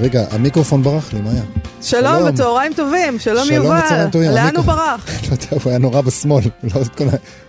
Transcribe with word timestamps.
רגע, 0.00 0.24
המיקרופון 0.30 0.82
ברח 0.82 1.12
לי, 1.12 1.20
מה 1.20 1.30
היה? 1.30 1.42
שלום 1.82 2.28
וצהריים 2.28 2.72
טובים, 2.74 3.18
שלום, 3.18 3.44
שלום 3.44 3.64
יובל, 3.64 3.78
וצהריים 3.84 4.10
טובים. 4.10 4.30
לאן 4.30 4.56
הוא 4.56 4.64
ברח? 4.64 5.06
לא 5.28 5.32
יודע, 5.32 5.46
הוא 5.50 5.70
היה 5.70 5.78
נורא 5.78 6.00
בשמאל, 6.00 6.44
לא, 6.74 6.82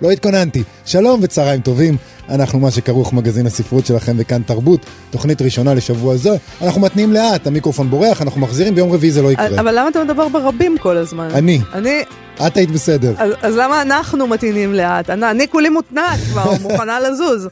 לא 0.01 0.11
התכוננתי. 0.11 0.63
שלום 0.85 1.19
וצהריים 1.23 1.61
טובים, 1.61 1.97
אנחנו 2.31 2.59
מה 2.59 2.71
שכרוך 2.71 3.13
מגזין 3.13 3.45
הספרות 3.47 3.85
שלכם 3.85 4.13
וכאן 4.17 4.41
תרבות, 4.41 4.79
תוכנית 5.09 5.41
ראשונה 5.41 5.73
לשבוע 5.73 6.17
זה. 6.17 6.29
אנחנו 6.61 6.81
מתניעים 6.81 7.13
לאט, 7.13 7.47
המיקרופון 7.47 7.89
בורח, 7.89 8.21
אנחנו 8.21 8.41
מחזירים, 8.41 8.75
ביום 8.75 8.91
רביעי 8.91 9.11
זה 9.11 9.21
לא 9.21 9.31
יקרה. 9.31 9.59
אבל 9.59 9.79
למה 9.79 9.89
אתה 9.89 10.03
מדבר 10.03 10.27
ברבים 10.27 10.75
כל 10.77 10.97
הזמן? 10.97 11.29
אני. 11.33 11.59
אני, 11.73 12.01
את 12.47 12.57
היית 12.57 12.71
בסדר. 12.71 13.13
אז, 13.17 13.31
אז 13.41 13.55
למה 13.55 13.81
אנחנו 13.81 14.27
מתאינים 14.27 14.73
לאט? 14.73 15.09
אני, 15.09 15.31
אני 15.31 15.47
כולי 15.47 15.69
מותנעת 15.69 16.19
כבר, 16.31 16.51
מוכנה 16.69 16.99
לזוז. 16.99 17.47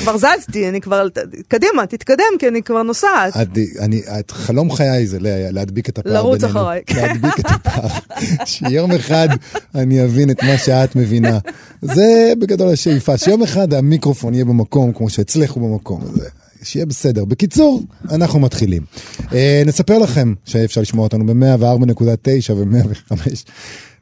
כבר 0.00 0.16
זזתי, 0.16 0.68
אני 0.68 0.80
כבר, 0.80 1.06
קדימה, 1.48 1.86
תתקדם, 1.86 2.24
כי 2.38 2.48
אני 2.48 2.62
כבר 2.62 2.82
נוסעת. 2.82 3.36
את, 3.42 3.48
אני, 3.80 4.00
את, 4.18 4.30
חלום 4.30 4.70
חיי 4.72 5.06
זה 5.06 5.18
לה- 5.20 5.50
להדביק 5.50 5.88
את 5.88 5.98
הפער 5.98 6.12
לרוץ 6.12 6.40
בינינו. 6.40 6.60
אחריי, 6.60 6.80
כן. 6.86 7.02
להדביק 7.06 7.40
את 7.40 7.46
הפער. 7.50 7.88
שיום 8.44 8.92
אחד 8.92 9.28
אני 9.74 10.04
אבין 10.04 10.30
את 10.30 10.42
מה 10.42 10.58
שאת 10.58 10.96
מבינה. 10.96 11.38
זה 11.82 12.04
בגדול 12.38 12.72
השאיפה, 12.72 13.18
שיום 13.18 13.42
אחד 13.42 13.74
המיקרופון 13.74 14.15
יהיה 14.32 14.44
במקום 14.44 14.92
כמו 14.92 15.10
שאצלך 15.10 15.52
הוא 15.52 15.70
במקום. 15.70 16.00
זה, 16.14 16.28
שיהיה 16.62 16.86
בסדר. 16.86 17.24
בקיצור, 17.24 17.82
אנחנו 18.10 18.40
מתחילים. 18.40 18.82
אה, 19.32 19.62
נספר 19.66 19.98
לכם 19.98 20.34
שאפשר 20.44 20.80
לשמוע 20.80 21.04
אותנו 21.04 21.26
ב-104.9 21.26 22.52
ו-105. 22.52 23.14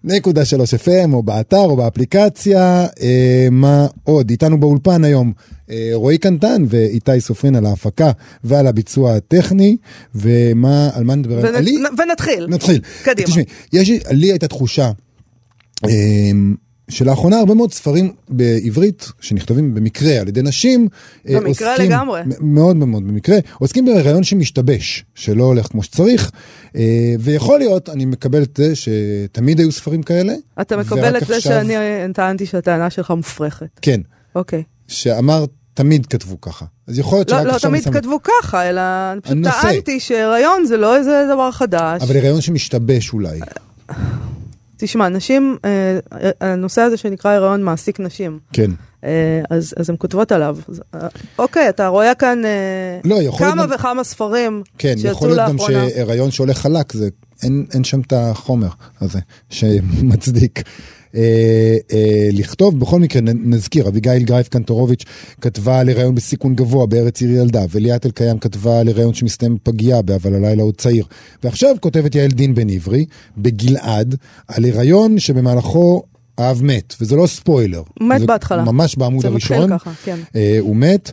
נקודה 0.07 0.45
שלוש 0.45 0.75
FM, 0.75 1.13
או 1.13 1.23
באתר, 1.23 1.57
או 1.57 1.77
באפליקציה. 1.77 2.87
אה, 3.03 3.49
מה 3.51 3.87
עוד? 4.05 4.31
איתנו 4.31 4.61
באולפן 4.61 5.05
היום 5.05 5.33
אה, 5.71 5.91
רועי 5.95 6.19
קנטן 6.19 6.65
ואיתי 6.69 7.21
סופרין 7.21 7.57
על 7.57 7.67
ההפקה 7.67 8.11
ועל 8.45 8.67
הביצוע 8.67 9.15
הטכני. 9.15 9.77
ומה, 10.15 10.91
על 10.95 11.05
מה 11.05 11.15
נדבר? 11.15 11.39
ונ, 11.49 11.55
עלי? 11.55 11.77
ונתחיל. 11.99 12.47
נתחיל. 12.47 12.81
קדימה. 13.03 13.29
תשמעי, 13.29 13.45
יש, 13.73 13.89
לי- 13.89 14.01
לי 14.11 14.31
הייתה 14.31 14.49
תחושה 14.49 14.91
אה, 15.85 15.91
שלאחרונה 16.89 17.39
הרבה 17.39 17.55
מאוד 17.55 17.73
ספרים 17.73 18.13
בעברית 18.29 19.13
שנכתבים 19.21 19.75
במקרה 19.75 20.21
על 20.21 20.29
ידי 20.29 20.43
נשים, 20.43 20.89
אה, 21.29 21.41
במקרה 21.41 21.71
עוסקים- 21.71 21.91
לגמרי. 21.91 22.21
מאוד 22.41 22.77
מאוד 22.77 23.07
במקרה, 23.09 23.37
עוסקים 23.59 23.85
בהיריון 23.85 24.23
שמשתבש, 24.25 25.05
שלא 25.15 25.45
הולך 25.45 25.67
כמו 25.67 25.83
שצריך, 25.83 26.31
אה, 26.77 26.83
ויכול 27.21 27.59
להיות, 27.59 27.89
אני 27.89 28.05
מקבל 28.05 28.43
את 28.43 28.55
זה 28.59 28.73
שתמיד 28.77 29.59
היו 29.59 29.73
ספרים 29.73 30.03
כאלה. 30.03 30.35
אתה 30.61 30.77
מקבל 30.77 31.17
את 31.17 31.27
זה 31.27 31.37
עכשיו- 31.37 31.53
שאני 31.53 31.75
טענתי 32.15 32.47
שהטענה 32.47 32.91
שלך 32.91 33.11
מופרכת. 33.11 33.67
כן, 33.83 34.01
אוקיי. 34.35 34.63
שאמר 34.89 35.45
תמיד 35.75 36.07
כתבו 36.07 36.41
ככה. 36.41 36.65
אז 36.89 36.99
יכול 36.99 37.19
להיות 37.19 37.31
לא, 37.31 37.37
שרק 37.37 37.47
לא 37.47 37.53
עכשיו 37.53 37.71
אני 37.71 37.81
תמיד 37.81 37.95
שם- 37.95 38.01
כתבו 38.01 38.19
ככה, 38.23 38.69
אלא 38.69 38.81
אני 39.13 39.21
פשוט 39.21 39.37
הנושא. 39.37 39.63
טענתי 39.63 40.01
שהיריון 40.01 40.65
זה 40.67 40.77
לא 40.77 40.97
איזה 40.97 41.25
דבר 41.35 41.51
חדש. 41.51 42.03
אבל 42.03 42.17
הריון 42.17 42.41
שמשתבש 42.41 43.13
אולי. 43.13 43.41
תשמע, 44.77 45.09
נשים, 45.09 45.57
אה, 45.65 45.99
הנושא 46.41 46.81
הזה 46.81 46.97
שנקרא 46.97 47.31
הריון 47.31 47.63
מעסיק 47.63 48.01
נשים. 48.01 48.39
כן. 48.53 48.71
אה, 49.05 49.11
אז, 49.51 49.75
אז 49.77 49.91
הן 49.91 49.97
כותבות 49.99 50.33
עליו. 50.33 50.57
אז, 50.69 50.83
אה, 50.95 51.09
אוקיי, 51.39 51.69
אתה 51.69 51.87
רואה 51.87 52.15
כאן 52.15 52.43
אה, 52.45 52.51
לא, 53.05 53.17
כמה 53.39 53.67
גם- 53.67 53.71
וכמה 53.75 54.05
ספרים 54.05 54.63
כן, 54.79 54.95
שיצאו 54.97 55.11
יכול 55.11 55.29
להיות 55.29 55.41
גם 55.49 55.57
לאחרונה. 55.57 55.89
שהיריון 55.91 56.31
שהולך 56.31 56.59
חלק, 56.59 56.93
זה, 56.93 57.09
אין, 57.43 57.67
אין 57.75 57.85
שם 57.85 58.01
את 58.01 58.13
החומר 58.17 58.69
הזה 59.01 59.19
שמצדיק. 59.51 60.63
אה, 61.17 61.77
אה, 61.93 62.29
לכתוב, 62.33 62.81
בכל 62.81 63.01
מקרה 63.01 63.23
נזכיר, 63.23 63.89
אביגיל 63.89 64.23
גרייף 64.23 64.49
קנטורוביץ' 64.49 65.05
כתבה 65.41 65.81
על 65.81 65.89
הריון 65.89 66.15
בסיכון 66.15 66.55
גבוה 66.55 66.87
בארץ 66.87 67.21
עיר 67.23 67.31
ילדה, 67.31 67.65
וליאת 67.71 68.07
אלקיים 68.07 68.39
כתבה 68.39 68.81
על 68.81 68.89
הריון 68.89 69.15
שמסתיים 69.15 69.55
בפגייה 69.55 70.03
באבל 70.03 70.35
הלילה 70.35 70.63
עוד 70.63 70.77
צעיר. 70.77 71.05
ועכשיו 71.45 71.77
כותבת 71.81 72.15
יעל 72.15 72.31
דין 72.31 72.55
בן 72.55 72.71
עברי, 72.71 73.05
בגלעד, 73.39 74.17
על 74.49 74.65
הריון 74.65 75.19
שבמהלכו 75.19 76.03
האב 76.39 76.63
מת, 76.63 76.95
וזה 77.01 77.17
לא 77.17 77.27
ספוילר. 77.27 77.83
מת 78.01 78.21
בהתחלה. 78.21 78.65
ממש 78.65 78.97
בעמוד 78.97 79.23
זה 79.23 79.31
מתחיל 79.31 79.57
הראשון. 79.57 79.79
ככה, 79.79 79.91
כן. 80.05 80.19
אה, 80.37 80.57
הוא 80.61 80.77
מת, 80.77 81.13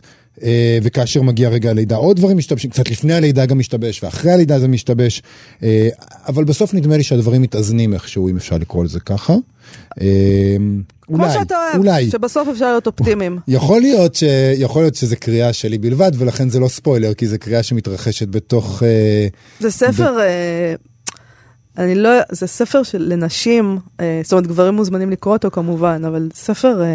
וכאשר 0.82 1.22
מגיע 1.22 1.48
רגע 1.48 1.70
הלידה 1.70 1.96
עוד 1.96 2.16
דברים 2.16 2.36
משתבשים, 2.36 2.70
קצת 2.70 2.90
לפני 2.90 3.14
הלידה 3.14 3.46
גם 3.46 3.58
משתבש, 3.58 4.02
ואחרי 4.02 4.32
הלידה 4.32 4.58
זה 4.58 4.68
משתבש, 4.68 5.22
אה, 5.62 5.88
אבל 6.28 6.44
בסוף 6.44 6.74
נדמה 6.74 6.96
לי 6.96 7.02
שהדברים 7.02 7.42
מתאזנים 7.42 7.94
איכשהו, 7.94 8.28
אם 8.28 8.36
אפשר 8.36 8.56
לקרוא 8.56 8.84
לזה 8.84 9.00
ככה. 9.00 9.34
אה, 10.00 10.56
כמו 11.02 11.24
אולי, 11.24 11.32
שאתה 11.32 11.54
אוהב, 11.56 11.76
אולי. 11.76 12.10
שבסוף 12.10 12.48
אפשר 12.48 12.70
להיות 12.70 12.86
אופטימיים. 12.86 13.38
יכול 13.48 13.80
להיות, 13.80 14.14
ש... 14.14 14.22
יכול 14.56 14.82
להיות 14.82 14.94
שזה 14.94 15.16
קריאה 15.16 15.52
שלי 15.52 15.78
בלבד, 15.78 16.10
ולכן 16.18 16.48
זה 16.48 16.60
לא 16.60 16.68
ספוילר, 16.68 17.14
כי 17.14 17.26
זה 17.26 17.38
קריאה 17.38 17.62
שמתרחשת 17.62 18.28
בתוך... 18.28 18.82
אה, 18.82 19.26
זה 19.60 19.70
ספר, 19.70 20.20
אה, 20.20 20.74
אני 21.78 21.94
לא, 21.94 22.10
זה 22.30 22.46
ספר 22.46 22.82
של 22.82 23.06
לנשים, 23.08 23.78
אה, 24.00 24.20
זאת 24.24 24.32
אומרת 24.32 24.46
גברים 24.46 24.74
מוזמנים 24.74 25.10
לקרוא 25.10 25.32
אותו 25.36 25.50
כמובן, 25.50 26.02
אבל 26.06 26.28
ספר 26.34 26.82
אה, 26.82 26.86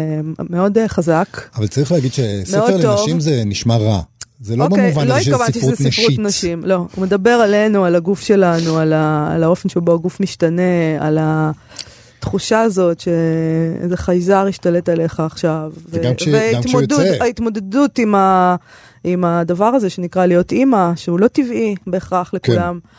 מאוד 0.50 0.78
אה, 0.78 0.88
חזק. 0.88 1.40
אבל 1.56 1.66
צריך 1.66 1.92
להגיד 1.92 2.12
שספר 2.12 2.58
מאוד 2.58 2.82
טוב. 2.82 2.98
לנשים 3.00 3.20
זה 3.20 3.42
נשמע 3.46 3.76
רע. 3.76 4.00
זה 4.40 4.56
לא 4.56 4.64
אוקיי, 4.64 4.86
במובן 4.90 5.06
לא 5.08 5.14
הזה 5.14 5.30
התכוונתי 5.30 5.52
ספרות 5.60 5.74
שזה 5.76 5.90
ספרות 5.90 6.08
נשית. 6.08 6.18
נשים, 6.18 6.62
לא. 6.64 6.86
הוא 6.94 7.02
מדבר 7.04 7.30
עלינו, 7.30 7.84
על 7.84 7.94
הגוף 7.94 8.20
שלנו, 8.20 8.78
על, 8.78 8.92
ה, 8.92 9.28
על 9.34 9.42
האופן 9.44 9.68
שבו 9.68 9.94
הגוף 9.94 10.20
משתנה, 10.20 10.62
על 11.00 11.18
התחושה 11.20 12.60
הזאת 12.60 13.00
שאיזה 13.00 13.96
חייזר 13.96 14.46
השתלט 14.48 14.88
עליך 14.88 15.20
עכשיו. 15.20 15.72
וגם 15.90 16.14
כש- 16.14 16.28
גם 16.28 16.32
כשהוא 16.62 16.80
וההתמודדות- 16.80 17.06
יוצא. 17.06 17.24
ההתמודדות 17.24 17.98
עם, 17.98 18.14
ה, 18.14 18.56
עם 19.04 19.24
הדבר 19.24 19.64
הזה 19.64 19.90
שנקרא 19.90 20.26
להיות 20.26 20.52
אימא, 20.52 20.92
שהוא 20.96 21.20
לא 21.20 21.28
טבעי 21.28 21.74
בהכרח 21.86 22.30
לכולם. 22.34 22.78
אה, 22.84 22.90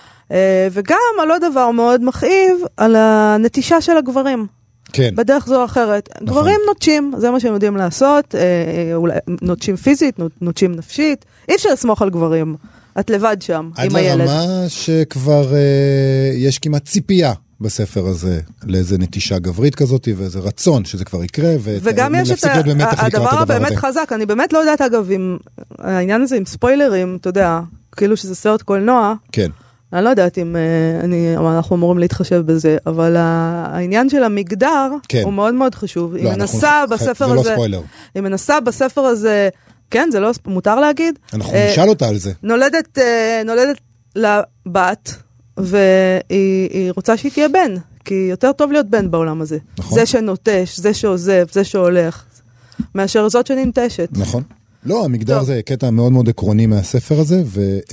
וגם 0.72 0.98
על 1.22 1.32
עוד 1.32 1.42
דבר 1.52 1.72
מאוד 1.72 2.04
מכאיב, 2.04 2.58
על 2.78 2.96
הנטישה 2.96 3.82
של 3.82 3.98
הגברים. 3.98 4.48
כן, 4.94 5.16
בדרך 5.16 5.48
זו 5.48 5.60
או 5.60 5.66
אחרת. 5.66 6.10
נכון. 6.16 6.28
גברים 6.28 6.60
נוטשים, 6.68 7.14
זה 7.18 7.32
מה 7.32 7.40
שהם 7.40 7.54
יודעים 7.54 7.78
לעשות, 7.78 8.36
אה, 8.36 8.42
אה, 8.42 8.96
אולי 8.96 9.18
נוטשים 9.42 9.76
פיזית, 9.76 10.16
נוטשים 10.42 10.72
נפשית. 10.76 11.26
אי 11.50 11.56
אפשר 11.56 11.70
לסמוך 11.74 12.02
על 12.02 12.10
גברים. 12.10 12.56
את 13.00 13.10
לבד 13.10 13.38
שם, 13.40 13.70
עד 13.76 13.90
עם 13.90 13.96
הילד. 13.96 14.28
לרמה 14.28 14.66
שכבר 14.68 15.54
אה, 15.54 16.32
יש 16.36 16.60
כמעט 16.60 16.86
ציפייה 16.86 17.34
בספר 17.62 18.08
הזה 18.08 18.40
לאיזה 18.64 18.98
נטישה 18.98 19.40
גברית 19.40 19.76
כזאת 19.76 20.08
ואיזה 20.18 20.40
רצון 20.40 20.86
שזה 20.86 21.06
כבר 21.06 21.24
יקרה. 21.24 21.54
וגם 21.60 22.16
יש 22.16 22.32
את 22.32 22.46
הדבר 22.98 23.40
הבאמת. 23.40 23.76
חזק, 23.76 24.10
אני 24.12 24.26
באמת 24.26 24.54
לא 24.54 24.60
יודעת 24.60 24.82
אגב 24.82 25.12
אם 25.12 25.38
העניין 25.80 26.22
הזה 26.22 26.36
עם 26.36 26.46
ספוילרים, 26.46 27.18
אתה 27.22 27.30
יודע, 27.30 27.60
כאילו 27.92 28.18
שזה 28.18 28.36
סרט 28.36 28.62
קולנוע, 28.62 29.14
כן, 29.32 29.50
אני 29.94 30.04
לא 30.04 30.10
יודעת 30.10 30.38
אם 30.38 30.56
אה, 30.56 30.62
אני, 31.04 31.36
אנחנו 31.38 31.76
אמורים 31.76 31.98
להתחשב 32.00 32.42
בזה, 32.46 32.78
אבל 32.86 33.16
העניין 33.18 34.10
של 34.10 34.24
המגדר 34.24 34.92
כן. 35.10 35.22
הוא 35.24 35.34
מאוד 35.34 35.54
מאוד 35.54 35.76
חשוב. 35.76 36.16
היא 36.16 36.24
לא, 36.24 36.30
אנחנו- 36.30 36.42
מנסה 36.58 36.84
בספר 36.90 37.28
זה 37.28 37.34
לא 37.36 37.42
הזה, 37.42 37.52
ספוילר. 37.54 37.82
היא 38.16 38.24
מנסה 38.24 38.60
בספר 38.60 39.02
הזה, 39.02 39.50
כן, 39.92 40.10
זה 40.12 40.20
לא, 40.20 40.32
מותר 40.48 40.80
להגיד? 40.80 41.20
אנחנו 41.34 41.54
אה, 41.54 41.70
נשאל 41.72 41.90
אותה 41.90 42.08
על 42.08 42.18
זה. 42.18 42.32
נולדת, 42.44 42.98
אה, 42.98 43.42
נולדת 43.46 43.78
לה 44.16 44.42
בת, 44.66 45.16
והיא 45.58 46.70
היא 46.70 46.92
רוצה 46.96 47.18
שהיא 47.18 47.32
תהיה 47.32 47.50
בן, 47.50 47.76
כי 48.06 48.28
יותר 48.30 48.52
טוב 48.52 48.72
להיות 48.72 48.90
בן 48.90 49.12
בעולם 49.12 49.42
הזה. 49.42 49.58
נכון. 49.80 50.00
זה 50.00 50.06
שנוטש, 50.06 50.78
זה 50.80 50.94
שעוזב, 50.94 51.46
זה 51.52 51.64
שהולך, 51.64 52.24
מאשר 52.96 53.30
זאת 53.30 53.48
שננטשת. 53.48 54.10
נכון. 54.12 54.44
לא, 54.86 55.06
המגדר 55.06 55.38
טוב. 55.38 55.46
זה 55.46 55.62
קטע 55.66 55.90
מאוד 55.90 56.12
מאוד 56.12 56.30
עקרוני 56.30 56.66
מהספר 56.66 57.20
הזה, 57.20 57.44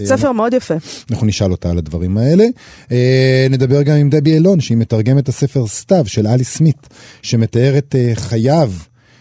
ספר 0.05 0.33
מאוד 0.33 0.55
יפה. 0.55 0.75
ואנחנו 1.11 1.27
נשאל 1.27 1.51
אותה 1.51 1.71
על 1.71 1.79
הדברים 1.79 2.19
האלה. 2.19 2.45
אה, 2.93 3.47
נדבר 3.51 3.83
גם 3.83 3.97
עם 3.97 4.11
דבי 4.11 4.35
אילון, 4.35 4.61
שהיא 4.61 4.79
מתרגמת 4.79 5.25
את 5.25 5.29
הספר 5.29 5.67
סתיו 5.67 6.05
של 6.07 6.27
אלי 6.27 6.45
סמית, 6.45 6.89
שמתאר 7.23 7.79
את 7.79 7.95
אה, 7.99 8.13
חייו 8.15 8.73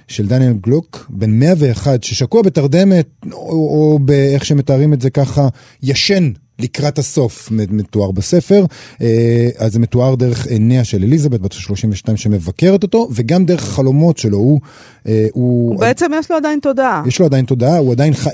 של 0.08 0.28
דניאל 0.28 0.54
גלוק, 0.54 1.06
בן 1.10 1.40
101, 1.40 2.04
ששקוע 2.04 2.42
בתרדמת, 2.42 3.08
או, 3.32 3.40
או 3.50 4.00
באיך 4.00 4.46
שמתארים 4.46 4.94
את 4.94 5.02
זה 5.02 5.10
ככה, 5.10 5.48
ישן 5.84 6.32
לקראת 6.60 7.00
הסוף 7.00 7.50
מתואר 7.52 8.12
בספר, 8.12 8.66
אה, 9.02 9.50
אז 9.58 9.74
זה 9.74 9.80
מתואר 9.80 10.16
דרך 10.16 10.48
עיניה 10.48 10.84
של 10.84 11.04
אליזבת, 11.04 11.40
בת 11.40 11.54
ה-32 11.54 12.16
שמבקרת 12.18 12.84
אותו, 12.84 13.10
וגם 13.14 13.46
דרך 13.46 13.64
החלומות 13.64 14.18
שלו, 14.18 14.38
הוא... 14.38 14.60
אה, 15.08 15.28
הוא 15.34 15.80
בעצם 15.80 16.12
יש 16.20 16.32
לו 16.32 16.38
עדיין 16.38 16.60
תודעה. 16.60 17.04
יש 17.08 17.20
לו 17.20 17.26
עדיין 17.26 17.46
תודעה, 17.46 17.78
הוא 17.78 17.92
עדיין. 17.92 18.14
איך- 18.14 18.28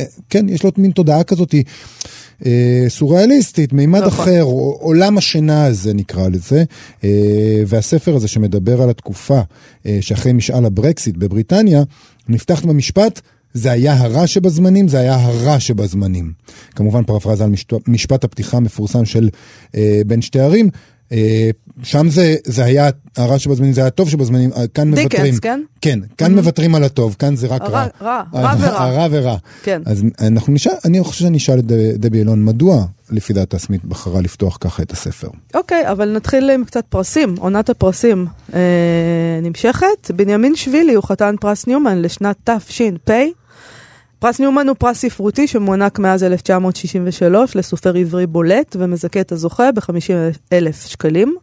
אה, 0.00 0.04
כן, 0.30 0.48
יש 0.48 0.62
לו 0.64 0.70
מין 0.78 0.90
תודעה 0.90 1.22
כזאת, 1.24 1.54
סוריאליסטית, 2.88 3.72
מימד 3.72 4.00
נכון. 4.02 4.24
אחר, 4.24 4.42
עולם 4.80 5.18
השינה 5.18 5.66
הזה 5.66 5.94
נקרא 5.94 6.28
לזה, 6.28 6.64
והספר 7.66 8.16
הזה 8.16 8.28
שמדבר 8.28 8.82
על 8.82 8.90
התקופה 8.90 9.40
שאחרי 10.00 10.32
משאל 10.32 10.64
הברקסיט 10.64 11.16
בבריטניה, 11.16 11.82
נפתח 12.28 12.64
במשפט, 12.64 13.20
זה 13.54 13.72
היה 13.72 13.94
הרע 14.02 14.26
שבזמנים, 14.26 14.88
זה 14.88 14.98
היה 15.00 15.14
הרע 15.14 15.60
שבזמנים. 15.60 16.32
כמובן 16.76 17.04
פרפרזה 17.04 17.44
על 17.44 17.50
משפט, 17.50 17.88
משפט 17.88 18.24
הפתיחה 18.24 18.56
המפורסם 18.56 19.04
של 19.04 19.28
אה, 19.76 20.00
בין 20.06 20.22
שתי 20.22 20.40
ערים. 20.40 20.68
אה, 21.12 21.50
שם 21.82 22.08
זה, 22.10 22.34
זה 22.44 22.64
היה 22.64 22.88
הרע 23.16 23.38
שבזמנים, 23.38 23.72
זה 23.72 23.80
היה 23.80 23.88
הטוב 23.88 24.08
שבזמנים, 24.10 24.50
אה, 24.52 24.66
כאן 24.66 24.94
דיקנס, 24.94 25.12
מוותרים. 25.12 25.34
כן? 25.38 25.60
כן, 25.80 25.98
כאן 26.18 26.34
מוותרים 26.34 26.74
על 26.74 26.84
הטוב, 26.84 27.16
כאן 27.18 27.36
זה 27.36 27.46
רק 27.46 27.62
הרע- 27.62 27.70
רע. 27.70 27.86
רע, 28.02 28.22
רע 28.34 28.50
הרע- 28.50 28.56
ורע. 28.60 28.78
הרע 28.84 29.06
ורע. 29.10 29.36
כן. 29.62 29.82
אז 29.86 30.02
אנחנו 30.20 30.52
נשאל, 30.52 30.72
אני 30.84 31.02
חושב 31.04 31.20
שאני 31.20 31.38
אשאל 31.38 31.58
את 31.58 31.64
דבי 31.98 32.18
אילון, 32.18 32.44
מדוע 32.44 32.84
לפי 33.10 33.32
דעתה 33.32 33.58
סמית 33.58 33.84
בחרה 33.84 34.20
לפתוח 34.20 34.58
ככה 34.60 34.82
את 34.82 34.92
הספר? 34.92 35.28
אוקיי, 35.54 35.90
אבל 35.90 36.16
נתחיל 36.16 36.50
עם 36.50 36.64
קצת 36.64 36.84
פרסים, 36.88 37.34
עונת 37.38 37.70
הפרסים 37.70 38.26
אה, 38.54 38.60
נמשכת. 39.42 40.10
בנימין 40.16 40.56
שבילי 40.56 40.94
הוא 40.94 41.04
חתן 41.04 41.34
פרס 41.40 41.66
ניומן 41.66 42.02
לשנת 42.02 42.50
תש"פ. 42.50 43.10
פרס 44.18 44.40
ניומן 44.40 44.68
הוא 44.68 44.76
פרס 44.78 44.98
ספרותי 44.98 45.46
שמוענק 45.46 45.98
מאז 45.98 46.24
1963 46.24 47.56
לסופר 47.56 47.94
עברי 47.96 48.26
בולט 48.26 48.76
ומזכה 48.78 49.20
את 49.20 49.32
הזוכה 49.32 49.72
ב-50 49.72 50.36
אלף 50.52 50.86
שקלים. 50.86 51.36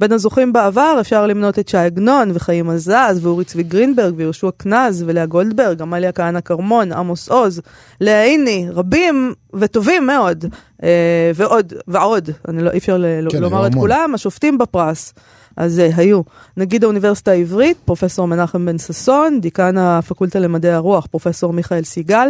בין 0.00 0.12
הזוכים 0.12 0.52
בעבר 0.52 0.96
אפשר 1.00 1.26
למנות 1.26 1.58
את 1.58 1.68
שי 1.68 1.76
עגנון 1.76 2.30
וחיים 2.34 2.70
עזז 2.70 3.18
ואורי 3.22 3.44
צבי 3.44 3.62
גרינברג 3.62 4.14
ויהושע 4.16 4.50
קנז 4.56 5.04
ולאה 5.06 5.26
גולדברג, 5.26 5.82
עמליה 5.82 6.12
כהנא 6.12 6.40
כרמון, 6.40 6.92
עמוס 6.92 7.28
עוז, 7.28 7.60
לאה 8.00 8.22
עיני, 8.22 8.66
רבים 8.70 9.34
וטובים 9.54 10.06
מאוד. 10.06 10.44
אה, 10.82 11.30
ועוד, 11.34 11.72
ועוד, 11.88 12.30
אני 12.48 12.62
לא, 12.62 12.70
אי 12.70 12.78
אפשר 12.78 13.02
כן, 13.30 13.42
לומר 13.42 13.66
את. 13.66 13.74
כולם, 13.74 14.14
השופטים 14.14 14.58
בפרס. 14.58 15.14
אז 15.58 15.78
uh, 15.78 15.96
היו 15.96 16.20
נגיד 16.56 16.84
האוניברסיטה 16.84 17.30
העברית, 17.30 17.76
פרופסור 17.84 18.26
מנחם 18.26 18.66
בן 18.66 18.78
ששון, 18.78 19.40
דיקן 19.40 19.78
הפקולטה 19.78 20.38
למדעי 20.38 20.72
הרוח, 20.72 21.06
פרופסור 21.06 21.52
מיכאל 21.52 21.84
סיגל, 21.84 22.28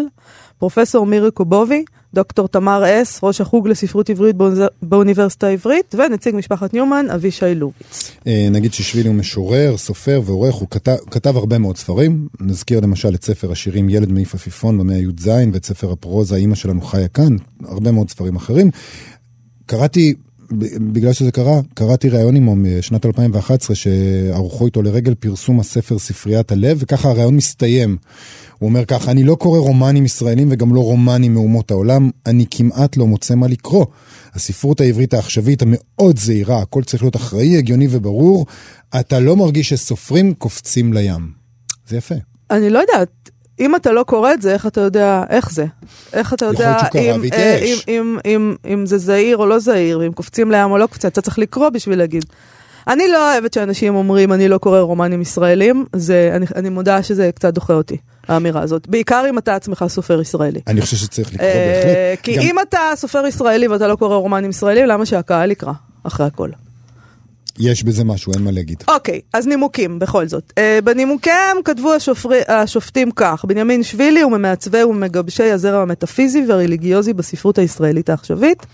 פרופסור 0.59 1.07
מירי 1.07 1.31
קובובי, 1.31 1.85
דוקטור 2.15 2.49
תמר 2.49 3.03
אס, 3.03 3.21
ראש 3.23 3.41
החוג 3.41 3.69
לספרות 3.69 4.11
עברית 4.11 4.37
באוניברסיטה 4.83 5.47
העברית, 5.47 5.95
ונציג 5.95 6.35
משפחת 6.35 6.75
ניומן, 6.75 7.07
אבישי 7.15 7.55
לוביץ. 7.55 8.13
אה, 8.27 8.49
נגיד 8.51 8.73
ששבילי 8.73 9.09
הוא 9.09 9.17
משורר, 9.17 9.77
סופר 9.77 10.21
ועורך, 10.25 10.55
הוא 10.55 10.69
כתב, 10.71 10.97
כתב 11.11 11.37
הרבה 11.37 11.59
מאוד 11.59 11.77
ספרים. 11.77 12.29
נזכיר 12.41 12.81
למשל 12.81 13.15
את 13.15 13.25
ספר 13.25 13.53
השירים 13.53 13.89
ילד 13.89 14.13
מעיף 14.13 14.35
עפיפון 14.35 14.79
במאה 14.79 14.97
י"ז, 14.97 15.31
ואת 15.53 15.65
ספר 15.65 15.93
הפרוזה 15.93 16.37
אימא 16.37 16.55
שלנו 16.55 16.81
חיה 16.81 17.09
כאן, 17.09 17.37
הרבה 17.65 17.93
מאוד 17.93 18.11
ספרים 18.11 18.37
אחרים. 18.37 18.71
קראתי, 19.67 20.15
בגלל 20.93 21.13
שזה 21.13 21.33
קרה, 21.33 21.61
קראתי 21.75 22.09
ראיון 22.09 22.37
עמו 22.37 22.57
משנת 22.57 23.07
2011 23.07 23.77
שערכו 23.77 24.67
איתו 24.67 24.83
לרגל 24.83 25.15
פרסום 25.15 25.61
הספר 25.61 25.99
ספריית 25.99 26.53
הלב, 26.53 26.79
וככה 26.81 27.09
הראיון 27.09 27.37
מסתיים. 27.37 27.97
הוא 28.59 28.69
אומר 28.69 28.85
ככה, 28.85 29.11
אני 29.11 29.25
לא 29.25 29.35
קורא 29.35 29.59
רומנים 29.59 30.05
ישראלים 30.05 30.49
וגם 30.51 30.75
לא 30.75 30.81
רומנים 30.81 31.35
מאומות 31.35 31.71
העולם, 31.71 32.11
אני 32.27 32.45
כמעט 32.51 32.97
לא 32.97 33.07
מוצא 33.07 33.35
מה 33.35 33.49
לקרוא. 33.49 33.87
הספרות 34.35 34.81
העברית 34.81 35.15
העכשווית 35.15 35.63
המאוד 35.63 36.19
זהירה, 36.19 36.63
הכל 36.63 36.83
צריך 36.83 37.03
להיות 37.03 37.17
אחראי, 37.17 37.59
הגיוני 37.59 37.89
וברור, 37.91 38.47
אתה 39.01 39.21
לא 39.21 39.37
מרגיש 39.37 39.69
שסופרים 39.69 40.35
קופצים 40.35 40.93
לים. 40.93 41.31
זה 41.89 41.97
יפה. 41.97 42.15
אני 42.51 42.71
לא 42.71 42.79
יודעת, 42.79 43.31
אם 43.61 43.77
אתה 43.77 43.93
לא 43.93 44.03
קורא 44.03 44.33
את 44.33 44.43
זה, 44.43 44.53
איך 44.53 44.67
אתה 44.67 44.81
יודע 44.81 45.23
איך 45.31 45.53
זה? 45.53 45.65
איך 46.13 46.35
אתה 46.35 46.47
יודע 46.47 46.79
אם. 46.95 47.23
אה, 47.33 47.59
אם, 47.63 47.77
אם, 47.89 48.19
אם, 48.27 48.55
אם 48.73 48.87
זה 48.87 48.99
זהיר 48.99 49.37
או 49.37 49.47
לא 49.47 49.59
זהיר, 49.59 49.99
ואם 49.99 50.13
קופצים 50.13 50.51
לים 50.51 50.71
או 50.71 50.79
לא 50.79 50.87
קופצים, 50.87 51.11
אתה 51.11 51.21
צריך 51.21 51.39
לקרוא 51.39 51.69
בשביל 51.69 51.99
להגיד. 51.99 52.25
אני 52.89 53.09
לא 53.09 53.33
אוהבת 53.33 53.53
שאנשים 53.53 53.95
אומרים, 53.95 54.33
אני 54.33 54.49
לא 54.49 54.59
קורא 54.59 54.81
רומנים 54.81 55.23
ישראלים, 55.23 55.85
זה, 55.97 56.33
אני, 56.37 56.47
אני 56.57 56.69
מודה 56.69 57.03
שזה 57.03 57.31
קצת 57.35 57.55
דוחה 57.55 57.73
אותי, 57.73 57.97
האמירה 58.29 58.63
הזאת. 58.63 58.89
בעיקר 58.89 59.25
אם 59.31 59.39
אתה 59.39 59.55
עצמך 59.55 59.85
סופר 59.89 60.21
ישראלי. 60.21 60.61
אני 60.67 60.81
חושב 60.81 60.97
שצריך 60.97 61.35
לקרוא 61.35 61.49
אה, 61.49 62.13
בהחלט. 62.15 62.25
כי 62.25 62.39
אם 62.39 62.57
אתה 62.69 62.79
סופר 62.95 63.27
ישראלי 63.27 63.69
ואתה 63.69 63.87
לא 63.89 63.97
קורא 63.97 64.17
רומנים 64.17 64.51
ישראלים, 64.51 64.87
למה 64.87 65.07
שהקהל 65.07 65.51
יקרא, 65.51 65.73
אחרי 66.05 66.27
הכל? 66.27 66.51
יש 67.61 67.83
בזה 67.83 68.05
משהו, 68.05 68.33
אין 68.33 68.43
מה 68.43 68.51
להגיד. 68.51 68.83
אוקיי, 68.89 69.21
אז 69.33 69.47
נימוקים 69.47 69.99
בכל 69.99 70.29
זאת. 70.29 70.53
Uh, 70.59 70.85
בנימוקיהם 70.85 71.57
כתבו 71.65 71.93
השופרי, 71.93 72.41
השופטים 72.49 73.11
כך, 73.11 73.45
בנימין 73.49 73.83
שבילי 73.83 74.21
הוא 74.21 74.33
ממעצבי 74.33 74.85
ומגבשי 74.85 75.51
הזרם 75.51 75.81
המטאפיזי 75.81 76.45
והרליגיוזי 76.49 77.13
בספרות 77.13 77.59
הישראלית 77.59 78.11
העכשווית. 78.11 78.67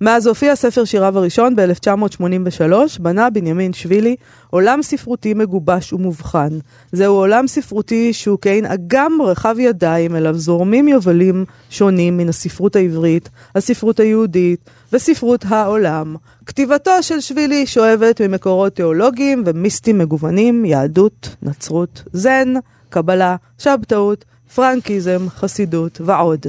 מאז 0.00 0.26
הופיע 0.26 0.56
ספר 0.56 0.84
שיריו 0.84 1.18
הראשון 1.18 1.56
ב-1983, 1.56 2.72
בנה 3.00 3.30
בנימין 3.30 3.72
שבילי 3.72 4.16
עולם 4.50 4.82
ספרותי 4.82 5.34
מגובש 5.34 5.92
ומובחן. 5.92 6.48
זהו 6.92 7.14
עולם 7.14 7.46
ספרותי 7.46 8.12
שהוא 8.12 8.38
כעין 8.40 8.66
אגם 8.66 9.18
רחב 9.22 9.56
ידיים 9.58 10.16
אליו 10.16 10.38
זורמים 10.38 10.88
יובלים 10.88 11.44
שונים 11.70 12.16
מן 12.16 12.28
הספרות 12.28 12.76
העברית, 12.76 13.28
הספרות 13.54 14.00
היהודית 14.00 14.70
וספרות 14.94 15.44
העולם. 15.48 16.16
כתיבתו 16.46 17.02
של 17.02 17.20
שבילי 17.20 17.66
שואבת 17.66 18.20
ממקורות 18.20 18.76
תיאולוגיים 18.76 19.42
ומיסטיים 19.46 19.98
מגוונים, 19.98 20.64
יהדות, 20.64 21.36
נצרות, 21.42 22.02
זן, 22.12 22.54
קבלה, 22.88 23.36
שבתאות, 23.58 24.24
פרנקיזם, 24.54 25.26
חסידות 25.28 26.00
ועוד. 26.04 26.46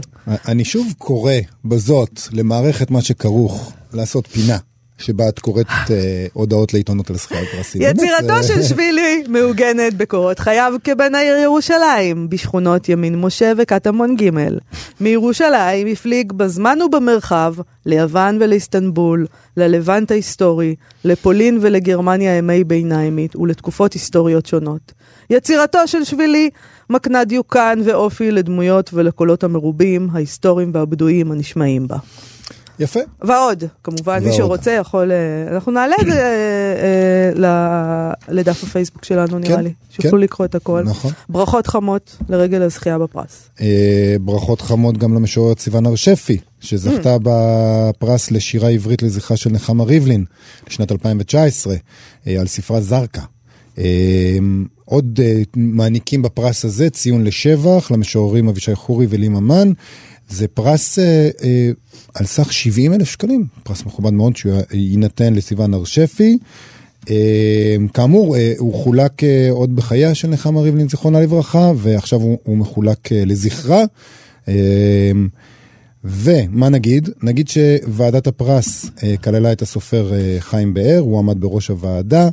אני 0.47 0.65
שוב 0.65 0.93
קורא 0.97 1.33
בזאת 1.65 2.19
למערכת 2.31 2.91
מה 2.91 3.01
שכרוך 3.01 3.73
לעשות 3.93 4.27
פינה. 4.27 4.57
שבה 4.97 5.29
את 5.29 5.39
קוראת 5.39 5.67
אה, 5.91 6.25
הודעות 6.33 6.73
לעיתונות 6.73 7.09
על 7.09 7.15
זכיית 7.15 7.49
פרסים. 7.49 7.81
יצירתו 7.81 8.43
של 8.43 8.63
שבילי 8.63 9.23
מעוגנת 9.27 9.93
בקורות 9.93 10.39
חייו 10.39 10.73
כבן 10.83 11.15
העיר 11.15 11.37
ירושלים, 11.37 12.29
בשכונות 12.29 12.89
ימין 12.89 13.21
משה 13.21 13.51
וקטמון 13.57 14.15
ג'. 14.15 14.29
מירושלים 15.01 15.87
הפליג 15.87 16.33
בזמן 16.33 16.81
ובמרחב 16.81 17.53
ליוון 17.85 18.37
ולאיסטנבול, 18.41 19.25
ללבנט 19.57 20.11
ההיסטורי, 20.11 20.75
לפולין 21.05 21.57
ולגרמניה 21.61 22.33
הימי 22.33 22.63
ביניימית 22.63 23.35
ולתקופות 23.35 23.93
היסטוריות 23.93 24.45
שונות. 24.45 24.91
יצירתו 25.29 25.87
של 25.87 26.03
שבילי 26.03 26.49
מקנה 26.89 27.23
דיוקן 27.23 27.79
ואופי 27.85 28.31
לדמויות 28.31 28.89
ולקולות 28.93 29.43
המרובים, 29.43 30.09
ההיסטוריים 30.13 30.71
והבדויים 30.73 31.31
הנשמעים 31.31 31.87
בה. 31.87 31.97
יפה. 32.79 32.99
ועוד, 33.21 33.63
כמובן, 33.83 34.19
מי 34.19 34.25
ועוד. 34.25 34.37
שרוצה 34.37 34.71
יכול... 34.71 35.11
אה, 35.11 35.55
אנחנו 35.55 35.71
נעלה 35.71 35.95
את 36.01 36.05
זה 36.05 36.21
אה, 36.21 37.43
אה, 37.43 38.11
לדף 38.27 38.63
הפייסבוק 38.63 39.05
שלנו, 39.05 39.39
נראה 39.39 39.55
כן, 39.55 39.63
לי. 39.63 39.73
שיוכלו 39.89 40.11
כן. 40.11 40.23
לקרוא 40.23 40.45
את 40.45 40.55
הכל. 40.55 40.83
נכון. 40.85 41.11
ברכות 41.29 41.67
חמות 41.67 42.17
לרגל 42.29 42.61
הזכייה 42.61 42.99
בפרס. 42.99 43.49
אה, 43.61 44.15
ברכות 44.21 44.61
חמות 44.61 44.97
גם 44.97 45.13
למשוררת 45.13 45.59
סיוון 45.59 45.85
הר 45.85 45.95
שפי, 45.95 46.37
שזכתה 46.59 47.17
בפרס 47.23 48.31
לשירה 48.31 48.69
עברית 48.69 49.03
לזכרה 49.03 49.37
של 49.37 49.49
נחמה 49.49 49.83
ריבלין 49.83 50.25
לשנת 50.67 50.91
2019, 50.91 51.75
אה, 52.27 52.39
על 52.39 52.47
ספרה 52.47 52.81
זרקא. 52.81 53.21
אה, 53.77 54.37
עוד 54.85 55.19
מעניקים 55.55 56.21
בפרס 56.21 56.65
הזה 56.65 56.89
ציון 56.89 57.23
לשבח 57.23 57.91
למשוררים 57.91 58.47
אבישי 58.47 58.75
חורי 58.75 59.05
ולי 59.09 59.27
ממן. 59.27 59.71
זה 60.29 60.47
פרס 60.47 60.99
אה, 60.99 61.29
אה, 61.43 61.69
על 62.13 62.25
סך 62.25 62.53
70 62.53 62.93
אלף 62.93 63.09
שקלים, 63.09 63.45
פרס 63.63 63.85
מכובד 63.85 64.13
מאוד 64.13 64.33
שיינתן 64.35 65.33
לסיוון 65.33 65.73
הר 65.73 65.83
שפי. 65.83 66.37
אה, 67.09 67.75
כאמור, 67.93 68.35
אה, 68.35 68.53
הוא 68.57 68.73
חולק 68.73 69.23
אה, 69.23 69.47
עוד 69.51 69.75
בחייה 69.75 70.15
של 70.15 70.27
נחמה 70.27 70.61
ריבלין, 70.61 70.89
זיכרונה 70.89 71.19
לברכה, 71.19 71.71
ועכשיו 71.75 72.21
הוא, 72.21 72.37
הוא 72.43 72.57
מחולק 72.57 73.11
אה, 73.11 73.25
לזכרה. 73.25 73.83
אה, 74.47 75.11
ומה 76.07 76.69
נגיד? 76.69 77.09
נגיד 77.23 77.47
שוועדת 77.47 78.27
הפרס 78.27 78.85
אה, 79.03 79.17
כללה 79.17 79.51
את 79.51 79.61
הסופר 79.61 80.13
אה, 80.13 80.37
חיים 80.39 80.73
באר, 80.73 80.99
הוא 80.99 81.19
עמד 81.19 81.41
בראש 81.41 81.67
הוועדה. 81.67 82.29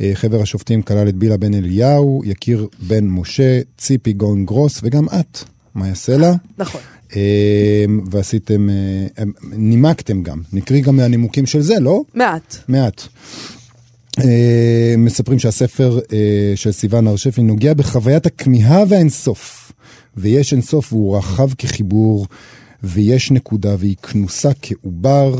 אה, 0.00 0.10
חבר 0.14 0.42
השופטים 0.42 0.82
כלל 0.82 1.08
את 1.08 1.14
בילה 1.14 1.36
בן 1.36 1.54
אליהו, 1.54 2.22
יקיר 2.24 2.68
בן 2.88 3.06
משה, 3.06 3.60
ציפי 3.78 4.12
גון 4.12 4.46
גרוס, 4.46 4.80
וגם 4.82 5.06
את, 5.20 5.38
מאיה 5.74 5.94
סלע. 5.94 6.32
נכון. 6.58 6.80
אה, 7.16 7.84
ועשיתם, 8.10 8.68
אה, 8.70 9.24
נימקתם 9.42 10.22
גם, 10.22 10.42
נקריא 10.52 10.82
גם 10.82 10.96
מהנימוקים 10.96 11.46
של 11.46 11.60
זה, 11.60 11.80
לא? 11.80 12.02
מעט. 12.14 12.56
מעט. 12.68 13.02
אה, 14.18 14.94
מספרים 14.98 15.38
שהספר 15.38 15.98
אה, 16.12 16.52
של 16.54 16.72
סיוון 16.72 17.06
הר 17.06 17.16
שפי 17.16 17.42
נוגע 17.42 17.74
בחוויית 17.74 18.26
הכמיהה 18.26 18.84
והאינסוף. 18.88 19.72
ויש 20.16 20.52
אינסוף 20.52 20.92
והוא 20.92 21.16
רחב 21.16 21.54
כחיבור, 21.54 22.26
ויש 22.82 23.30
נקודה 23.30 23.74
והיא 23.78 23.96
כנוסה 23.96 24.50
כעובר. 24.62 25.34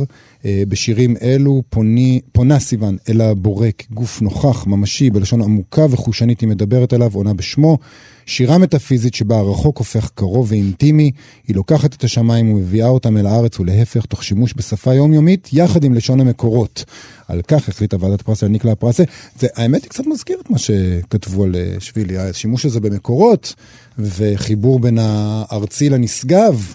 אה, 0.45 0.63
בשירים 0.69 1.17
אלו 1.23 1.63
פוני, 1.71 2.21
פונה 2.33 2.59
סיוון 2.59 2.97
אל 3.09 3.21
הבורא 3.21 3.69
כגוף 3.79 4.23
נוכח, 4.23 4.67
ממשי, 4.67 5.11
בלשון 5.11 5.43
עמוקה 5.43 5.87
וחושנית 5.91 6.41
היא 6.41 6.49
מדברת 6.49 6.95
אליו, 6.95 7.11
עונה 7.15 7.35
בשמו. 7.35 7.79
שירה 8.27 8.59
מטאפיזית 8.59 9.15
שבה 9.15 9.39
הרחוק 9.39 9.79
הופך 9.79 10.11
קרוב 10.15 10.47
ואינטימי, 10.51 11.11
היא 11.49 11.57
לוקחת 11.57 11.95
את 11.95 12.05
השמיים 12.05 12.53
ומביאה 12.53 12.89
אותם 12.89 13.17
אל 13.17 13.27
הארץ 13.27 13.61
ולהפך, 13.61 14.07
תוך 14.07 14.25
שימוש 14.25 14.55
בשפה 14.57 14.95
יומיומית, 14.95 15.49
יחד 15.53 15.85
עם 15.85 15.95
לשון 15.95 16.21
המקורות. 16.21 16.85
על 17.29 17.43
כך 17.43 17.69
החליטה 17.69 17.97
ועדת 18.01 18.23
פרס 18.23 18.43
להעניק 18.43 18.65
לה 18.65 18.75
פרס. 18.75 19.01
זה, 19.39 19.47
האמת 19.55 19.83
היא 19.83 19.91
קצת 19.91 20.07
מזכיר 20.07 20.39
את 20.41 20.51
מה 20.51 20.59
שכתבו 20.59 21.45
על 21.45 21.57
אה, 21.57 21.75
שבילי, 21.79 22.19
השימוש 22.19 22.67
הזה 22.67 22.81
במקורות, 22.81 23.55
וחיבור 23.99 24.81
בין 24.81 24.99
הארצי 25.01 25.89
לנשגב. 25.89 26.75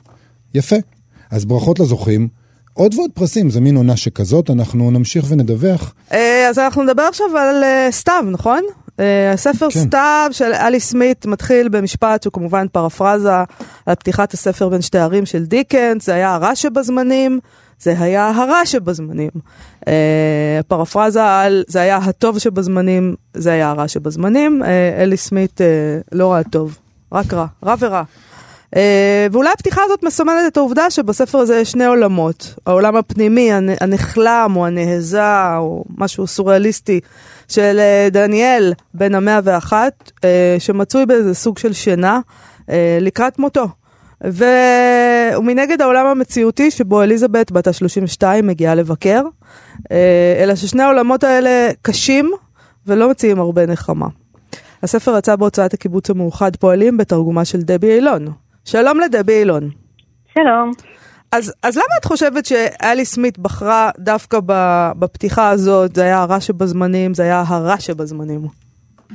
יפה. 0.54 0.76
אז 1.32 1.46
ברכות 1.46 1.80
לזוכים. 1.80 2.28
עוד 2.78 2.96
ועוד 2.96 3.12
פרסים, 3.14 3.50
זה 3.50 3.62
מין 3.62 3.76
עונה 3.76 3.98
שכזאת, 3.98 4.50
אנחנו 4.50 4.92
נמשיך 4.92 5.26
ונדווח. 5.30 5.94
אה, 6.12 6.48
אז 6.50 6.60
אנחנו 6.60 6.84
נדבר 6.84 7.02
עכשיו 7.02 7.38
על 7.38 7.64
אה, 7.64 7.88
סתיו, 7.92 8.26
נכון? 8.32 8.64
אה, 9.00 9.32
הספר 9.32 9.68
כן. 9.72 9.80
סתיו 9.80 10.30
של 10.32 10.54
אלי 10.54 10.80
סמית 10.80 11.26
מתחיל 11.26 11.70
במשפט 11.70 12.24
שהוא 12.24 12.34
כמובן 12.34 12.68
פרפרזה 12.72 13.34
על 13.86 13.96
פתיחת 13.96 14.34
הספר 14.34 14.70
בין 14.70 14.82
שתי 14.82 14.98
ערים 14.98 15.26
של 15.26 15.46
דיקנס, 15.46 16.06
זה 16.06 16.14
היה 16.14 16.34
הרע 16.34 16.56
שבזמנים, 16.56 17.40
זה 17.80 17.96
היה 18.00 18.30
הרע 18.30 18.66
שבזמנים. 18.66 19.32
פרפרזה 20.68 21.26
על 21.26 21.64
זה 21.68 21.82
היה 21.82 21.98
הטוב 21.98 22.40
שבזמנים, 22.40 23.16
זה 23.34 23.52
היה 23.52 23.70
הרע 23.70 23.88
שבזמנים. 23.88 24.62
אלי 24.98 25.18
סמית 25.18 25.62
לא 26.12 26.32
רע 26.32 26.44
טוב, 26.44 26.78
רק 27.12 27.34
רע, 27.34 27.46
רע 27.64 27.76
ורע. 27.80 28.04
Uh, 28.76 28.78
ואולי 29.32 29.50
הפתיחה 29.54 29.82
הזאת 29.86 30.04
מסמלת 30.04 30.48
את 30.48 30.58
העובדה 30.58 30.90
שבספר 30.90 31.38
הזה 31.38 31.60
יש 31.60 31.72
שני 31.72 31.86
עולמות. 31.86 32.56
העולם 32.66 32.96
הפנימי, 32.96 33.52
הנחלם 33.82 34.54
או 34.56 34.66
הנהזה 34.66 35.58
או 35.58 35.84
משהו 35.98 36.28
סוריאליסטי 36.28 37.00
של 37.48 37.80
uh, 37.80 38.14
דניאל 38.14 38.74
בן 38.94 39.16
המאה 39.16 39.40
ואחת, 39.44 40.12
uh, 40.18 40.22
שמצוי 40.60 41.06
באיזה 41.06 41.34
סוג 41.34 41.58
של 41.58 41.74
שינה 41.74 42.20
לקראת 43.02 43.40
מותו. 43.40 43.68
ומנגד 44.22 45.82
העולם 45.82 46.06
המציאותי 46.06 46.72
שבו 46.72 47.02
אליזבת 47.02 47.52
בת 47.52 47.68
ה-32 47.68 48.24
מגיעה 48.44 48.76
לבקר, 48.76 49.22
אלא 50.42 50.56
ששני 50.56 50.84
העולמות 50.84 51.24
האלה 51.24 51.70
קשים 51.82 52.32
ולא 52.88 53.10
מציעים 53.10 53.40
הרבה 53.40 53.66
נחמה. 53.66 54.08
הספר 54.84 55.18
יצא 55.18 55.36
בהוצאת 55.36 55.74
הקיבוץ 55.74 56.10
המאוחד 56.10 56.56
פועלים 56.56 56.98
בתרגומה 56.98 57.46
של 57.46 57.62
דבי 57.62 57.96
אילון. 57.96 58.28
שלום 58.66 59.00
לדבי 59.00 59.34
אילון. 59.34 59.70
שלום. 60.34 60.72
אז, 61.32 61.54
אז 61.64 61.78
למה 61.78 61.96
את 62.00 62.06
חושבת 62.06 62.46
שאלי 62.46 63.06
סמית 63.06 63.40
בחרה 63.40 63.90
דווקא 63.98 64.38
בפתיחה 65.00 65.50
הזאת, 65.50 65.96
זה 65.96 66.04
היה 66.04 66.22
הרע 66.22 66.40
שבזמנים, 66.40 67.14
זה 67.14 67.24
היה 67.24 67.44
הרע 67.48 67.80
שבזמנים? 67.80 68.42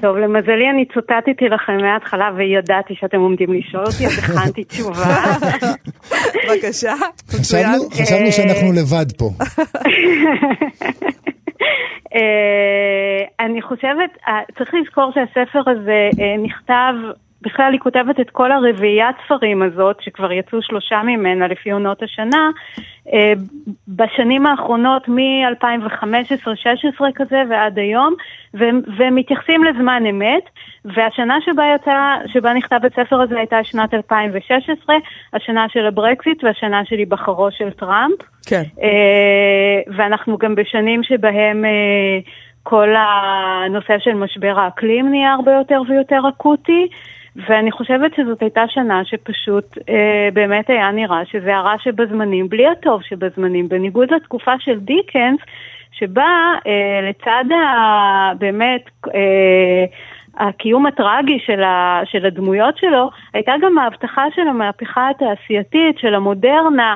טוב, 0.00 0.16
למזלי 0.16 0.70
אני 0.74 0.84
צוטטתי 0.94 1.48
לכם 1.48 1.76
מההתחלה 1.76 2.30
וידעתי 2.36 2.94
שאתם 3.00 3.20
עומדים 3.20 3.52
לשאול 3.52 3.84
אותי, 3.86 4.06
אז 4.06 4.18
הכנתי 4.18 4.64
תשובה. 4.64 5.04
בבקשה. 6.48 6.94
חשבנו, 7.28 7.90
חשבנו 7.90 8.32
שאנחנו 8.32 8.72
לבד 8.72 9.12
פה. 9.18 9.30
אה, 12.14 13.46
אני 13.46 13.62
חושבת, 13.62 14.10
אה, 14.28 14.40
צריך 14.58 14.70
לזכור 14.74 15.12
שהספר 15.14 15.70
הזה 15.70 16.08
אה, 16.20 16.36
נכתב 16.42 16.94
בכלל 17.42 17.72
היא 17.72 17.80
כותבת 17.80 18.20
את 18.20 18.30
כל 18.30 18.52
הרביעיית 18.52 19.16
ספרים 19.24 19.62
הזאת, 19.62 19.96
שכבר 20.00 20.32
יצאו 20.32 20.62
שלושה 20.62 21.02
ממנה 21.02 21.48
לפי 21.48 21.70
עונות 21.70 22.02
השנה, 22.02 22.50
אה, 23.12 23.32
בשנים 23.88 24.46
האחרונות 24.46 25.08
מ-2015-2016 25.08 27.04
כזה 27.14 27.42
ועד 27.50 27.78
היום, 27.78 28.14
ומתייחסים 28.98 29.64
לזמן 29.64 30.02
אמת, 30.10 30.44
והשנה 30.84 31.38
שבה 31.44 31.64
יצא, 31.74 32.14
שבה 32.26 32.52
נכתב 32.52 32.80
הספר 32.84 33.20
הזה 33.20 33.38
הייתה 33.38 33.64
שנת 33.64 33.94
2016, 33.94 34.96
השנה 35.32 35.66
של 35.68 35.86
הברקזיט 35.86 36.44
והשנה 36.44 36.84
של 36.84 36.96
היבחרו 36.96 37.48
של 37.50 37.70
טראמפ. 37.70 38.16
כן. 38.46 38.62
אה, 38.82 39.80
ואנחנו 39.96 40.38
גם 40.38 40.54
בשנים 40.54 41.02
שבהם... 41.02 41.64
אה, 41.64 42.18
כל 42.62 42.88
הנושא 42.96 43.98
של 43.98 44.14
משבר 44.14 44.60
האקלים 44.60 45.10
נהיה 45.10 45.32
הרבה 45.32 45.52
יותר 45.52 45.82
ויותר 45.88 46.20
אקוטי, 46.28 46.88
ואני 47.36 47.72
חושבת 47.72 48.14
שזאת 48.14 48.42
הייתה 48.42 48.64
שנה 48.68 49.04
שפשוט 49.04 49.78
אה, 49.88 50.28
באמת 50.32 50.70
היה 50.70 50.90
נראה 50.90 51.24
שזה 51.24 51.56
הרע 51.56 51.74
שבזמנים, 51.78 52.48
בלי 52.48 52.66
הטוב 52.66 53.02
שבזמנים, 53.02 53.68
בניגוד 53.68 54.12
לתקופה 54.12 54.52
של 54.58 54.78
דיקנס, 54.78 55.40
שבה 55.92 56.52
אה, 56.66 57.08
לצד 57.08 57.44
ה, 57.52 58.34
באמת 58.38 58.90
אה, 59.14 59.84
הקיום 60.36 60.86
הטרגי 60.86 61.38
של, 61.46 61.62
ה, 61.62 62.00
של 62.04 62.26
הדמויות 62.26 62.78
שלו, 62.78 63.10
הייתה 63.34 63.52
גם 63.62 63.78
ההבטחה 63.78 64.24
של 64.34 64.48
המהפכה 64.48 65.10
התעשייתית, 65.10 65.98
של 65.98 66.14
המודרנה. 66.14 66.94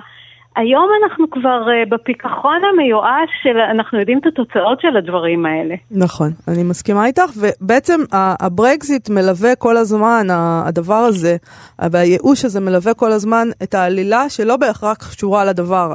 היום 0.57 0.89
אנחנו 1.03 1.31
כבר 1.31 1.65
uh, 1.67 1.89
בפיכחון 1.89 2.61
המיואש 2.73 3.31
של, 3.43 3.59
אנחנו 3.71 3.99
יודעים 3.99 4.19
את 4.19 4.27
התוצאות 4.27 4.81
של 4.81 4.97
הדברים 4.97 5.47
האלה. 5.47 5.75
נכון, 5.91 6.31
אני 6.49 6.63
מסכימה 6.63 7.07
איתך, 7.07 7.31
ובעצם 7.37 8.01
הברקזיט 8.13 9.11
מלווה 9.11 9.55
כל 9.55 9.77
הזמן, 9.77 10.27
הדבר 10.67 10.95
הזה, 10.95 11.37
והייאוש 11.79 12.45
הזה 12.45 12.61
מלווה 12.61 12.95
כל 12.95 13.13
הזמן 13.13 13.49
את 13.63 13.75
העלילה 13.75 14.29
שלא 14.29 14.57
בהכרח 14.57 14.97
קשורה 14.97 15.45
לדבר, 15.45 15.95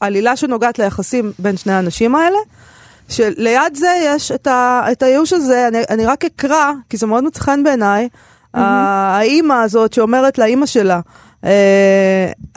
העלילה 0.00 0.36
שנוגעת 0.36 0.78
ליחסים 0.78 1.32
בין 1.38 1.56
שני 1.56 1.72
האנשים 1.72 2.14
האלה. 2.14 2.38
שליד 3.08 3.74
זה 3.74 3.94
יש 4.04 4.32
את, 4.32 4.46
ה, 4.46 4.82
את 4.92 5.02
הייאוש 5.02 5.32
הזה, 5.32 5.68
אני, 5.68 5.78
אני 5.90 6.06
רק 6.06 6.24
אקרא, 6.24 6.72
כי 6.90 6.96
זה 6.96 7.06
מאוד 7.06 7.24
מצא 7.24 7.40
חן 7.40 7.62
בעיניי, 7.62 8.08
mm-hmm. 8.12 8.58
האימא 8.60 9.54
הזאת 9.54 9.92
שאומרת 9.92 10.38
לאימא 10.38 10.66
שלה, 10.66 11.00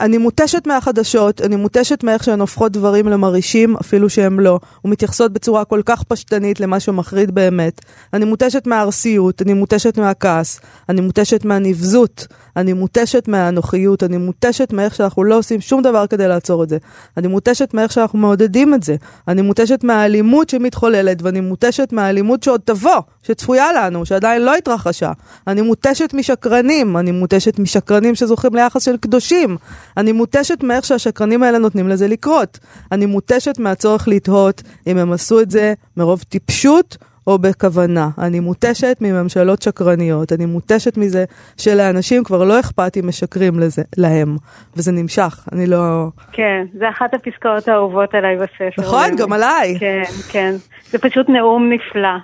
אני 0.00 0.18
מותשת 0.18 0.66
מהחדשות, 0.66 1.40
אני 1.40 1.56
מותשת 1.56 2.04
מאיך 2.04 2.24
שהן 2.24 2.40
הופכות 2.40 2.72
דברים 2.72 3.08
למרעישים, 3.08 3.76
אפילו 3.76 4.10
שהן 4.10 4.40
לא, 4.40 4.60
ומתייחסות 4.84 5.32
בצורה 5.32 5.64
כל 5.64 5.82
כך 5.86 6.02
פשטנית 6.02 6.60
למה 6.60 6.80
שמחריד 6.80 7.34
באמת. 7.34 7.80
אני 8.12 8.24
מותשת 8.24 8.66
מהארסיות, 8.66 9.42
אני 9.42 9.52
מותשת 9.52 9.98
מהכעס, 9.98 10.60
אני 10.88 11.00
מותשת 11.00 11.44
מהנבזות, 11.44 12.26
אני 12.56 12.72
מותשת 12.72 13.28
מהאנוכיות, 13.28 14.02
אני 14.02 14.16
מותשת 14.16 14.72
מאיך 14.72 14.94
שאנחנו 14.94 15.24
לא 15.24 15.38
עושים 15.38 15.60
שום 15.60 15.82
דבר 15.82 16.06
כדי 16.06 16.28
לעצור 16.28 16.64
את 16.64 16.68
זה. 16.68 16.78
אני 17.16 17.28
מותשת 17.28 17.74
מאיך 17.74 17.92
שאנחנו 17.92 18.18
מעודדים 18.18 18.74
את 18.74 18.82
זה. 18.82 18.96
אני 19.28 19.42
מותשת 19.42 19.84
מהאלימות 19.84 20.50
שמתחוללת, 20.50 21.22
ואני 21.22 21.40
מותשת 21.40 21.92
מהאלימות 21.92 22.42
שעוד 22.42 22.60
תבוא, 22.64 23.00
שצפויה 23.22 23.72
לנו, 23.72 24.06
שעדיין 24.06 24.42
לא 24.42 24.54
התרחשה. 24.56 25.12
אני 25.46 25.62
מותשת 25.62 26.14
משקרנים, 26.14 26.96
אני 26.96 27.10
מותשת 27.10 27.58
משקרנים 27.58 28.14
שזוכים 28.14 28.54
ליחס 28.54 28.84
של 28.84 28.96
קדושים. 28.96 29.56
אני 29.96 30.12
מותשת 30.12 30.62
מאיך 30.62 30.84
שהשקרנים 30.84 31.42
האלה 31.42 31.58
נותנים 31.58 31.88
לזה 31.88 32.08
לקרות. 32.08 32.58
אני 32.92 33.06
מותשת 33.06 33.58
מהצורך 33.58 34.08
לתהות 34.08 34.62
אם 34.86 34.98
הם 34.98 35.12
עשו 35.12 35.40
את 35.40 35.50
זה 35.50 35.74
מרוב 35.96 36.22
טיפשות 36.28 36.96
או 37.26 37.38
בכוונה. 37.38 38.10
אני 38.18 38.40
מותשת 38.40 38.96
מממשלות 39.00 39.62
שקרניות, 39.62 40.32
אני 40.32 40.46
מותשת 40.46 40.96
מזה 40.96 41.24
שלאנשים 41.56 42.24
כבר 42.24 42.44
לא 42.44 42.60
אכפת 42.60 42.96
אם 42.96 43.08
משקרים 43.08 43.60
לזה, 43.60 43.82
להם, 43.96 44.36
וזה 44.76 44.92
נמשך, 44.92 45.48
אני 45.52 45.66
לא... 45.66 46.08
כן, 46.32 46.66
זה 46.78 46.88
אחת 46.88 47.14
הפסקאות 47.14 47.68
האהובות 47.68 48.14
עליי 48.14 48.36
בספר. 48.36 48.82
נכון, 48.82 49.16
גם 49.16 49.32
עליי. 49.32 49.76
כן, 49.80 50.02
כן. 50.28 50.54
זה 50.90 50.98
פשוט 50.98 51.28
נאום 51.28 51.70
נפלא. 51.72 52.18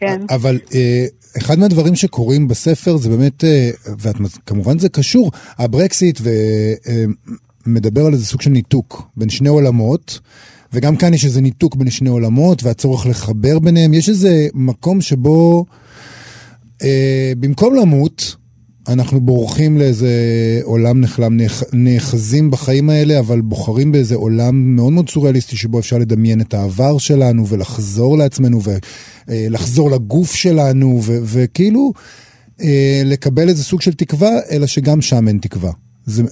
כן. 0.00 0.20
אבל 0.30 0.58
אה, 0.74 1.04
אחד 1.38 1.58
מהדברים 1.58 1.94
שקורים 1.94 2.48
בספר 2.48 2.96
זה 2.96 3.08
באמת, 3.10 3.44
אה, 3.44 3.70
וכמובן 4.02 4.78
זה 4.78 4.88
קשור, 4.88 5.30
הברקסיט 5.58 6.20
ומדבר 7.66 8.00
אה, 8.00 8.06
על 8.06 8.12
איזה 8.12 8.26
סוג 8.26 8.40
של 8.40 8.50
ניתוק 8.50 9.02
בין 9.16 9.28
שני 9.28 9.48
עולמות. 9.48 10.20
וגם 10.72 10.96
כאן 10.96 11.14
יש 11.14 11.24
איזה 11.24 11.40
ניתוק 11.40 11.74
בין 11.74 11.90
שני 11.90 12.08
עולמות 12.08 12.62
והצורך 12.62 13.06
לחבר 13.06 13.58
ביניהם. 13.58 13.94
יש 13.94 14.08
איזה 14.08 14.48
מקום 14.54 15.00
שבו 15.00 15.64
אה, 16.82 17.32
במקום 17.38 17.74
למות, 17.74 18.36
אנחנו 18.88 19.20
בורחים 19.20 19.78
לאיזה 19.78 20.10
עולם 20.62 21.00
נחלם, 21.00 21.38
נאחזים 21.72 22.50
בחיים 22.50 22.90
האלה, 22.90 23.18
אבל 23.18 23.40
בוחרים 23.40 23.92
באיזה 23.92 24.14
עולם 24.14 24.76
מאוד 24.76 24.92
מאוד 24.92 25.10
סוריאליסטי 25.10 25.56
שבו 25.56 25.78
אפשר 25.78 25.98
לדמיין 25.98 26.40
את 26.40 26.54
העבר 26.54 26.98
שלנו 26.98 27.46
ולחזור 27.46 28.18
לעצמנו 28.18 28.60
ולחזור 29.28 29.90
לגוף 29.90 30.34
שלנו 30.34 31.00
וכאילו 31.04 31.92
אה, 32.62 33.02
לקבל 33.04 33.48
איזה 33.48 33.64
סוג 33.64 33.80
של 33.80 33.92
תקווה, 33.92 34.30
אלא 34.50 34.66
שגם 34.66 35.00
שם 35.00 35.28
אין 35.28 35.38
תקווה. 35.38 35.72
זה, 36.06 36.22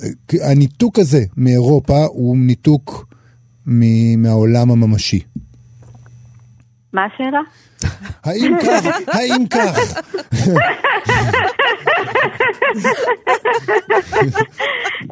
הניתוק 0.41 0.99
הזה 0.99 1.25
מאירופה 1.37 2.05
הוא 2.05 2.37
ניתוק 2.37 3.08
מהעולם 4.17 4.71
הממשי. 4.71 5.21
מה 6.93 7.05
השאלה? 7.05 7.41
האם 8.25 8.57
כך? 8.63 8.87
האם 9.09 9.47
כך? 9.47 10.01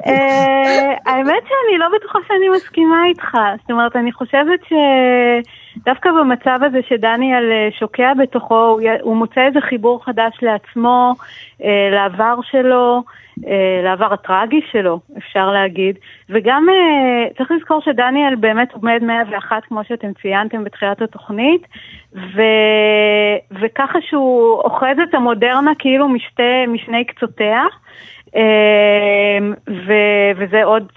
אה, 0.06 0.94
האמת 1.06 1.42
שאני 1.48 1.78
לא 1.78 1.86
בטוחה 1.96 2.18
שאני 2.28 2.48
מסכימה 2.56 3.04
איתך. 3.08 3.38
זאת 3.60 3.70
אומרת, 3.70 3.96
אני 3.96 4.12
חושבת 4.12 4.60
שדווקא 4.68 6.10
במצב 6.20 6.58
הזה 6.62 6.78
שדניאל 6.88 7.52
אה, 7.52 7.68
שוקע 7.78 8.14
בתוכו, 8.14 8.78
הוא 9.02 9.16
מוצא 9.16 9.40
איזה 9.46 9.60
חיבור 9.60 10.04
חדש 10.04 10.38
לעצמו, 10.42 11.14
אה, 11.64 11.88
לעבר 11.92 12.34
שלו. 12.50 13.02
לעבר 13.82 14.12
הטרגי 14.12 14.60
שלו, 14.72 15.00
אפשר 15.18 15.50
להגיד. 15.50 15.98
וגם 16.30 16.66
צריך 17.36 17.50
לזכור 17.50 17.80
שדניאל 17.80 18.34
באמת 18.34 18.72
עומד 18.72 19.02
101, 19.02 19.64
כמו 19.64 19.84
שאתם 19.84 20.12
ציינתם 20.22 20.64
בתחילת 20.64 21.02
התוכנית, 21.02 21.62
ו... 22.14 22.42
וככה 23.60 23.98
שהוא 24.08 24.60
אוחז 24.60 24.96
את 25.02 25.14
המודרנה 25.14 25.72
כאילו 25.78 26.08
משתי, 26.08 26.66
משני 26.68 27.04
קצותיה. 27.04 27.62
אמ, 28.36 29.54
ו, 29.68 29.92
וזה 30.36 30.64
עוד 30.64 30.92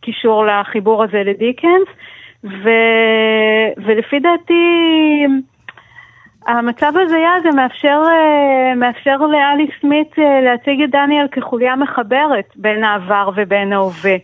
קישור 0.00 0.46
לחיבור 0.46 1.04
הזה 1.04 1.22
לדיקנס, 1.24 1.88
ו, 2.44 2.70
ולפי 3.76 4.20
דעתי 4.20 5.26
המצב 6.46 6.92
הזה 7.02 7.16
זה 7.42 7.56
מאפשר, 7.56 8.02
אה, 8.06 8.74
מאפשר 8.74 9.16
לאלי 9.16 9.66
סמית 9.80 10.10
אה, 10.18 10.40
להציג 10.40 10.82
את 10.84 10.90
דניאל 10.90 11.26
כחוליה 11.32 11.76
מחברת 11.76 12.48
בין 12.56 12.84
העבר 12.84 13.30
ובין 13.36 13.72
ההווה. 13.72 14.16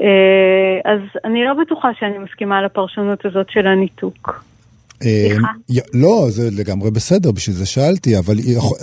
אה, 0.00 0.92
אז 0.92 1.00
אני 1.24 1.44
לא 1.44 1.54
בטוחה 1.54 1.88
שאני 1.98 2.18
מסכימה 2.18 2.62
לפרשנות 2.62 3.26
הזאת 3.26 3.50
של 3.50 3.66
הניתוק. 3.66 4.44
לא, 5.94 6.26
זה 6.28 6.62
לגמרי 6.62 6.90
בסדר, 6.90 7.32
בשביל 7.32 7.56
זה 7.56 7.66
שאלתי, 7.66 8.18
אבל 8.18 8.34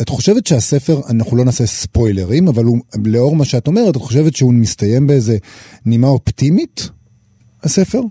את 0.02 0.10
חושבת 0.10 0.48
שהספר, 0.48 0.94
אנחנו 1.14 1.38
לא 1.38 1.46
נעשה 1.46 1.66
ספוילרים, 1.66 2.48
אבל 2.48 2.64
הוא, 2.64 2.78
לאור 3.06 3.36
מה 3.36 3.46
שאת 3.46 3.68
אומרת, 3.68 3.90
את 3.90 3.96
חושבת 3.96 4.36
שהוא 4.36 4.54
מסתיים 4.54 5.08
באיזה 5.08 5.38
נימה 5.86 6.08
אופטימית, 6.08 6.90
הספר? 7.64 8.02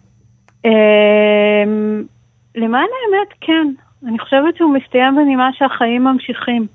למען 2.54 2.88
האמת, 2.96 3.28
כן. 3.40 3.89
אני 4.09 4.19
חושבת 4.19 4.57
שהוא 4.57 4.75
מסתיים 4.75 5.16
בנימה 5.16 5.50
שהחיים 5.52 6.04
ממשיכים. 6.04 6.66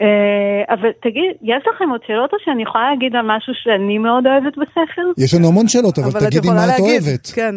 אה, 0.00 0.74
אבל 0.74 0.90
תגיד, 1.02 1.32
יש 1.42 1.62
לכם 1.74 1.90
עוד 1.90 2.00
שאלות 2.06 2.32
או 2.32 2.38
שאני 2.44 2.62
יכולה 2.62 2.90
להגיד 2.90 3.16
על 3.16 3.36
משהו 3.36 3.52
שאני 3.62 3.98
מאוד 3.98 4.26
אוהבת 4.26 4.56
בספר? 4.56 5.02
יש 5.18 5.34
לנו 5.34 5.48
המון 5.48 5.68
שאלות, 5.68 5.98
אבל, 5.98 6.08
אבל 6.10 6.20
תגידי 6.26 6.48
מה 6.48 6.64
את 6.64 6.80
אוהבת. 6.80 7.26
כן. 7.34 7.54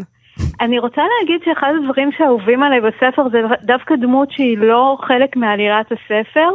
אני 0.62 0.80
רוצה 0.80 1.02
להגיד 1.20 1.42
שאחד 1.46 1.72
הדברים 1.80 2.10
שאהובים 2.18 2.64
עליי 2.64 2.82
בספר 2.82 3.30
זה 3.32 3.42
דווקא 3.64 3.96
דמות 3.96 4.32
שהיא 4.32 4.58
לא 4.58 4.98
חלק 5.08 5.36
מעלילת 5.36 5.92
הספר, 5.92 6.50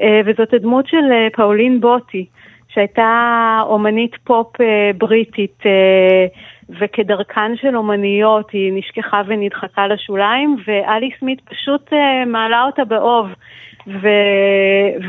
אה, 0.00 0.20
וזאת 0.26 0.54
הדמות 0.54 0.88
של 0.88 1.12
אה, 1.12 1.28
פאולין 1.36 1.80
בוטי, 1.80 2.26
שהייתה 2.68 3.60
אומנית 3.62 4.16
פופ 4.24 4.56
בריטית, 4.98 5.62
וכדרכן 6.68 7.56
של 7.56 7.76
אומניות 7.76 8.50
היא 8.50 8.72
נשכחה 8.72 9.22
ונדחקה 9.26 9.86
לשוליים, 9.86 10.56
ואלי 10.66 11.10
סמית 11.20 11.40
פשוט 11.40 11.92
מעלה 12.26 12.62
אותה 12.62 12.84
באוב. 12.84 13.26
ו... 13.86 14.08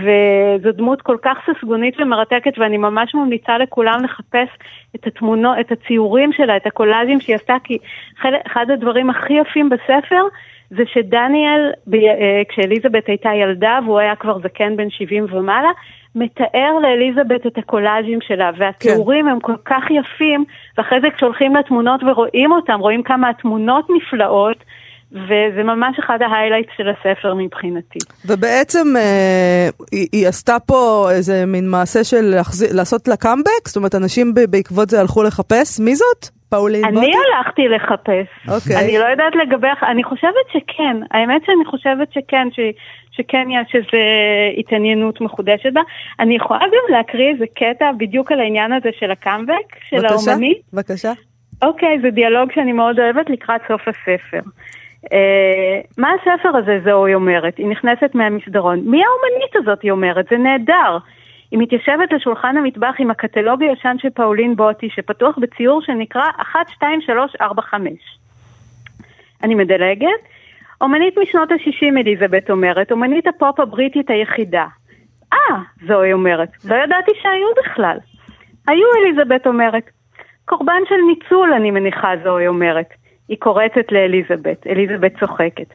וזו 0.04 0.72
דמות 0.72 1.02
כל 1.02 1.18
כך 1.22 1.38
ססגונית 1.46 2.00
ומרתקת 2.00 2.54
ואני 2.58 2.78
ממש 2.78 3.16
ממליצה 3.16 3.58
לכולם 3.58 4.04
לחפש 4.04 4.50
את 4.96 5.08
התמונות, 5.08 5.58
את 5.60 5.72
הציורים 5.72 6.34
שלה, 6.34 6.58
את 6.58 6.68
הקולאז'ים 6.68 7.22
שהיא 7.22 7.36
עשתה, 7.36 7.56
כי 7.64 7.78
אחד 8.22 8.66
הדברים 8.74 9.10
הכי 9.10 9.34
יפים 9.34 9.70
בספר 9.70 10.22
זה 10.70 10.84
שדניאל. 10.94 11.72
אה, 11.94 12.42
כשאליזבת 12.50 13.08
הייתה 13.08 13.30
ילדה 13.42 13.80
והוא 13.86 14.00
היה 14.00 14.16
כבר 14.16 14.40
זקן 14.40 14.76
בן 14.76 14.90
70 14.90 15.26
ומעלה, 15.32 15.70
מתאר 16.16 16.80
לאליזבת 16.82 17.48
את 17.48 17.58
הקולאז'ים 17.58 18.20
שלה, 18.22 18.52
והתיאורים 18.58 19.26
כן. 19.26 19.32
הם 19.32 19.40
כל 19.40 19.56
כך 19.66 19.84
יפים, 19.92 20.46
ואחרי 20.78 21.02
זה 21.02 21.08
כשהולכים 21.18 21.56
לתמונות 21.56 22.04
ורואים 22.04 22.52
אותם, 22.52 22.80
רואים 22.80 23.04
כמה 23.04 23.30
התמונות 23.30 23.88
נפלאות, 23.98 24.58
וזה 25.12 25.64
ממש 25.64 26.00
אחד 26.00 26.20
ה 26.22 26.26
highlights 26.26 26.72
של 26.78 26.88
הספר 26.90 27.34
מבחינתי. 27.34 28.00
ובעצם 28.26 28.88
אה, 28.98 29.70
היא, 29.92 30.08
היא 30.12 30.28
עשתה 30.28 30.58
פה 30.66 31.08
איזה 31.12 31.46
מין 31.46 31.70
מעשה 31.70 32.04
של 32.04 32.22
להחזיר, 32.22 32.70
לעשות 32.74 33.08
לה 33.08 33.16
קאמבק? 33.16 33.68
זאת 33.68 33.76
אומרת, 33.76 33.96
אנשים 33.96 34.34
בעקבות 34.50 34.90
זה 34.90 35.00
הלכו 35.00 35.24
לחפש? 35.24 35.80
מי 35.80 35.96
זאת? 35.96 36.37
פאולין 36.50 36.82
בוטי? 36.82 36.98
אני 36.98 37.12
הלכתי 37.36 37.68
לחפש. 37.68 38.28
אוקיי. 38.48 38.86
אני 38.86 38.98
לא 38.98 39.06
יודעת 39.06 39.36
לגבי... 39.36 39.68
אני 39.88 40.04
חושבת 40.04 40.48
שכן. 40.54 40.98
האמת 41.12 41.42
שאני 41.46 41.66
חושבת 41.66 42.14
שכן, 42.14 42.48
ש, 42.52 42.60
שכן 43.12 43.48
יש 43.50 43.76
איזו 43.76 44.04
התעניינות 44.58 45.22
מחודשת 45.22 45.74
בה. 45.74 45.82
אני 46.20 46.36
יכולה 46.36 46.60
גם 46.60 46.96
להקריא 46.96 47.30
איזה 47.34 47.46
קטע 47.56 47.92
בדיוק 47.98 48.32
על 48.32 48.40
העניין 48.40 48.72
הזה 48.72 48.90
של 49.00 49.12
הקאמבק, 49.12 49.76
של 49.90 49.98
בבקשה, 49.98 50.32
האומנית. 50.32 50.58
בבקשה. 50.74 51.12
אוקיי, 51.62 52.00
זה 52.02 52.10
דיאלוג 52.10 52.52
שאני 52.52 52.74
מאוד 52.74 53.00
אוהבת 53.00 53.30
לקראת 53.30 53.62
סוף 53.68 53.82
הספר. 53.88 54.50
אה, 55.14 55.80
מה 55.98 56.10
הספר 56.22 56.58
הזה, 56.58 56.80
זוהי 56.84 57.14
אומרת? 57.14 57.58
היא 57.58 57.68
נכנסת 57.68 58.10
מהמסדרון. 58.14 58.80
מי 58.80 59.02
האומנית 59.04 59.56
הזאת, 59.56 59.82
היא 59.82 59.92
אומרת? 59.92 60.26
זה 60.30 60.38
נהדר. 60.38 60.98
היא 61.52 61.60
מתיישבת 61.60 62.14
לשולחן 62.14 62.58
המטבח 62.58 62.96
עם 63.00 63.12
הקטלוג 63.12 63.64
הישן 63.64 63.96
של 64.00 64.10
פאולין 64.10 64.56
בוטי, 64.56 64.90
שפתוח 64.90 65.38
בציור 65.38 65.82
שנקרא 65.82 66.30
1, 66.42 66.70
2, 66.70 67.02
3, 67.02 67.36
4, 67.42 67.62
5. 67.62 67.92
אני 69.44 69.56
מדלגת. 69.56 70.20
אומנית 70.82 71.18
משנות 71.18 71.52
ה-60, 71.52 72.00
אליזבת 72.00 72.50
אומרת, 72.50 72.92
אומנית 72.92 73.28
הפופ 73.28 73.60
הבריטית 73.60 74.10
היחידה. 74.10 74.66
אה, 75.34 75.58
זוהי 75.88 76.14
אומרת, 76.14 76.50
לא 76.66 76.76
ידעתי 76.76 77.12
שהיו 77.22 77.48
בכלל. 77.64 77.98
היו, 78.68 78.88
אליזבת 79.02 79.48
אומרת. 79.48 79.90
קורבן 80.46 80.82
של 80.90 80.96
ניצול, 81.08 81.54
אני 81.54 81.72
מניחה, 81.72 82.12
זוהי 82.24 82.48
אומרת. 82.48 82.90
היא 83.28 83.38
קורצת 83.40 83.92
לאליזבת, 83.92 84.68
אליזבת 84.68 85.20
צוחקת. 85.20 85.74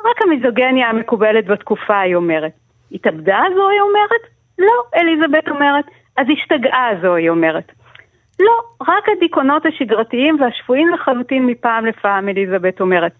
רק 0.00 0.22
המיזוגניה 0.22 0.88
המקובלת 0.88 1.46
בתקופה, 1.46 2.00
היא 2.00 2.14
אומרת. 2.14 2.52
התאבדה 2.92 3.42
זו, 3.54 3.68
היא 3.68 3.80
אומרת? 3.80 4.39
לא, 4.60 5.00
אליזבת 5.00 5.48
אומרת. 5.48 5.84
אז 6.16 6.26
השתגעה 6.32 6.88
זו, 7.02 7.14
היא 7.14 7.30
אומרת. 7.30 7.72
לא, 8.40 8.84
רק 8.88 9.08
הדיכאונות 9.08 9.66
השגרתיים 9.66 10.36
והשפויים 10.40 10.88
לחלוטין 10.88 11.46
מפעם 11.46 11.86
לפעם, 11.86 12.28
אליזבת 12.28 12.80
אומרת. 12.80 13.12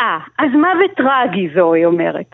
אה, 0.00 0.18
אז 0.38 0.50
מוות 0.52 0.90
טרגי 0.96 1.48
זו, 1.54 1.74
היא 1.74 1.86
אומרת. 1.86 2.30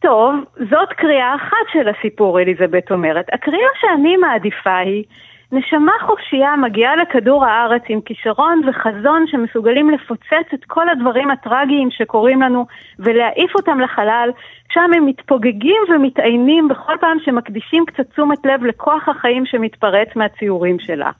טוב, 0.00 0.34
זאת 0.70 0.92
קריאה 0.96 1.34
אחת 1.34 1.66
של 1.72 1.88
הסיפור, 1.88 2.40
אליזבת 2.40 2.90
אומרת. 2.90 3.26
הקריאה 3.32 3.68
שאני 3.80 4.16
מעדיפה 4.16 4.76
היא 4.76 5.04
נשמה 5.52 5.92
חופשייה 6.00 6.56
מגיעה 6.56 6.96
לכדור 6.96 7.44
הארץ 7.44 7.82
עם 7.88 8.00
כישרון 8.00 8.60
וחזון 8.68 9.24
שמסוגלים 9.26 9.90
לפוצץ 9.90 10.54
את 10.54 10.64
כל 10.66 10.88
הדברים 10.88 11.30
הטרגיים 11.30 11.90
שקורים 11.90 12.42
לנו 12.42 12.66
ולהעיף 12.98 13.54
אותם 13.54 13.80
לחלל, 13.80 14.30
שם 14.72 14.90
הם 14.96 15.06
מתפוגגים 15.06 15.82
ומתעיינים 15.88 16.68
בכל 16.68 16.92
פעם 17.00 17.16
שמקדישים 17.24 17.84
קצת 17.86 18.10
תשומת 18.10 18.46
לב 18.46 18.64
לכוח 18.64 19.08
החיים 19.08 19.46
שמתפרץ 19.46 20.08
מהציורים 20.16 20.78
שלה. 20.78 21.10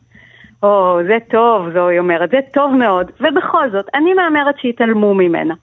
או, 0.62 0.98
זה 1.06 1.18
טוב, 1.30 1.70
זוהי 1.72 1.98
אומרת, 1.98 2.30
זה 2.30 2.38
טוב 2.52 2.74
מאוד, 2.74 3.10
ובכל 3.20 3.70
זאת, 3.70 3.86
אני 3.94 4.14
מהמרת 4.14 4.58
שהתעלמו 4.58 5.14
ממנה. 5.14 5.54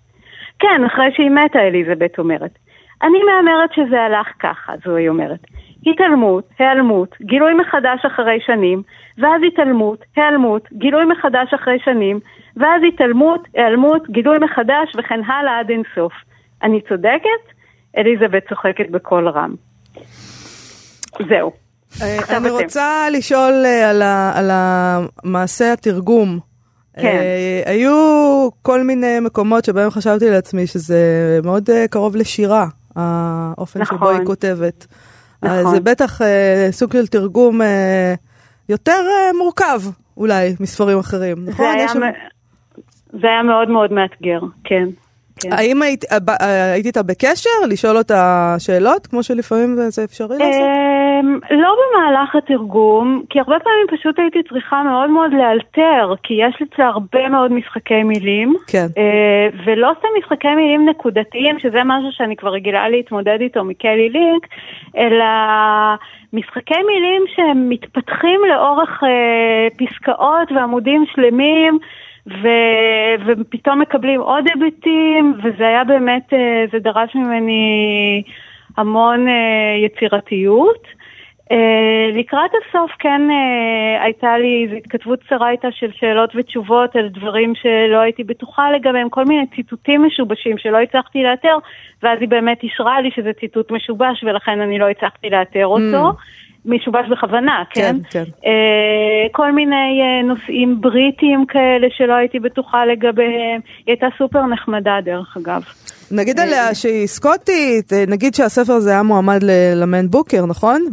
כן, 0.60 0.84
אחרי 0.86 1.12
שהיא 1.16 1.30
מתה, 1.30 1.60
אליזבת 1.60 2.20
אומרת. 2.20 2.52
אני 3.04 3.20
מהמרת 3.24 3.74
שזה 3.74 4.02
הלך 4.02 4.28
ככה, 4.40 4.74
זוהי 4.86 5.10
אומרת. 5.10 5.40
התעלמות, 5.86 6.50
היעלמות, 6.60 7.16
גילוי 7.22 7.54
מחדש 7.54 8.06
אחרי 8.06 8.40
שנים, 8.46 8.82
ואז 9.18 9.42
התעלמות, 9.48 10.06
היעלמות, 10.16 10.68
גילוי 10.74 11.06
מחדש 11.06 11.54
אחרי 11.54 11.78
שנים, 11.86 12.20
ואז 12.58 12.82
התעלמות, 12.94 13.48
היעלמות, 13.54 14.10
גילוי 14.10 14.38
מחדש 14.38 14.96
וכן 14.98 15.20
הלאה 15.24 15.60
עד 15.60 15.70
אינסוף. 15.70 16.14
אני 16.64 16.82
צודקת? 16.90 17.56
אליזבת 17.98 18.44
צוחקת 18.50 18.90
בקול 18.92 19.30
רם. 19.30 19.56
זהו. 21.30 21.52
אה, 22.02 22.38
אני 22.38 22.50
רוצה 22.50 23.08
לשאול 23.12 23.66
אה, 23.66 23.90
על 24.40 24.50
המעשה 24.52 25.74
התרגום. 25.74 26.40
כן. 26.96 27.06
אה, 27.06 27.62
היו 27.66 27.94
כל 28.62 28.84
מיני 28.84 29.20
מקומות 29.20 29.66
שבהם 29.66 29.90
חשבתי 29.90 30.30
לעצמי 30.30 30.68
שזה 30.68 31.40
מאוד 31.44 31.70
קרוב 31.90 32.16
לשירה, 32.16 32.66
האופן 32.96 33.82
נכון. 33.82 33.98
שבו 33.98 34.10
היא 34.10 34.26
כותבת. 34.26 34.86
נכון. 34.90 35.15
זה 35.72 35.80
בטח 35.80 36.22
אה, 36.22 36.68
סוג 36.72 36.94
של 36.94 37.08
תרגום 37.08 37.62
אה, 37.62 38.14
יותר 38.70 38.92
אה, 38.92 39.38
מורכב 39.38 39.82
אולי 40.18 40.56
מספרים 40.60 41.00
אחרים, 41.00 41.38
נכון? 41.46 41.66
זה 41.66 41.72
היה, 41.72 41.88
שם... 41.88 42.00
זה 43.12 43.28
היה 43.28 43.44
מאוד 43.44 43.70
מאוד 43.70 43.92
מאתגר, 43.92 44.40
כן. 44.64 44.86
כן. 45.42 45.50
האם 45.54 45.82
היית, 45.82 46.04
אה, 46.12 46.18
אה, 46.42 46.72
היית 46.74 46.86
איתה 46.86 47.04
בקשר? 47.04 47.50
לשאול 47.70 47.98
אותה 47.98 48.56
שאלות, 48.60 49.08
כמו 49.08 49.24
שלפעמים 49.24 49.76
זה- 49.76 50.04
אפשרי 50.04 50.38
לעשות? 50.38 50.62
אמ, 51.20 51.40
לא 51.52 51.76
במהלך 51.80 52.36
התרגום, 52.36 53.22
כי 53.30 53.40
הרבה 53.40 53.60
פעמים 53.60 53.88
פשוט 54.00 54.20
הייתי 54.20 54.40
צריכה 54.50 54.84
מאוד 54.84 55.10
מאוד 55.10 55.32
לאלתר, 55.34 56.14
כי 56.24 56.34
יש 56.34 56.62
אצלה 56.64 56.86
הרבה 56.88 57.30
מאוד 57.30 57.52
משחקי 57.52 58.04
מילים. 58.04 58.54
כן. 58.68 58.88
אה, 58.98 59.48
ולא 59.66 59.92
סתם 60.00 60.08
משחקי 60.20 60.56
מילים 60.56 60.90
נקודתיים, 60.90 61.60
שזה 61.60 61.78
משהו 61.86 62.10
שאני 62.12 62.36
כבר 62.36 62.50
רגילה 62.50 62.90
להתמודד 62.90 63.38
איתו 63.42 63.64
מקלי 63.64 64.10
לינק, 64.10 64.44
אלא 64.98 65.26
משחקי 66.34 66.82
מילים 66.88 67.22
שהם 67.36 67.70
מתפתחים 67.70 68.40
לאורך 68.50 69.04
אה, 69.04 69.68
פסקאות 69.78 70.52
ועמודים 70.56 71.06
שלמים. 71.16 71.80
ו- 72.28 73.16
ופתאום 73.26 73.82
מקבלים 73.82 74.22
עוד 74.22 74.46
היבטים, 74.54 75.34
וזה 75.44 75.68
היה 75.68 75.84
באמת, 75.84 76.34
אה, 76.34 76.66
זה 76.72 76.80
דרש 76.80 77.16
ממני 77.16 78.24
המון 78.78 79.28
אה, 79.28 79.76
יצירתיות. 79.86 80.88
אה, 81.52 82.10
לקראת 82.14 82.52
הסוף 82.52 82.92
כן 83.00 83.22
הייתה 84.02 84.38
לי 84.38 84.64
איזו 84.66 84.76
התכתבות 84.76 85.24
קצרה 85.24 85.52
איתה 85.52 85.68
של 85.72 85.92
שאלות 85.92 86.30
ותשובות 86.36 86.96
על 86.96 87.08
דברים 87.08 87.54
שלא 87.56 87.98
הייתי 87.98 88.24
בטוחה 88.24 88.72
לגביהם, 88.72 89.10
כל 89.10 89.26
מיני 89.26 89.48
ציטוטים 89.56 90.06
משובשים 90.06 90.58
שלא 90.58 90.78
הצלחתי 90.78 91.24
לאתר, 91.24 91.58
ואז 92.04 92.18
היא 92.20 92.30
באמת 92.30 92.64
אישרה 92.64 93.02
לי 93.02 93.12
שזה 93.16 93.34
ציטוט 93.40 93.72
משובש 93.72 94.24
ולכן 94.24 94.62
אני 94.62 94.80
לא 94.80 94.90
הצלחתי 94.90 95.30
לאתר 95.30 95.66
אותו. 95.66 96.12
משובש 96.66 97.10
בכוונה, 97.12 97.64
כן? 97.74 97.96
כן, 98.10 98.24
כן. 98.26 98.32
אה, 98.46 99.28
כל 99.32 99.52
מיני 99.52 100.02
אה, 100.02 100.28
נושאים 100.28 100.82
בריטיים 100.82 101.46
כאלה 101.46 101.88
שלא 101.98 102.14
הייתי 102.14 102.40
בטוחה 102.40 102.86
לגביהם. 102.86 103.62
היא 103.78 103.94
הייתה 103.94 104.08
סופר 104.18 104.46
נחמדה 104.46 104.98
דרך 105.06 105.38
אגב. 105.38 105.62
נגיד 106.12 106.40
עליה 106.40 106.76
שהיא 106.76 107.08
סקוטית, 107.08 107.94
אה, 107.94 108.04
נגיד 108.08 108.36
שהספר 108.36 108.74
הזה 108.74 108.90
היה 108.92 109.04
מועמד 109.04 109.40
ללמן 109.44 110.08
בוקר, 110.08 110.46
נכון? 110.46 110.86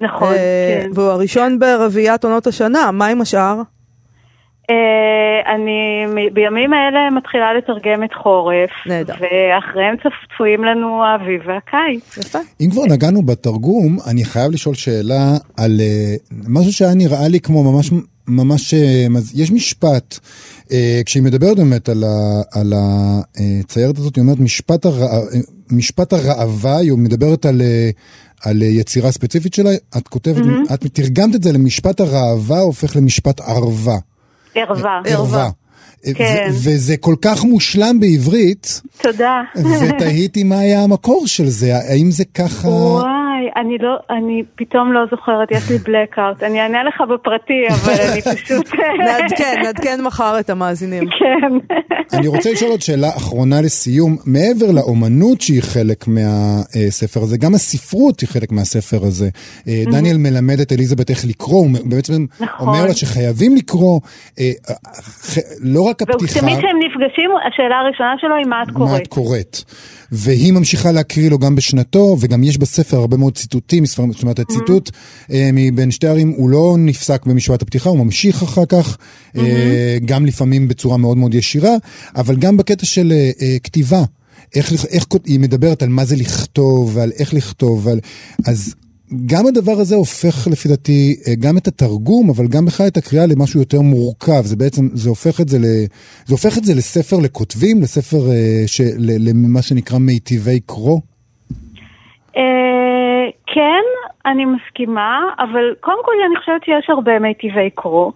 נכון, 0.00 0.32
אה, 0.32 0.80
כן. 0.82 0.90
והוא 0.94 1.10
הראשון 1.10 1.58
ברביעיית 1.58 2.24
עונות 2.24 2.46
השנה, 2.46 2.90
מה 2.92 3.06
עם 3.06 3.20
השאר? 3.20 3.62
אה, 4.70 5.54
אני 5.54 6.04
בימים 6.32 6.72
האלה 6.72 7.10
מתחילה 7.16 7.54
לתרגם 7.58 8.04
את 8.04 8.14
חורף. 8.22 8.70
נהדר. 8.86 9.14
ואחריהם 9.14 9.96
צפ- 9.96 10.34
צפויים 10.34 10.64
לנו 10.64 11.04
האביב 11.04 11.40
והקיץ. 11.46 12.18
יפה. 12.18 12.38
אם 12.60 12.70
כבר 12.70 12.82
נגענו 12.90 13.22
בתרגום, 13.22 13.98
אני 14.10 14.24
חייב 14.24 14.52
לשאול 14.52 14.74
שאלה 14.74 15.24
על 15.56 15.80
אה, 15.80 16.14
משהו 16.48 16.72
שהיה 16.72 16.94
נראה 16.94 17.28
לי 17.28 17.40
כמו 17.40 17.72
ממש, 17.72 17.90
ממש, 18.28 18.74
אה, 18.74 19.06
יש 19.34 19.52
משפט, 19.52 20.18
כשהיא 21.06 21.22
מדברת 21.22 21.56
באמת 21.56 21.88
על, 21.88 22.04
ה, 22.04 22.42
על 22.60 22.72
הציירת 22.76 23.98
הזאת, 23.98 24.16
היא 24.16 24.22
אומרת 24.22 24.40
משפט, 24.40 24.86
הרע, 24.86 25.20
משפט 25.70 26.12
הראווה, 26.12 26.76
היא 26.76 26.92
מדברת 26.92 27.46
על, 27.46 27.62
על 28.44 28.62
יצירה 28.62 29.10
ספציפית 29.12 29.54
שלה, 29.54 29.70
את 29.96 30.08
כותבת, 30.08 30.42
את 30.74 30.86
תרגמת 30.86 31.34
את 31.34 31.42
זה 31.42 31.52
למשפט 31.52 32.00
הראווה 32.00 32.60
הופך 32.60 32.96
למשפט 32.96 33.40
ערווה. 33.40 33.96
ערווה. 34.54 35.00
ערווה. 35.04 35.50
כן. 36.14 36.48
ו- 36.50 36.54
וזה 36.54 36.96
כל 36.96 37.14
כך 37.22 37.44
מושלם 37.44 38.00
בעברית, 38.00 38.80
תודה. 39.02 39.42
ותהיתי 39.80 40.44
מה 40.44 40.58
היה 40.58 40.82
המקור 40.82 41.26
של 41.26 41.48
זה, 41.48 41.76
האם 41.76 42.10
זה 42.10 42.24
ככה... 42.24 42.68
וואי, 42.68 43.23
אני 43.56 43.78
לא, 43.78 43.96
אני 44.10 44.42
פתאום 44.56 44.92
לא 44.92 45.00
זוכרת, 45.10 45.50
יש 45.50 45.70
לי 45.70 45.76
blackout. 45.76 46.46
אני 46.46 46.60
אענה 46.60 46.84
לך 46.84 47.00
בפרטי, 47.00 47.62
אבל 47.70 47.92
אני 48.12 48.22
פשוט... 48.36 48.74
נעדכן, 48.98 49.60
נעדכן 49.62 50.00
מחר 50.02 50.40
את 50.40 50.50
המאזינים. 50.50 51.04
כן. 51.18 51.76
אני 52.18 52.28
רוצה 52.28 52.52
לשאול 52.52 52.70
עוד 52.70 52.80
שאלה 52.80 53.08
אחרונה 53.08 53.60
לסיום. 53.60 54.16
מעבר 54.26 54.72
לאומנות 54.72 55.40
שהיא 55.40 55.62
חלק 55.62 56.04
מהספר 56.08 57.20
הזה, 57.20 57.36
גם 57.36 57.54
הספרות 57.54 58.20
היא 58.20 58.28
חלק 58.28 58.52
מהספר 58.52 59.04
הזה. 59.06 59.28
אה, 59.68 59.82
דניאל 59.92 60.16
מלמד 60.16 60.60
את 60.60 60.72
אליזבת 60.72 61.10
איך 61.10 61.24
לקרוא, 61.24 61.58
הוא 61.58 61.70
בעצם 61.84 62.26
נכון. 62.40 62.68
אומר 62.68 62.86
לה 62.86 62.94
שחייבים 62.94 63.56
לקרוא, 63.56 64.00
אה, 64.38 64.50
לא 65.60 65.82
רק 65.82 66.02
הפתיחה, 66.02 66.38
ותמיד 66.38 66.58
כשהם 66.58 66.78
נפגשים, 66.78 67.30
השאלה 67.48 67.76
הראשונה 67.76 68.14
שלו 68.18 68.34
היא 68.36 68.46
מה 68.46 68.62
את 68.62 68.68
מה 68.68 68.74
קוראת. 68.74 69.02
את 69.02 69.06
קוראת. 69.06 69.56
והיא 70.12 70.52
ממשיכה 70.52 70.92
להקריא 70.92 71.30
לו 71.30 71.38
גם 71.38 71.54
בשנתו, 71.54 72.16
וגם 72.20 72.44
יש 72.44 72.58
בספר 72.58 72.96
הרבה 72.96 73.16
מאוד 73.16 73.36
ציטוטים, 73.44 73.86
זאת 73.86 74.22
אומרת, 74.22 74.38
הציטוט 74.38 74.90
אה, 75.30 75.50
מבין 75.52 75.90
שתי 75.90 76.06
ערים 76.06 76.28
הוא 76.36 76.50
לא 76.50 76.76
נפסק 76.78 77.26
במשפט 77.26 77.62
הפתיחה, 77.62 77.90
הוא 77.90 77.98
ממשיך 77.98 78.42
אחר 78.42 78.66
כך, 78.66 78.98
אה, 79.36 79.98
גם 80.04 80.26
לפעמים 80.26 80.68
בצורה 80.68 80.96
מאוד 80.96 81.16
מאוד 81.16 81.34
ישירה, 81.34 81.76
אבל 82.16 82.36
גם 82.36 82.56
בקטע 82.56 82.86
של 82.86 83.12
אה, 83.12 83.56
כתיבה. 83.62 84.04
איך, 84.54 84.72
איך 84.88 85.04
כות- 85.08 85.26
היא 85.26 85.40
מדברת 85.40 85.82
על 85.82 85.88
מה 85.88 86.04
זה 86.04 86.16
לכתוב, 86.16 86.90
ועל 86.96 87.12
איך 87.18 87.34
לכתוב, 87.34 87.86
ועל... 87.86 88.00
אז 88.46 88.74
גם 89.26 89.46
הדבר 89.46 89.72
הזה 89.72 89.94
הופך 89.94 90.48
לפי 90.50 90.68
דעתי 90.68 91.16
גם 91.38 91.58
את 91.58 91.68
התרגום, 91.68 92.30
אבל 92.30 92.48
גם 92.48 92.64
בכלל 92.64 92.86
את 92.86 92.96
הקריאה 92.96 93.26
למשהו 93.26 93.60
יותר 93.60 93.80
מורכב. 93.80 94.42
זה 94.46 94.56
בעצם, 94.56 94.88
זה 94.94 95.08
הופך 95.08 95.40
את 95.40 95.48
זה, 95.48 95.58
ל, 95.58 95.64
זה 96.26 96.34
הופך 96.34 96.58
את 96.58 96.64
זה 96.64 96.74
לספר 96.74 97.18
לכותבים, 97.18 97.82
לספר, 97.82 98.28
ש, 98.66 98.80
ל, 98.80 99.28
למה 99.28 99.62
שנקרא 99.62 99.98
מיטיבי 99.98 100.60
קרוא. 100.66 101.00
כן, 103.46 103.82
אני 104.26 104.44
מסכימה, 104.44 105.20
אבל 105.38 105.74
קודם 105.80 106.04
כל 106.04 106.12
אני 106.26 106.36
חושבת 106.36 106.64
שיש 106.64 106.90
הרבה 106.90 107.18
מיטיבי 107.18 107.70
קרוא. 107.74 108.12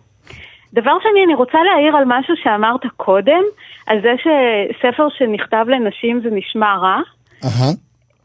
דבר 0.75 0.93
שני, 1.03 1.25
אני 1.25 1.35
רוצה 1.35 1.59
להעיר 1.65 1.97
על 1.97 2.05
משהו 2.07 2.35
שאמרת 2.43 2.81
קודם, 2.97 3.43
על 3.87 3.99
זה 4.03 4.13
שספר 4.19 5.09
שנכתב 5.19 5.65
לנשים 5.69 6.21
זה 6.23 6.29
נשמע 6.33 6.77
רע. 6.77 7.01
אהה. 7.45 7.71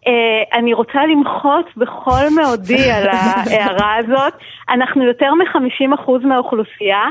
אה, 0.08 0.60
אני 0.60 0.74
רוצה 0.74 1.00
למחות 1.12 1.65
בכל 1.78 2.30
מאודי 2.36 2.91
על 2.96 3.08
ההערה 3.08 3.96
הזאת. 3.96 4.34
אנחנו 4.69 5.04
יותר 5.04 5.34
מ-50% 5.34 6.12
מהאוכלוסייה. 6.28 7.04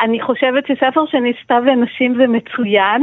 אני 0.00 0.22
חושבת 0.22 0.66
שספר 0.66 1.04
שנכתב 1.10 1.62
לנשים 1.66 2.14
זה 2.16 2.26
מצוין, 2.26 3.02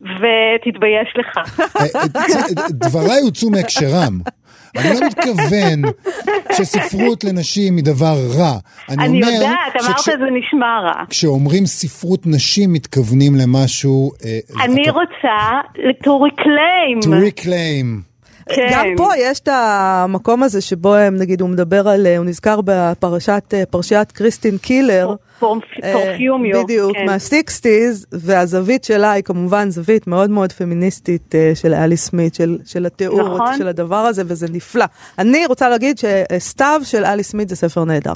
ותתבייש 0.00 1.08
לך. 1.16 1.36
אה, 1.36 1.82
אה, 1.96 2.66
דבריי 2.70 3.20
הוצאו 3.24 3.50
מהקשרם. 3.50 4.43
אני 4.76 5.00
לא 5.00 5.06
מתכוון 5.06 5.82
שספרות 6.52 7.24
לנשים 7.24 7.76
היא 7.76 7.84
דבר 7.84 8.14
רע. 8.38 8.52
אני 8.88 9.04
אני 9.06 9.22
אומר 9.22 9.32
יודעת, 9.34 9.50
אמרת 9.80 9.98
שכש- 9.98 10.08
זה 10.08 10.24
נשמע 10.38 10.80
רע. 10.84 11.04
כשאומרים 11.10 11.66
ספרות 11.66 12.26
נשים 12.26 12.72
מתכוונים 12.72 13.34
למשהו... 13.34 14.12
אה, 14.24 14.38
אני 14.64 14.82
אתה- 14.82 14.90
רוצה 14.92 15.60
to 16.04 16.08
reclaim. 16.08 17.04
to 17.04 17.08
reclaim. 17.08 18.13
כן. 18.48 18.68
גם 18.72 18.86
פה 18.96 19.08
יש 19.18 19.40
את 19.40 19.48
המקום 19.52 20.42
הזה 20.42 20.60
שבו 20.60 20.94
הם, 20.94 21.16
נגיד, 21.16 21.40
הוא 21.40 21.48
מדבר 21.48 21.88
על, 21.88 22.06
הוא 22.06 22.24
נזכר 22.24 22.60
בפרשת, 22.64 23.54
פרשיית 23.70 24.12
קריסטין 24.12 24.58
קילר. 24.58 25.14
אה, 25.42 25.92
פרפיומיו. 25.92 26.64
בדיוק, 26.64 26.92
כן. 26.96 27.06
מה-60's, 27.06 28.06
והזווית 28.12 28.84
שלה 28.84 29.12
היא 29.12 29.24
כמובן 29.24 29.70
זווית 29.70 30.06
מאוד 30.06 30.30
מאוד 30.30 30.52
פמיניסטית 30.52 31.34
אה, 31.34 31.52
של 31.54 31.74
אלי 31.74 31.96
סמית, 31.96 32.34
של, 32.34 32.58
של 32.64 32.86
התיאור 32.86 33.34
נכון. 33.34 33.58
של 33.58 33.68
הדבר 33.68 33.96
הזה, 33.96 34.22
וזה 34.26 34.46
נפלא. 34.52 34.84
אני 35.18 35.46
רוצה 35.46 35.68
להגיד 35.68 35.98
שסתיו 35.98 36.80
של 36.84 37.04
אלי 37.04 37.22
סמית 37.22 37.48
זה 37.48 37.56
ספר 37.56 37.84
נהדר. 37.84 38.12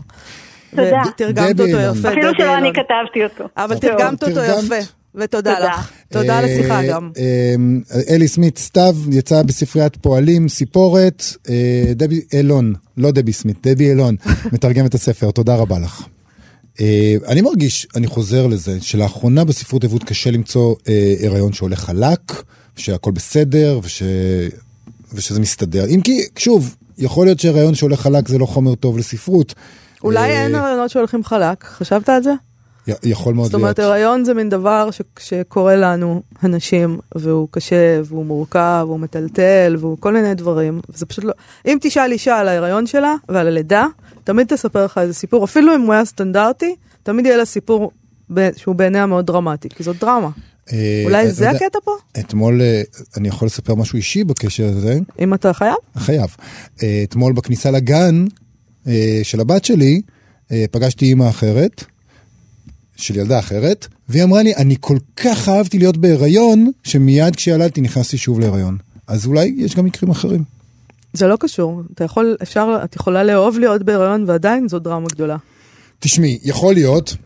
תודה. 0.71 1.03
ותרגמת 1.09 1.61
אותו. 1.61 1.71
יפה, 1.71 2.09
אפילו 2.09 2.31
שלא 2.39 2.57
אני. 2.57 2.73
כתבתי 2.73 3.25
אותו. 3.25 3.45
אבל. 3.57 3.79
תרגמת 3.79 4.23
אותו? 4.23 4.41
יפה, 4.41 4.75
ותודה 5.19 5.55
תודה. 5.55 5.69
לך. 5.69 5.91
תודה 6.09 6.39
על 6.39 6.45
השיחה 6.45 6.81
אה, 6.81 6.89
גם. 6.89 7.11
אה, 7.19 7.55
אלי 8.09 8.29
סמית, 8.29 8.59
סתיו, 8.59 8.97
יצא 9.13 9.43
בספריית 9.43 9.97
פועלים, 9.97 10.49
סיפורת, 10.49 11.25
אה, 11.49 11.93
דבי 11.97 12.21
אילון, 12.33 12.75
לא 12.97 13.11
דבי 13.11 13.33
סמית, 13.33 13.67
דבי 13.67 13.91
אילון, 13.91 14.17
מתרגם 14.53 14.87
את 14.87 14.95
הספר, 14.95 15.31
תודה 15.31 15.57
רבה 15.57 15.79
לך. 15.79 16.07
אני 17.29 17.41
מרגיש, 17.41 17.87
אני 17.97 18.07
חוזר 18.07 18.47
לזה, 18.47 18.79
שלאחרונה 18.81 19.45
בספרות 19.45 19.85
עברית 19.85 20.05
קשה 20.05 20.31
למצוא 20.31 20.75
הריון 21.27 21.53
שהולך 21.53 21.81
חלק, 21.81 22.43
שהכל 22.77 23.11
בסדר, 23.11 23.81
וש... 23.83 24.03
ושזה 25.15 25.41
מסתדר. 25.41 25.87
אם 25.87 26.01
כי, 26.01 26.21
שוב, 26.39 26.77
יכול 26.99 27.27
להיות 27.27 27.41
שהריון 27.41 27.75
שהולך 27.75 28.01
חלק 28.01 28.29
זה 28.29 28.39
לא 28.39 28.47
חומר 28.47 28.75
טוב 28.75 28.99
לספרות. 28.99 29.55
אולי 30.05 30.31
אין 30.31 30.55
הרעיונות 30.55 30.91
שהולכים 30.91 31.25
חלק, 31.25 31.65
חשבת 31.65 32.09
על 32.09 32.23
זה? 32.23 32.33
יכול 33.05 33.35
מאוד 33.35 33.47
זאת 33.47 33.55
אומרת, 33.55 33.79
להיות. 33.79 33.91
הריון 33.93 34.25
זה 34.25 34.35
מין 34.35 34.49
דבר 34.49 34.91
ש- 34.91 35.01
שקורה 35.19 35.77
לנו, 35.77 36.23
הנשים, 36.43 36.99
והוא 37.15 37.49
קשה, 37.51 38.01
והוא 38.05 38.27
מורכב, 38.27 38.85
והוא 38.87 39.01
מטלטל, 39.01 39.77
והוא 39.81 39.97
כל 40.01 40.13
מיני 40.13 40.35
דברים. 40.35 40.81
וזה 40.89 41.07
פשוט 41.07 41.25
לא... 41.25 41.33
אם 41.67 41.79
תשאל 41.81 42.13
אישה 42.13 42.39
על 42.39 42.49
ההיריון 42.49 42.87
שלה 42.87 43.15
ועל 43.29 43.47
הלידה, 43.47 43.87
תמיד 44.25 44.47
תספר 44.47 44.85
לך 44.85 44.99
איזה 44.99 45.15
סיפור, 45.15 45.45
אפילו 45.45 45.75
אם 45.75 45.81
הוא 45.81 45.93
היה 45.93 46.05
סטנדרטי, 46.05 46.75
תמיד 47.03 47.27
יהיה 47.27 47.37
לה 47.37 47.45
סיפור 47.45 47.91
ב- 48.35 48.51
שהוא 48.57 48.75
בעיניה 48.75 49.07
מאוד 49.07 49.27
דרמטי, 49.27 49.69
כי 49.69 49.83
זאת 49.83 49.97
דרמה. 50.01 50.29
אה, 50.73 51.03
אולי 51.05 51.23
אתה 51.25 51.31
זה 51.33 51.51
הקטע 51.51 51.79
פה? 51.85 51.91
אתמול, 52.19 52.61
אה, 52.63 52.83
אני 53.17 53.29
יכול 53.29 53.47
לספר 53.47 53.75
משהו 53.75 53.97
אישי 53.97 54.25
בקשר 54.25 54.67
לזה. 54.67 54.99
אם 55.21 55.35
אתה 55.35 55.53
חייב? 55.53 55.75
חייב. 55.97 56.37
אה, 56.83 57.01
אתמול 57.03 57.33
בכניסה 57.33 57.71
לגן 57.71 58.25
אה, 58.87 59.21
של 59.23 59.41
הבת 59.41 59.65
שלי, 59.65 60.01
אה, 60.53 60.65
פגשתי 60.71 61.05
אימא 61.05 61.29
אחרת, 61.29 61.85
של 62.99 63.17
ילדה 63.17 63.39
אחרת, 63.39 63.87
והיא 64.09 64.25
אמרה 64.25 64.43
לי, 64.43 64.55
אני 64.57 64.77
כל 64.81 64.99
כך 65.17 65.49
אהבתי 65.49 65.79
להיות 65.79 65.97
בהיריון, 65.97 66.71
שמיד 66.85 67.37
כשילדתי 67.37 67.81
נכנסתי 67.81 68.19
שוב 68.19 68.41
להיריון. 68.41 68.77
אז 69.07 69.27
אולי 69.27 69.55
יש 69.57 69.75
גם 69.75 69.85
מקרים 69.85 70.11
אחרים. 70.11 70.45
זה 71.13 71.27
לא 71.27 71.37
קשור, 71.41 71.83
אתה 71.95 72.05
יכול, 72.05 72.37
אפשר, 72.43 72.81
את 72.85 72.97
יכולה 72.97 73.25
לאהוב 73.25 73.59
להיות 73.59 73.83
בהיריון 73.83 74.25
ועדיין 74.27 74.69
זו 74.69 74.79
דרמה 74.79 75.07
גדולה. 75.09 75.37
תשמעי, 75.99 76.39
יכול 76.45 76.75
להיות, 76.75 77.17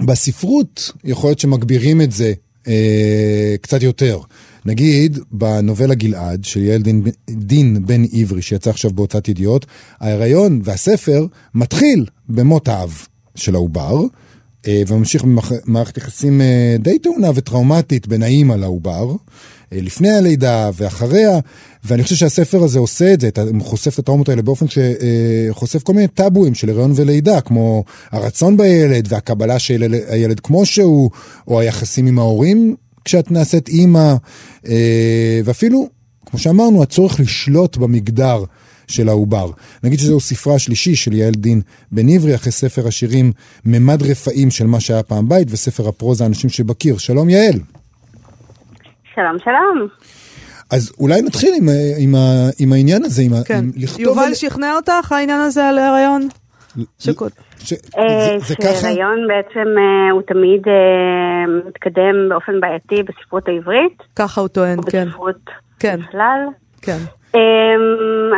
בספרות 0.00 0.92
יכול 1.04 1.30
להיות 1.30 1.38
שמגבירים 1.38 2.00
את 2.00 2.12
זה 2.12 2.32
אה, 2.68 3.54
קצת 3.60 3.82
יותר. 3.82 4.18
נגיד, 4.64 5.18
בנובלה 5.32 5.94
גלעד 5.94 6.44
של 6.44 6.60
יעל 6.60 6.82
דין, 6.82 7.02
דין 7.30 7.86
בן 7.86 8.02
עברי, 8.12 8.42
שיצא 8.42 8.70
עכשיו 8.70 8.90
בהוצאת 8.90 9.28
ידיעות, 9.28 9.66
ההיריון 10.00 10.60
והספר 10.64 11.26
מתחיל 11.54 12.06
במות 12.28 12.68
האב 12.68 13.06
של 13.34 13.54
העובר, 13.54 14.00
וממשיך 14.66 15.24
במערכת 15.24 15.96
יחסים 15.96 16.40
אה, 16.40 16.76
די 16.78 16.98
טעונה 16.98 17.30
וטראומטית 17.34 18.06
בין 18.06 18.22
האימא 18.22 18.54
לעובר. 18.54 19.10
אה, 19.72 19.78
לפני 19.82 20.10
הלידה 20.10 20.70
ואחריה, 20.74 21.38
ואני 21.84 22.02
חושב 22.02 22.16
שהספר 22.16 22.62
הזה 22.62 22.78
עושה 22.78 23.12
את 23.12 23.20
זה, 23.20 23.28
חושף 23.60 23.94
את 23.94 23.98
הטראומות 23.98 24.28
האלה 24.28 24.42
באופן 24.42 24.66
שחושף 24.68 25.82
כל 25.82 25.94
מיני 25.94 26.08
טאבואים 26.08 26.54
של 26.54 26.70
הריון 26.70 26.92
ולידה, 26.94 27.40
כמו 27.40 27.84
הרצון 28.10 28.56
בילד 28.56 29.06
והקבלה 29.08 29.58
של 29.58 29.94
הילד 30.08 30.40
כמו 30.40 30.66
שהוא, 30.66 31.10
או 31.48 31.60
היחסים 31.60 32.06
עם 32.06 32.18
ההורים 32.18 32.76
כשאת 33.04 33.30
נעשית 33.30 33.68
אימא, 33.68 34.14
אה, 34.68 35.40
ואפילו, 35.44 35.88
כמו 36.26 36.38
שאמרנו, 36.38 36.82
הצורך 36.82 37.20
לשלוט 37.20 37.76
במגדר. 37.76 38.44
של 38.90 39.08
העובר. 39.08 39.50
נגיד 39.84 39.98
שזהו 39.98 40.20
ספרה 40.20 40.54
השלישי 40.54 40.94
של 40.94 41.12
יעל 41.12 41.32
דין 41.32 41.60
בן 41.92 42.08
עברי, 42.08 42.34
אחרי 42.34 42.52
ספר 42.52 42.88
השירים 42.88 43.32
ממד 43.64 44.02
רפאים 44.02 44.50
של 44.50 44.66
מה 44.66 44.80
שהיה 44.80 45.02
פעם 45.02 45.28
בית, 45.28 45.48
וספר 45.50 45.88
הפרוזה 45.88 46.26
אנשים 46.26 46.50
שבקיר. 46.50 46.98
שלום 46.98 47.28
יעל. 47.28 47.54
שלום, 49.14 49.38
שלום. 49.44 49.88
אז 50.70 50.92
אולי 51.00 51.22
נתחיל 51.22 51.54
עם, 51.58 51.68
עם, 51.98 52.14
עם 52.58 52.72
העניין 52.72 53.04
הזה, 53.04 53.22
עם, 53.22 53.32
כן. 53.46 53.58
עם 53.58 53.70
לכתוב... 53.76 54.00
יובל 54.00 54.22
על... 54.22 54.34
שכנע 54.34 54.76
אותך 54.76 55.12
העניין 55.12 55.40
הזה 55.40 55.68
על 55.68 55.78
הריון? 55.78 56.28
שקוד. 56.98 57.32
ש... 57.58 57.72
אה, 57.72 58.38
זה, 58.38 58.46
זה 58.46 58.56
ככה? 58.56 58.74
שהריון 58.74 59.18
בעצם 59.28 59.68
אה, 59.78 60.12
הוא 60.12 60.22
תמיד 60.26 60.62
אה, 60.68 61.64
מתקדם 61.68 62.28
באופן 62.28 62.60
בעייתי 62.60 63.02
בספרות 63.02 63.48
העברית. 63.48 64.02
ככה 64.16 64.40
הוא 64.40 64.48
טוען, 64.48 64.78
כן. 64.90 65.06
בספרות 65.08 65.50
כן. 65.78 66.00
בכלל. 66.00 66.40
כן. 66.82 66.98
Um, 67.34 67.38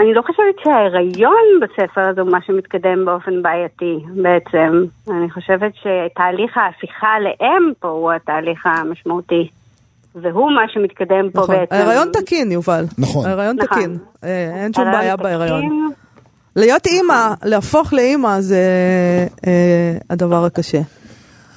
אני 0.00 0.14
לא 0.14 0.22
חושבת 0.22 0.64
שההיריון 0.64 1.60
בספר 1.60 2.00
הזה 2.00 2.20
הוא 2.20 2.30
מה 2.30 2.38
שמתקדם 2.46 3.04
באופן 3.04 3.42
בעייתי 3.42 3.98
בעצם. 4.22 4.84
אני 5.10 5.30
חושבת 5.30 5.72
שתהליך 5.74 6.56
ההפיכה 6.56 7.20
לאם 7.20 7.72
פה 7.80 7.88
הוא 7.88 8.12
התהליך 8.12 8.66
המשמעותי. 8.66 9.48
והוא 10.14 10.52
מה 10.52 10.62
שמתקדם 10.68 11.30
פה 11.30 11.40
נכון. 11.40 11.56
בעצם. 11.56 11.74
ההיריון 11.74 12.08
תקין, 12.12 12.52
יובל. 12.52 12.84
נכון. 12.98 13.26
ההיריון 13.26 13.56
נכון. 13.56 13.78
תקין. 13.78 13.98
אה, 14.24 14.50
אין 14.54 14.72
שום 14.72 14.84
בעיה 14.92 15.16
תקין. 15.16 15.24
בהיריון. 15.24 15.90
להיות 16.56 16.86
אימא, 16.86 17.28
להפוך 17.44 17.92
לאימא 17.92 18.40
זה 18.40 18.62
אה, 19.46 19.96
הדבר 20.10 20.44
הקשה. 20.44 20.80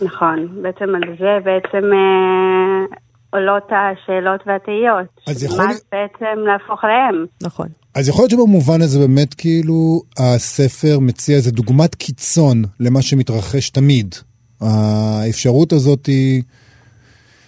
נכון, 0.01 0.47
בעצם 0.61 0.95
על 0.95 1.15
זה 1.19 1.37
בעצם 1.43 1.93
אה, 1.93 2.97
עולות 3.35 3.63
השאלות 3.71 4.41
והתהיות. 4.45 5.07
אז 5.27 5.43
יכול 5.43 5.65
מה 5.65 5.73
בעצם 5.91 6.39
להפוך 6.45 6.83
לאם? 6.83 7.25
נכון. 7.43 7.67
אז 7.95 8.09
יכול 8.09 8.21
להיות 8.21 8.31
שבמובן 8.31 8.81
הזה 8.81 8.99
באמת 8.99 9.33
כאילו 9.33 10.01
הספר 10.19 10.99
מציע 10.99 11.35
איזה 11.35 11.51
דוגמת 11.51 11.95
קיצון 11.95 12.63
למה 12.79 13.01
שמתרחש 13.01 13.69
תמיד. 13.69 14.15
האפשרות 14.61 15.73
הזאת 15.73 16.05
היא 16.05 16.43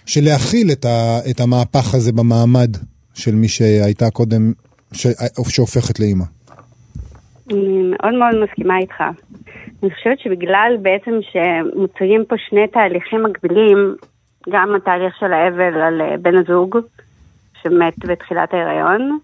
של 0.06 0.20
להכיל 0.24 0.72
את, 0.72 0.84
ה, 0.84 1.18
את 1.30 1.40
המהפך 1.40 1.94
הזה 1.94 2.12
במעמד 2.12 2.70
של 3.14 3.34
מי 3.34 3.48
שהייתה 3.48 4.10
קודם, 4.10 4.52
ש, 4.92 5.06
שהופכת 5.48 6.00
לאימא. 6.00 6.24
אני 7.50 7.82
מאוד 7.90 8.14
מאוד 8.14 8.44
מסכימה 8.44 8.78
איתך. 8.78 9.00
אני 9.82 9.90
חושבת 9.94 10.18
שבגלל 10.18 10.76
בעצם 10.82 11.10
שמוצגים 11.30 12.24
פה 12.28 12.36
שני 12.48 12.66
תהליכים 12.72 13.22
מקבילים, 13.22 13.96
גם 14.48 14.74
התהליך 14.74 15.16
של 15.16 15.32
האבל 15.32 15.80
על 15.80 16.00
אה, 16.00 16.16
בן 16.22 16.36
הזוג, 16.36 16.78
שמת 17.62 18.06
בתחילת 18.06 18.54
ההיריון, 18.54 19.18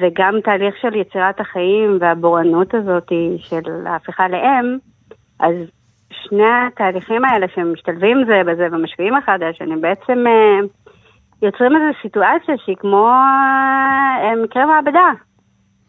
וגם 0.00 0.40
תהליך 0.44 0.76
של 0.80 0.94
יצירת 0.94 1.40
החיים 1.40 1.98
והבורענות 2.00 2.74
הזאת 2.74 3.12
של 3.38 3.86
ההפיכה 3.86 4.28
לאם, 4.28 4.78
אז 5.40 5.54
שני 6.10 6.66
התהליכים 6.66 7.24
האלה 7.24 7.46
שמשתלבים 7.54 8.24
זה 8.26 8.42
בזה 8.46 8.66
ומשפיעים 8.72 9.16
אחד 9.16 9.42
על 9.42 9.50
השני, 9.50 9.76
בעצם 9.76 10.26
אה, 10.26 10.58
יוצרים 11.42 11.76
איזו 11.76 11.98
סיטואציה 12.02 12.54
שהיא 12.64 12.76
כמו 12.76 13.08
אה, 13.08 14.36
מקרה 14.44 14.66
מעבדה, 14.66 15.10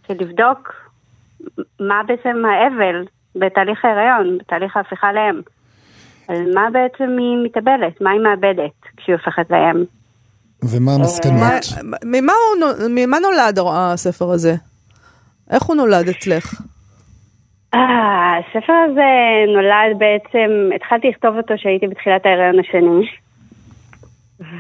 של 0.08 0.14
לבדוק 0.20 0.74
מה 1.80 2.02
בעצם 2.04 2.44
האבל 2.46 3.06
בתהליך 3.36 3.86
ההיריון, 3.86 4.38
בתהליך 4.38 4.78
ההפיכה 4.78 5.14
לאם. 5.14 5.42
על 6.30 6.54
מה 6.54 6.68
בעצם 6.74 7.16
היא 7.20 7.38
מתאבלת, 7.46 8.02
מה 8.02 8.12
היא 8.12 8.20
מאבדת 8.22 8.72
כשהיא 8.98 9.16
הופכת 9.16 9.50
לאם. 9.50 9.84
ומה 10.64 10.86
מה- 10.86 10.94
המסקנות? 10.96 11.64
ממה 12.06 12.34
הוא 12.34 12.60
נו- 12.60 12.90
ממה 12.90 13.18
נולד 13.20 13.60
הספר 13.74 14.26
הזה? 14.32 14.54
איך 15.52 15.64
הוא 15.64 15.76
נולד 15.76 16.08
אצלך? 16.10 16.62
אה, 17.74 18.38
הספר 18.38 18.74
הזה 18.74 19.10
נולד 19.54 19.98
בעצם, 20.00 20.50
התחלתי 20.76 21.08
לכתוב 21.10 21.38
אותו 21.38 21.54
כשהייתי 21.58 21.88
בתחילת 21.88 22.26
ההיריון 22.26 22.60
השני. 22.60 23.08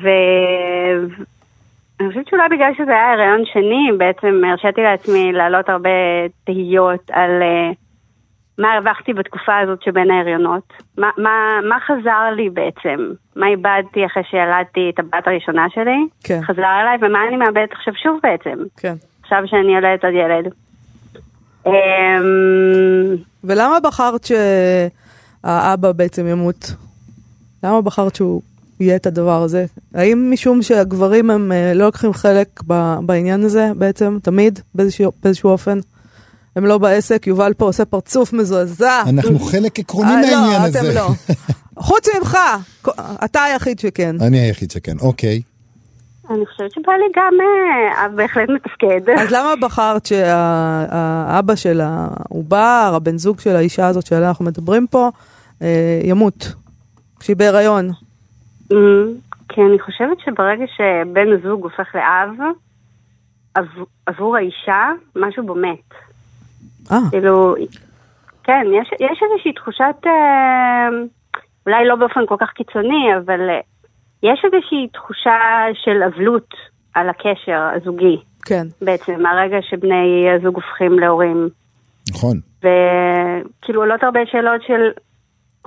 ואני 0.02 1.10
חושבת 2.10 2.28
שאולי 2.28 2.50
בגלל 2.52 2.72
שזה 2.78 2.92
היה 2.92 3.12
הריון 3.12 3.44
שני, 3.54 3.98
בעצם 3.98 4.42
הרשיתי 4.52 4.82
לעצמי 4.82 5.32
להעלות 5.34 5.70
הרבה 5.70 5.90
תהיות 6.44 7.12
על 7.12 7.32
אה, 7.42 7.72
מה 8.60 8.74
הרווחתי 8.74 9.14
בתקופה 9.14 9.60
הזאת 9.60 9.82
שבין 9.84 10.12
ההריונות. 10.12 10.74
מה, 10.98 11.10
מה, 11.18 11.60
מה 11.70 11.78
חזר 11.88 12.36
לי 12.36 12.50
בעצם? 12.50 13.14
מה 13.36 13.48
איבדתי 13.48 14.06
אחרי 14.06 14.24
שילדתי 14.30 14.92
את 14.94 15.00
הבת 15.00 15.28
הראשונה 15.28 15.66
שלי? 15.70 16.08
כן. 16.24 16.40
חזר 16.44 16.62
אליי, 16.82 16.98
ומה 17.02 17.20
אני 17.28 17.38
מאבדת 17.38 17.72
עכשיו 17.72 17.94
שוב 18.04 18.20
בעצם? 18.24 18.64
כן. 18.78 18.94
עכשיו 19.22 19.44
שאני 19.46 19.76
יולדת 19.76 20.06
עוד 20.06 20.14
ילד. 20.14 20.52
אמ, 21.66 23.16
ולמה 23.44 23.80
בחרת 23.84 24.24
שהאבא 25.44 25.92
בעצם 25.92 26.28
ימות? 26.28 26.72
למה 27.64 27.82
בחרת 27.82 28.16
שהוא 28.16 28.42
יהיה 28.80 28.96
את 28.96 29.06
הדבר 29.08 29.42
הזה? 29.42 29.66
האם 29.94 30.32
משום 30.32 30.62
שהגברים 30.62 31.30
הם 31.30 31.52
אה, 31.52 31.72
לא 31.76 31.86
לוקחים 31.86 32.14
חלק 32.14 32.48
בעניין 33.06 33.44
הזה 33.44 33.72
בעצם, 33.78 34.18
תמיד, 34.24 34.60
באיזשהו, 34.76 35.12
באיזשהו 35.24 35.50
אופן? 35.50 35.80
הם 36.56 36.66
לא 36.66 36.78
בעסק, 36.78 37.28
יובל 37.28 37.54
פה 37.58 37.66
עושה 37.66 37.86
פרצוף 37.86 38.34
מזועזע. 38.34 39.02
אנחנו 39.10 39.40
חלק 39.40 39.80
עקרוני 39.80 40.10
אה, 40.10 40.16
מהעניין 40.16 40.62
לא, 40.62 40.68
הזה. 40.68 40.80
אתם 40.80 40.96
לא. 40.96 41.08
חוץ 41.80 42.08
ממך, 42.20 42.38
אתה 43.26 43.44
היחיד 43.44 43.80
שכן. 43.80 44.16
אני 44.22 44.40
היחיד 44.40 44.72
שכן, 44.72 44.96
אוקיי. 45.02 45.42
אני 46.30 46.46
חושבת 46.46 46.72
שבא 46.72 46.92
לי 46.94 47.06
גם 47.16 47.34
אה, 47.42 48.06
אב 48.06 48.16
בהחלט 48.16 48.50
מתפקד. 48.50 49.10
אז 49.20 49.32
למה 49.32 49.54
בחרת 49.62 50.06
שהאבא 50.06 51.56
של 51.56 51.82
העובר, 51.84 52.92
הבן 52.96 53.18
זוג 53.18 53.40
של 53.40 53.56
האישה 53.56 53.88
הזאת 53.88 54.06
שעליה 54.06 54.30
אנחנו 54.30 54.46
מדברים 54.46 54.88
פה, 54.88 55.10
אה, 55.62 56.00
ימות? 56.04 56.54
כשהיא 57.20 57.36
בהיריון. 57.36 57.90
אמ, 58.72 58.78
כי 59.50 59.62
אני 59.62 59.80
חושבת 59.80 60.18
שברגע 60.26 60.66
שבן 60.78 61.28
הזוג 61.40 61.64
הופך 61.64 61.96
לאב, 61.96 62.50
עב- 63.56 63.86
עבור 64.06 64.36
האישה 64.38 64.92
משהו 65.16 65.46
בו 65.46 65.56
מת. 65.56 66.09
אה, 66.92 66.98
כאילו, 67.12 67.56
כן, 68.44 68.66
יש, 68.82 68.90
יש 69.00 69.20
איזושהי 69.24 69.54
תחושת, 69.54 69.96
אה, 70.06 70.90
אולי 71.66 71.86
לא 71.86 71.96
באופן 71.96 72.26
כל 72.26 72.36
כך 72.40 72.50
קיצוני, 72.50 73.18
אבל 73.18 73.50
אה, 73.50 73.60
יש 74.24 74.46
איזושהי 74.46 74.88
תחושה 74.94 75.38
של 75.74 76.04
אבלות 76.04 76.54
על 76.94 77.10
הקשר 77.10 77.70
הזוגי, 77.76 78.18
כן. 78.46 78.68
בעצם, 78.82 79.22
מהרגע 79.22 79.58
שבני 79.62 80.30
הזוג 80.36 80.56
הופכים 80.56 81.00
להורים. 81.00 81.50
נכון. 82.10 82.38
וכאילו 82.60 83.82
עולות 83.82 84.04
הרבה 84.04 84.20
שאלות 84.32 84.62
של 84.68 84.92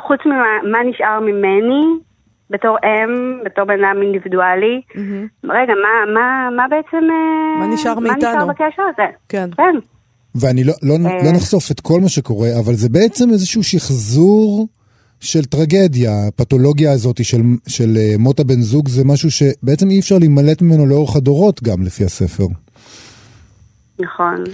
חוץ 0.01 0.21
ממה 0.27 0.71
מה 0.73 0.79
נשאר 0.85 1.21
ממני 1.21 1.83
בתור 2.51 2.77
אם, 2.85 3.41
בתור 3.45 3.65
בן 3.65 3.85
אדם 3.85 4.03
אינדיבידואלי, 4.03 4.81
מהמם. 4.95 5.27
רגע, 5.45 5.73
מה, 5.75 6.13
מה, 6.15 6.49
מה 6.57 6.69
בעצם... 6.69 7.05
מה 7.59 7.67
נשאר 7.67 7.95
מה 7.95 8.17
נשאר 8.17 8.35
מאיתנו? 8.35 8.47
בקשר 8.47 8.83
הזה? 8.83 9.07
כן. 9.29 9.49
כן. 9.57 9.75
ואני 10.35 10.64
לא, 10.64 10.75
לא, 10.83 10.95
אה. 10.95 10.99
לא 11.25 11.33
נחשוף 11.33 11.71
את 11.71 11.81
כל 11.81 12.01
מה 12.01 12.09
שקורה, 12.09 12.59
אבל 12.59 12.75
זה 12.75 12.88
בעצם 12.88 13.31
איזשהו 13.31 13.62
שחזור 13.62 14.68
של 15.21 15.45
טרגדיה. 15.45 16.27
הפתולוגיה 16.27 16.92
הזאת 16.92 17.25
של, 17.25 17.42
של 17.66 17.97
אה, 18.01 18.14
מות 18.18 18.40
הבן 18.40 18.62
זוג 18.62 18.88
זה 18.88 19.05
משהו 19.05 19.31
שבעצם 19.31 19.90
אי 19.90 20.01
אפשר 20.01 20.18
להימלט 20.18 20.62
ממנו 20.62 20.87
לאורך 20.87 21.16
הדורות 21.16 21.62
גם, 21.62 21.83
לפי 21.83 22.05
הספר. 22.05 22.47
נכון. 24.01 24.45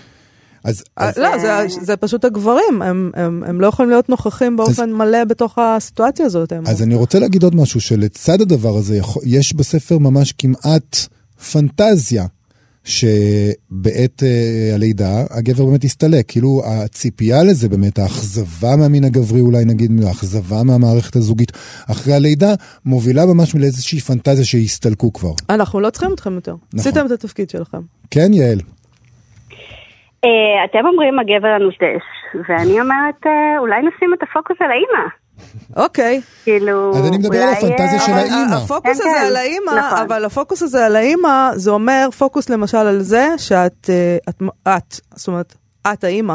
אז, 0.64 0.84
אה, 0.98 1.08
אז 1.08 1.16
לא, 1.18 1.38
זה- 1.38 1.84
זה 1.84 1.96
פשוט 1.96 2.24
הגברים, 2.24 2.82
הם- 2.82 3.10
הם 3.14 3.44
הם 3.46 3.60
לא 3.60 3.66
יכולים 3.66 3.90
להיות 3.90 4.08
נוכחים 4.08 4.56
באופן 4.56 4.92
מלא 4.92 5.24
בתוך 5.24 5.58
הסיטואציה 5.58 6.26
הזאת. 6.26 6.52
הם- 6.52 6.66
אז 6.66 6.82
אני 6.82 6.94
רוצה 6.94 7.18
להגיד 7.18 7.42
עוד 7.42 7.54
משהו, 7.54 7.80
שלצד 7.80 8.40
הדבר 8.40 8.76
הזה 8.76 8.98
יש 9.24 9.54
בספר 9.54 9.98
ממש 9.98 10.32
כמעט 10.38 10.96
פנטזיה, 11.52 12.26
שבעת 12.88 14.22
uh, 14.22 14.74
הלידה 14.74 15.24
הגבר 15.30 15.64
באמת 15.64 15.84
יסתלק. 15.84 16.24
כאילו 16.28 16.62
הציפייה 16.66 17.42
לזה 17.44 17.68
באמת, 17.68 17.98
האכזבה 17.98 18.76
מהמין 18.78 19.04
הגברי 19.04 19.40
אולי 19.40 19.64
נגיד, 19.64 19.90
האכזבה 20.06 20.56
מהמערכת 20.66 21.16
הזוגית 21.16 21.52
אחרי 21.90 22.14
הלידה, 22.14 22.54
מובילה 22.84 23.26
ממש 23.26 23.54
לאיזושהי 23.54 24.00
פנטזיה 24.00 24.44
שיסתלקו 24.44 25.12
כבר. 25.12 25.32
אנחנו 25.50 25.80
לא 25.80 25.90
צריכים 25.90 26.12
אתכם 26.12 26.34
יותר. 26.34 26.54
נכון. 26.54 26.80
עשיתם 26.80 27.06
את 27.06 27.10
התפקיד 27.10 27.50
שלכם. 27.50 27.80
כן, 28.10 28.32
יעל? 28.32 28.58
אה, 30.24 30.64
אתם 30.64 30.86
אומרים 30.86 31.18
הגבר 31.18 31.48
הנושש, 31.48 32.04
ואני 32.48 32.80
אומרת, 32.80 33.20
אה, 33.26 33.58
אולי 33.58 33.80
נשים 33.80 34.14
את 34.14 34.22
הפוקוס 34.22 34.56
על 34.60 34.70
האימא. 34.70 35.08
אוקיי. 35.76 36.20
כאילו, 36.44 36.96
אז 36.96 37.06
אני 37.06 37.18
מדבר 37.18 37.38
על 37.38 37.54
הפנטזיה 37.54 38.00
אה, 38.00 38.06
של 38.06 38.12
אבל 38.12 38.20
האימא. 38.20 38.54
הפוקוס 38.54 38.82
כן, 38.82 38.90
הזה 38.90 39.18
כן, 39.20 39.26
על 39.26 39.36
האימא, 39.36 39.70
נכון. 39.70 39.98
אבל 39.98 40.24
הפוקוס 40.24 40.62
הזה 40.62 40.86
על 40.86 40.96
האימא, 40.96 41.50
זה 41.54 41.70
אומר 41.70 42.08
פוקוס 42.18 42.48
למשל 42.48 42.76
על 42.76 43.02
זה 43.02 43.28
שאת, 43.36 43.90
אה, 43.90 44.16
את, 44.28 44.42
את, 44.68 45.00
זאת 45.14 45.28
אומרת, 45.28 45.54
את 45.92 46.04
האימא, 46.04 46.34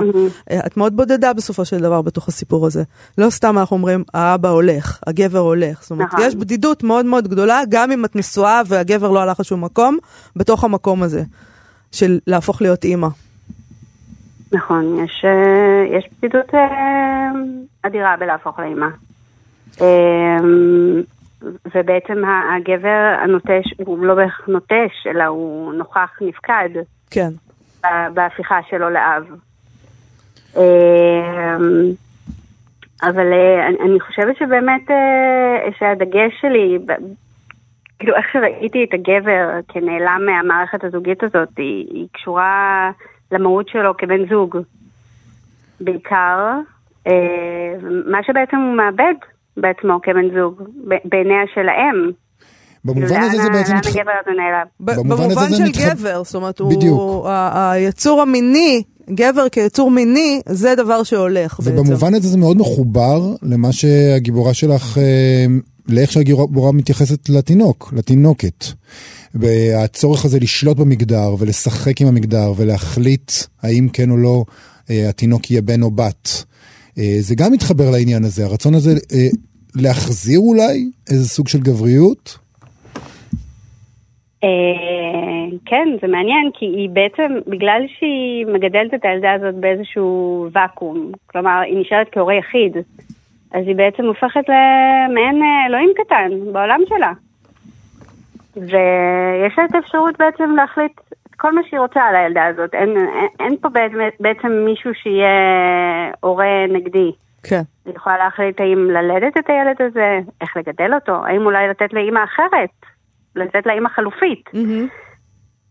אה, 0.51 0.59
את 0.65 0.77
מאוד 0.77 0.95
בודדה 0.95 1.33
בסופו 1.33 1.65
של 1.65 1.79
דבר 1.79 2.01
בתוך 2.01 2.27
הסיפור 2.27 2.67
הזה. 2.67 2.83
לא 3.17 3.29
סתם 3.29 3.57
אנחנו 3.57 3.77
אומרים, 3.77 4.03
האבא 4.13 4.49
הולך, 4.49 4.99
הגבר 5.07 5.39
הולך. 5.39 5.81
זאת 5.81 5.91
אומרת, 5.91 6.07
נכון. 6.07 6.25
יש 6.25 6.35
בדידות 6.35 6.83
מאוד 6.83 7.05
מאוד 7.05 7.27
גדולה, 7.27 7.61
גם 7.69 7.91
אם 7.91 8.05
את 8.05 8.15
נשואה 8.15 8.61
והגבר 8.67 9.11
לא 9.11 9.19
הלך 9.19 9.39
לשום 9.39 9.63
מקום, 9.63 9.97
בתוך 10.35 10.63
המקום 10.63 11.03
הזה, 11.03 11.23
של 11.91 12.19
להפוך 12.27 12.61
להיות 12.61 12.83
אימא. 12.83 13.07
נכון, 14.53 15.03
יש, 15.03 15.25
אה, 15.25 15.97
יש 15.97 16.09
בדידות 16.17 16.55
אה, 16.55 17.31
אדירה 17.83 18.15
בלהפוך 18.19 18.59
לאימא. 18.59 18.87
אה, 19.81 20.37
ובעצם 21.75 22.21
הגבר 22.55 23.15
הנוטש, 23.23 23.73
הוא 23.77 24.05
לא 24.05 24.15
בהכרח 24.15 24.47
נוטש, 24.47 25.07
אלא 25.07 25.23
הוא 25.23 25.73
נוכח 25.73 26.11
נפקד 26.21 26.69
כן. 27.11 27.29
בהפיכה 28.13 28.59
שלו 28.69 28.89
לאב. 28.89 29.23
אבל 33.03 33.33
אני- 33.83 33.99
חושבת 33.99 34.37
שבאמת 34.37 34.81
שהדגש 35.79 36.33
שלי, 36.41 36.79
כאילו 37.99 38.15
איך 38.15 38.25
שראיתי 38.33 38.83
את 38.83 38.93
הגבר 38.93 39.49
כנעלם 39.67 40.21
מהמערכת 40.25 40.83
הזוגית 40.83 41.23
הזאת, 41.23 41.49
היא, 41.57 41.87
היא 41.89 42.07
קשורה 42.13 42.91
למהות 43.33 43.69
שלו 43.69 43.91
כבן 43.97 44.29
זוג. 44.29 44.57
בעיקר, 45.81 46.37
אה, 47.07 47.13
מה 48.11 48.17
שבעצם 48.27 48.57
הוא 48.57 48.75
מאבד 48.77 49.13
בעצמו 49.57 49.99
כבן 50.03 50.39
זוג, 50.39 50.61
בעיניה 51.05 51.43
של 51.55 51.69
האם. 51.69 52.11
במובן 52.85 53.21
הזה 53.21 53.37
זה 53.43 53.49
בעצם... 53.49 53.73
לאן 53.73 53.81
התח- 53.81 53.97
הגבר 53.97 54.11
הזה 54.21 54.31
נעלם? 54.37 54.65
ב- 54.79 54.91
במובן 54.99 55.49
של 55.57 55.91
גבר, 55.91 56.23
זאת 56.23 56.35
אומרת. 56.35 56.59
הוא, 56.59 57.29
היצור 57.53 58.21
המיני, 58.21 58.83
גבר 59.09 59.49
כיצור 59.49 59.91
מיני, 59.91 60.41
זה 60.49 60.75
דבר 60.75 61.03
שהולך 61.03 61.59
בעצם. 61.59 61.71
ובמובן 61.79 62.13
הזה 62.13 62.27
זה 62.27 62.37
מאוד 62.37 62.57
מחובר 62.57 63.21
למה 63.41 63.71
שהגיבורה 63.71 64.53
שלך, 64.53 64.97
אה, 64.97 65.45
לאיך 65.89 66.11
שהגיבורה 66.11 66.71
מתייחסת 66.71 67.29
לתינוק, 67.29 67.93
לתינוקת. 67.97 68.65
והצורך 69.33 70.25
הזה 70.25 70.39
לשלוט 70.39 70.77
במגדר 70.77 71.35
ולשחק 71.39 72.01
עם 72.01 72.07
המגדר 72.07 72.51
ולהחליט 72.57 73.31
האם 73.63 73.87
כן 73.93 74.09
או 74.09 74.17
לא 74.17 74.43
אה, 74.89 75.09
התינוק 75.09 75.51
יהיה 75.51 75.61
בן 75.61 75.81
או 75.83 75.91
בת. 75.91 76.45
אה, 76.97 77.15
זה 77.19 77.35
גם 77.37 77.51
מתחבר 77.51 77.91
לעניין 77.91 78.23
הזה, 78.23 78.45
הרצון 78.45 78.73
הזה 78.73 78.91
אה, 78.91 79.29
להחזיר 79.75 80.39
אולי 80.39 80.85
איזה 81.09 81.29
סוג 81.29 81.47
של 81.47 81.59
גבריות. 81.59 82.37
כן, 85.65 85.87
זה 86.01 86.07
מעניין, 86.07 86.49
כי 86.53 86.65
היא 86.65 86.89
בעצם, 86.89 87.31
בגלל 87.47 87.81
שהיא 87.99 88.45
מגדלת 88.45 88.93
את 88.93 89.05
הילדה 89.05 89.33
הזאת 89.33 89.55
באיזשהו 89.55 90.47
ואקום, 90.51 91.11
כלומר, 91.27 91.59
היא 91.59 91.77
נשארת 91.77 92.07
כהורה 92.11 92.35
יחיד, 92.35 92.77
אז 93.51 93.67
היא 93.67 93.75
בעצם 93.75 94.05
הופכת 94.05 94.45
למעין 94.49 95.41
אלוהים 95.67 95.89
קטן 95.95 96.53
בעולם 96.53 96.79
שלה. 96.89 97.11
ויש 98.55 99.57
לה 99.57 99.65
את 99.65 99.75
האפשרות 99.75 100.17
בעצם 100.17 100.55
להחליט 100.55 100.91
את 101.27 101.35
כל 101.37 101.51
מה 101.51 101.61
שהיא 101.69 101.79
רוצה 101.79 102.01
על 102.01 102.15
הילדה 102.15 102.45
הזאת. 102.45 102.73
אין, 102.73 102.97
אין, 102.97 103.27
אין 103.39 103.57
פה 103.61 103.69
בעצם, 104.19 104.51
מישהו 104.65 104.93
שיהיה 104.93 105.29
הורה 106.19 106.65
נגדי. 106.69 107.11
כן. 107.43 107.61
היא 107.85 107.93
יכולה 107.95 108.17
להחליט 108.17 108.61
האם 108.61 108.89
ללדת 108.91 109.37
את 109.37 109.49
הילד 109.49 109.81
הזה, 109.81 110.19
איך 110.41 110.57
לגדל 110.57 110.93
אותו, 110.93 111.25
האם 111.25 111.45
אולי 111.45 111.67
לתת 111.67 111.93
לאימא 111.93 112.23
אחרת, 112.23 112.69
לתת 113.35 113.65
לאימא 113.65 113.89
חלופית. 113.89 114.49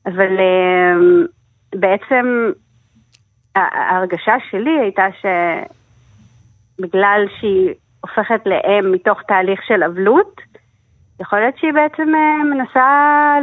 אבל 0.06 0.38
אמ, 0.40 1.26
בעצם 1.74 2.50
ההרגשה 3.56 4.34
שלי 4.50 4.78
הייתה 4.80 5.06
שבגלל 6.78 7.24
שהיא 7.40 7.74
הופכת 8.00 8.40
לאם 8.46 8.92
מתוך 8.92 9.22
תהליך 9.22 9.62
של 9.62 9.82
אבלות, 9.82 10.40
יכול 11.22 11.38
להיות 11.40 11.54
שהיא 11.58 11.72
בעצם 11.72 12.14
אה, 12.14 12.44
מנסה 12.44 12.88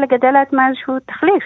לגדל 0.02 0.32
לעצמה 0.32 0.68
איזשהו 0.68 1.00
תחליף, 1.00 1.44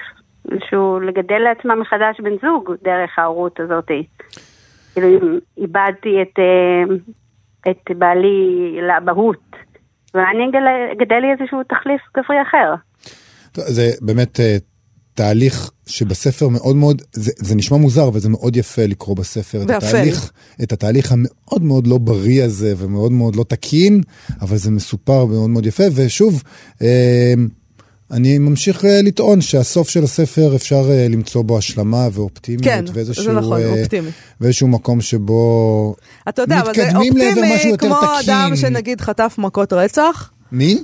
איזשהו 0.52 1.00
לגדל 1.00 1.39
לעצמה 1.39 1.76
מחדש 1.76 2.19
בן 2.24 2.38
זוג 2.41 2.74
דרך 2.84 3.19
ההורות 3.19 3.60
הזאת. 3.60 3.91
כאילו 4.93 5.08
אם 5.08 5.39
איבדתי 5.58 6.22
את, 6.22 6.39
אה, 6.39 6.96
את 7.72 7.98
בעלי 7.98 8.78
לאבהות, 8.88 9.56
ואני 10.13 10.50
אגדל- 10.93 11.19
לי 11.19 11.32
איזשהו 11.32 11.63
תחליף 11.63 12.02
גברי 12.17 12.41
אחר. 12.41 12.74
זה 13.54 13.84
באמת 14.02 14.39
אה, 14.39 14.58
תהליך 15.13 15.71
שבספר 15.86 16.47
מאוד 16.47 16.76
מאוד, 16.76 17.02
זה, 17.13 17.32
זה 17.38 17.56
נשמע 17.56 17.78
מוזר 17.78 18.10
וזה 18.13 18.30
מאוד 18.30 18.56
יפה 18.56 18.86
לקרוא 18.86 19.15
בספר. 19.15 19.63
את. 19.63 19.69
התהליך, 19.69 20.32
את 20.63 20.73
התהליך 20.73 21.12
המאוד 21.12 21.63
מאוד 21.63 21.88
לא 21.88 21.97
בריא 21.97 22.43
הזה 22.43 22.73
ומאוד 22.78 23.12
מאוד 23.12 23.36
לא 23.36 23.45
תקין, 23.47 24.02
אבל 24.41 24.58
זה 24.58 24.71
מסופר 24.71 25.26
מאוד 25.26 25.49
מאוד 25.49 25.65
יפה. 25.65 25.84
ושוב, 25.93 26.43
אה, 26.82 27.34
אני 28.12 28.38
ממשיך 28.38 28.86
אה, 28.86 29.02
לטעון 29.02 29.41
שהסוף 29.41 29.89
של 29.89 30.04
הספר 30.04 30.56
אפשר 30.56 30.91
אה, 30.91 31.08
למצוא 31.10 31.43
בו 31.43 31.58
השלמה 31.58 32.08
ואופטימיות. 32.12 32.63
כן, 32.63 32.86
ואיזשהו, 32.93 33.23
זה 33.23 33.32
נכון, 33.32 33.62
אה, 33.62 33.69
אופטימי. 33.80 34.10
ואיזשהו 34.41 34.67
מקום 34.67 35.02
שבו... 35.02 35.95
אתה 36.30 36.41
יודע, 36.41 36.60
אבל 36.60 36.73
זה 36.76 36.84
מתקדמים 36.84 37.17
לעבר 37.17 37.30
אופטימי 37.30 37.56
משהו 37.56 37.69
יותר 37.69 37.88
כמו 37.88 37.95
תקין. 37.95 38.34
אדם 38.34 38.56
שנגיד 38.56 39.02
חטף 39.02 39.36
מכות 39.38 39.73
רצח. 39.73 40.32
מי? 40.52 40.84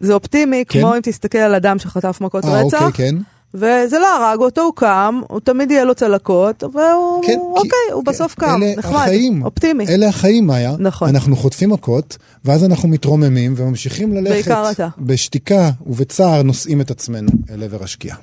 זה 0.00 0.14
אופטימי 0.14 0.64
כן. 0.68 0.80
כמו 0.80 0.96
אם 0.96 1.00
תסתכל 1.02 1.38
על 1.38 1.54
אדם 1.54 1.78
שחטף 1.78 2.18
מכות 2.20 2.44
אה, 2.44 2.62
רצח. 2.62 2.82
אוקיי, 2.82 3.10
כן. 3.10 3.16
וזה 3.54 3.98
לא 3.98 4.06
הרג 4.16 4.38
אותו, 4.40 4.62
הוא 4.62 4.72
קם, 4.76 5.20
הוא 5.28 5.40
תמיד 5.40 5.70
יהיה 5.70 5.84
לו 5.84 5.94
צלקות, 5.94 6.62
והוא, 6.62 7.22
כן, 7.24 7.32
כי- 7.32 7.38
אוקיי, 7.38 7.92
הוא 7.92 8.04
בסוף 8.04 8.34
קם, 8.34 8.60
אלה 8.62 8.76
נחמד, 8.76 8.94
החיים, 8.94 9.44
אופטימי. 9.44 9.86
אלה 9.88 10.08
החיים, 10.08 10.46
מאיה. 10.46 10.74
נכון. 10.78 11.08
אנחנו 11.08 11.36
חוטפים 11.36 11.70
מכות, 11.70 12.16
ואז 12.44 12.64
אנחנו 12.64 12.88
מתרוממים 12.88 13.54
וממשיכים 13.56 14.12
ללכת. 14.14 14.30
בעיקר 14.30 14.70
אתה. 14.70 14.88
בשתיקה 14.98 15.70
ובצער 15.86 16.42
נושאים 16.42 16.80
את 16.80 16.90
עצמנו 16.90 17.28
אל 17.50 17.62
עבר 17.62 17.82
השקיעה. 17.82 18.16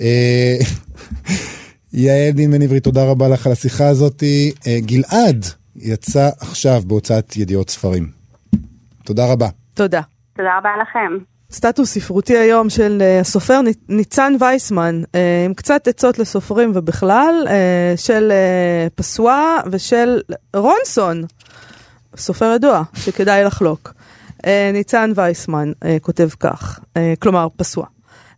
אה, 0.00 0.56
יעל 1.92 2.30
דין 2.32 2.50
בן 2.50 2.62
עברי, 2.62 2.80
תודה 2.80 3.04
רבה 3.04 3.28
לך 3.28 3.46
על 3.46 3.52
השיחה 3.52 3.88
הזאת. 3.88 4.22
אה, 4.66 4.78
גלעד 4.80 5.46
יצא 5.76 6.30
עכשיו 6.40 6.82
בהוצאת 6.86 7.36
ידיעות 7.36 7.70
ספרים. 7.70 8.08
תודה 9.04 9.32
רבה. 9.32 9.48
תודה. 9.74 10.00
תודה 10.36 10.48
רבה 10.58 10.70
לכם. 10.82 11.31
סטטוס 11.52 11.92
ספרותי 11.94 12.38
היום 12.38 12.70
של 12.70 12.98
אה, 13.00 13.20
הסופר 13.20 13.60
ני- 13.60 13.72
ניצן 13.88 14.32
וייסמן, 14.40 15.02
אה, 15.14 15.20
עם 15.44 15.54
קצת 15.54 15.88
עצות 15.88 16.18
לסופרים 16.18 16.72
ובכלל, 16.74 17.34
אה, 17.50 17.54
של 17.96 18.32
אה, 18.32 18.86
פסואה 18.94 19.56
ושל 19.70 20.20
רונסון, 20.56 21.24
סופר 22.16 22.52
ידוע, 22.54 22.82
שכדאי 22.94 23.44
לחלוק. 23.44 23.92
ניצן 24.72 25.12
וייסמן 25.14 25.72
כותב 26.02 26.28
כך, 26.40 26.80
כלומר 27.18 27.48
פסואה. 27.56 27.86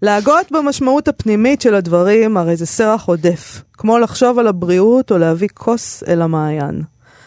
להגות 0.02 0.52
במשמעות 0.52 1.08
הפנימית 1.08 1.60
של 1.60 1.74
הדברים 1.74 2.36
הרי 2.36 2.56
זה 2.56 2.66
סרח 2.66 3.04
עודף, 3.04 3.62
כמו 3.72 3.98
לחשוב 3.98 4.38
על 4.38 4.46
הבריאות 4.46 5.12
או 5.12 5.18
להביא 5.18 5.48
כוס 5.54 6.02
אל 6.08 6.22
המעיין. 6.22 6.82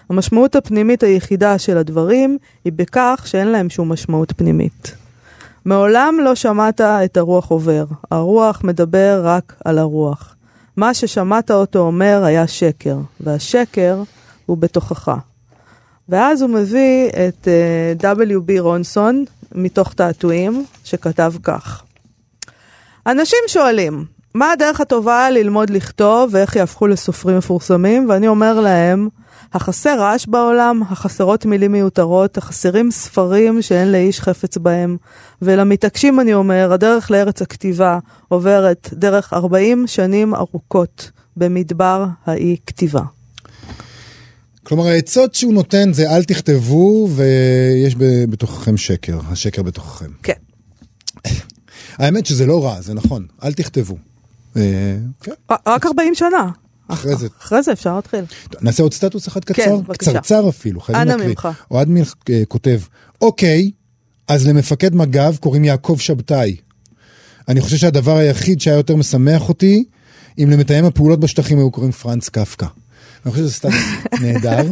המשמעות 0.10 0.56
הפנימית 0.56 1.04
היחידה 1.04 1.58
של 1.58 1.78
הדברים 1.78 2.38
היא 2.65 2.73
בכך 2.76 3.23
שאין 3.26 3.47
להם 3.47 3.69
שום 3.69 3.91
משמעות 3.91 4.34
פנימית. 4.38 4.95
מעולם 5.67 6.17
לא 6.23 6.36
שמעת 6.36 6.82
את 6.82 7.17
הרוח 7.17 7.51
עובר, 7.51 7.86
הרוח 8.12 8.62
מדבר 8.63 9.21
רק 9.23 9.53
על 9.65 9.77
הרוח. 9.77 10.36
מה 10.77 10.93
ששמעת 10.93 11.51
אותו 11.51 11.80
אומר 11.80 12.23
היה 12.23 12.47
שקר, 12.47 12.97
והשקר 13.19 14.03
הוא 14.45 14.58
בתוכך. 14.58 15.12
ואז 16.10 16.41
הוא 16.41 16.49
מביא 16.49 17.10
את 17.10 17.47
uh, 17.99 18.03
W.B. 18.03 18.60
רונסון 18.60 19.25
מתוך 19.56 19.93
תעתועים, 19.93 20.65
שכתב 20.84 21.34
כך: 21.43 21.84
אנשים 23.08 23.39
שואלים, 23.47 24.06
מה 24.34 24.51
הדרך 24.51 24.82
הטובה 24.82 25.30
ללמוד 25.30 25.69
לכתוב 25.69 26.30
ואיך 26.34 26.56
יהפכו 26.56 26.88
לסופרים 26.88 27.38
מפורסמים? 27.38 28.09
ואני 28.09 28.28
אומר 28.28 28.59
להם, 28.59 29.09
החסר 29.54 30.00
רעש 30.00 30.26
בעולם, 30.26 30.82
החסרות 30.89 31.45
מילים 31.45 31.72
מיותרות, 31.72 32.38
החסרים 32.38 32.91
ספרים 32.91 33.62
שאין 33.62 33.91
לאיש 33.91 34.22
חפץ 34.22 34.58
בהם. 34.58 34.98
ולמתעקשים 35.41 36.20
אני 36.20 36.34
אומר, 36.34 36.74
הדרך 36.74 37.12
לארץ 37.12 37.41
הכתיבה 37.41 38.00
עוברת 38.28 38.89
דרך 38.93 39.34
40 39.34 39.88
שנים 39.88 40.36
ארוכות 40.36 41.12
במדבר 41.38 42.06
האי 42.26 42.56
כתיבה. 42.66 43.02
כלומר, 44.64 44.88
העצות 44.88 45.36
שהוא 45.36 45.54
נותן 45.54 45.93
זה 45.93 46.16
אל 46.16 46.24
תכתבו 46.24 47.08
ויש 47.16 47.95
בתוככם 48.30 48.78
שקר, 48.78 49.20
השקר 49.30 49.62
בתוככם. 49.62 50.10
כן. 50.24 50.34
האמת 52.00 52.26
שזה 52.26 52.45
לא 52.45 52.66
רע, 52.66 52.82
זה 52.82 52.93
נכון, 52.93 53.26
אל 53.43 53.54
תכתבו. 53.54 53.98
אה, 54.58 54.98
כן. 55.22 55.32
רק 55.68 55.86
40 55.86 56.16
שנה. 56.16 56.50
אחרי 56.88 57.15
זה. 57.15 57.27
אחרי 57.41 57.63
זה 57.63 57.71
אפשר 57.71 57.95
להתחיל. 57.95 58.23
נעשה 58.61 58.83
עוד 58.83 58.93
סטטוס 58.93 59.27
אחד 59.27 59.45
קצר? 59.45 59.63
כן, 59.63 59.81
בבקשה. 59.81 60.11
קצרצר 60.11 60.49
אפילו, 60.49 60.81
חייבים 60.81 61.01
אנא 61.01 61.11
להקריא. 61.11 61.29
ממך. 61.29 61.47
אוהד 61.71 61.88
מילך 61.89 62.13
אה, 62.29 62.43
כותב, 62.47 62.79
אוקיי, 63.21 63.71
אז 64.27 64.47
למפקד 64.47 64.95
מג"ב 64.95 65.35
קוראים 65.39 65.63
יעקב 65.63 65.97
שבתאי. 65.99 66.55
אני 67.47 67.61
חושב 67.61 67.77
שהדבר 67.77 68.17
היחיד 68.17 68.61
שהיה 68.61 68.77
יותר 68.77 68.95
משמח 68.95 69.49
אותי, 69.49 69.83
אם 70.38 70.49
למתאם 70.51 70.85
הפעולות 70.85 71.19
בשטחים 71.19 71.57
היו 71.57 71.71
קוראים 71.71 71.91
פרנץ 71.91 72.29
קפקא. 72.29 72.67
אני 73.25 73.31
חושב 73.31 73.43
שזה 73.43 73.53
סטטוס 73.53 73.75
נהדר. 74.21 74.71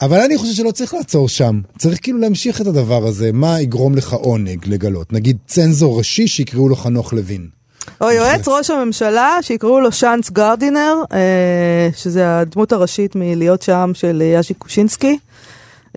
אבל 0.00 0.20
אני 0.20 0.38
חושב 0.38 0.52
שלא 0.52 0.70
צריך 0.70 0.94
לעצור 0.94 1.28
שם, 1.28 1.60
צריך 1.78 1.98
כאילו 2.02 2.18
להמשיך 2.18 2.60
את 2.60 2.66
הדבר 2.66 3.06
הזה, 3.06 3.32
מה 3.32 3.60
יגרום 3.60 3.94
לך 3.94 4.12
עונג 4.12 4.68
לגלות? 4.68 5.12
נגיד 5.12 5.36
צנזור 5.46 5.98
ראשי 5.98 6.28
שיקראו 6.28 6.68
לו 6.68 6.76
חנוך 6.76 7.12
לוין. 7.12 7.61
או 8.00 8.10
יועץ 8.10 8.48
ראש 8.48 8.70
הממשלה, 8.70 9.38
שיקראו 9.42 9.80
לו 9.80 9.92
שאנץ 9.92 10.30
גרדינר, 10.30 10.94
אה, 11.12 11.88
שזה 11.96 12.38
הדמות 12.38 12.72
הראשית 12.72 13.16
מלהיות 13.16 13.62
שם 13.62 13.90
של 13.94 14.22
יאז'י 14.22 14.54
קושינסקי. 14.54 15.18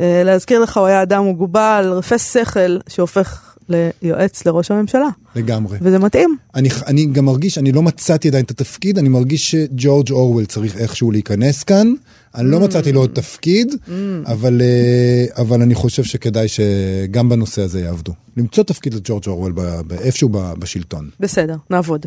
אה, 0.01 0.21
להזכיר 0.25 0.59
לך, 0.59 0.77
הוא 0.77 0.85
היה 0.85 1.01
אדם 1.01 1.23
מוגבל, 1.23 1.91
רפה 1.93 2.17
שכל, 2.17 2.77
שהופך 2.87 3.54
ליועץ 3.69 4.45
לראש 4.45 4.71
הממשלה. 4.71 5.07
לגמרי. 5.35 5.77
וזה 5.81 5.99
מתאים. 5.99 6.37
אני, 6.55 6.69
אני 6.87 7.05
גם 7.05 7.25
מרגיש, 7.25 7.57
אני 7.57 7.71
לא 7.71 7.81
מצאתי 7.81 8.27
עדיין 8.27 8.45
את 8.45 8.51
התפקיד, 8.51 8.97
אני 8.97 9.09
מרגיש 9.09 9.51
שג'ורג' 9.51 10.11
אורוול 10.11 10.45
צריך 10.45 10.77
איכשהו 10.77 11.11
להיכנס 11.11 11.63
כאן. 11.63 11.93
אני 12.35 12.51
לא 12.51 12.59
מצאתי 12.59 12.91
לו 12.91 12.99
עוד 12.99 13.09
תפקיד, 13.13 13.75
אבל, 14.25 14.61
אה, 14.61 15.41
אבל 15.41 15.61
אני 15.61 15.75
חושב 15.75 16.03
שכדאי 16.03 16.47
שגם 16.47 17.29
בנושא 17.29 17.61
הזה 17.61 17.81
יעבדו. 17.81 18.13
למצוא 18.37 18.63
תפקיד 18.63 18.93
לג'ורג' 18.93 19.27
אורוול 19.27 19.53
איפשהו 20.01 20.29
בשלטון. 20.29 21.09
בסדר, 21.19 21.55
נעבוד. 21.69 22.05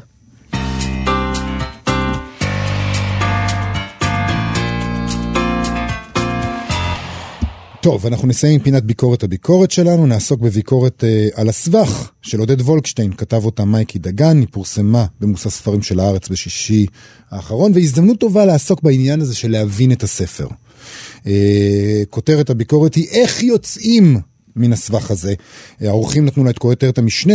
טוב, 7.81 8.07
אנחנו 8.07 8.29
נסיים 8.29 8.55
עם 8.55 8.61
פינת 8.61 8.85
ביקורת 8.85 9.23
הביקורת 9.23 9.71
שלנו, 9.71 10.07
נעסוק 10.07 10.41
בביקורת 10.41 11.05
אה, 11.05 11.29
על 11.35 11.49
הסבך 11.49 12.11
של 12.23 12.41
עודד 12.41 12.61
וולקשטיין, 12.61 13.13
כתב 13.13 13.45
אותה 13.45 13.65
מייקי 13.65 13.99
דגן, 13.99 14.41
היא 14.41 14.47
פורסמה 14.51 15.07
במוסף 15.21 15.49
ספרים 15.49 15.83
של 15.83 16.01
הארץ 16.01 16.29
בשישי 16.29 16.87
האחרון, 17.31 17.73
והזדמנות 17.75 18.21
טובה 18.21 18.45
לעסוק 18.45 18.83
בעניין 18.83 19.21
הזה 19.21 19.35
של 19.35 19.51
להבין 19.51 19.93
את 19.93 20.03
הספר. 20.03 20.47
אה, 21.27 22.03
כותרת 22.11 22.51
הביקורת 22.51 22.95
היא 22.95 23.09
איך 23.11 23.43
יוצאים 23.43 24.21
מן 24.57 24.73
הסבך 24.73 25.11
הזה. 25.11 25.35
העורכים 25.81 26.25
נתנו 26.25 26.45
לה 26.45 26.51
את 26.51 26.59
כותרת 26.59 26.99
המשנה, 26.99 27.35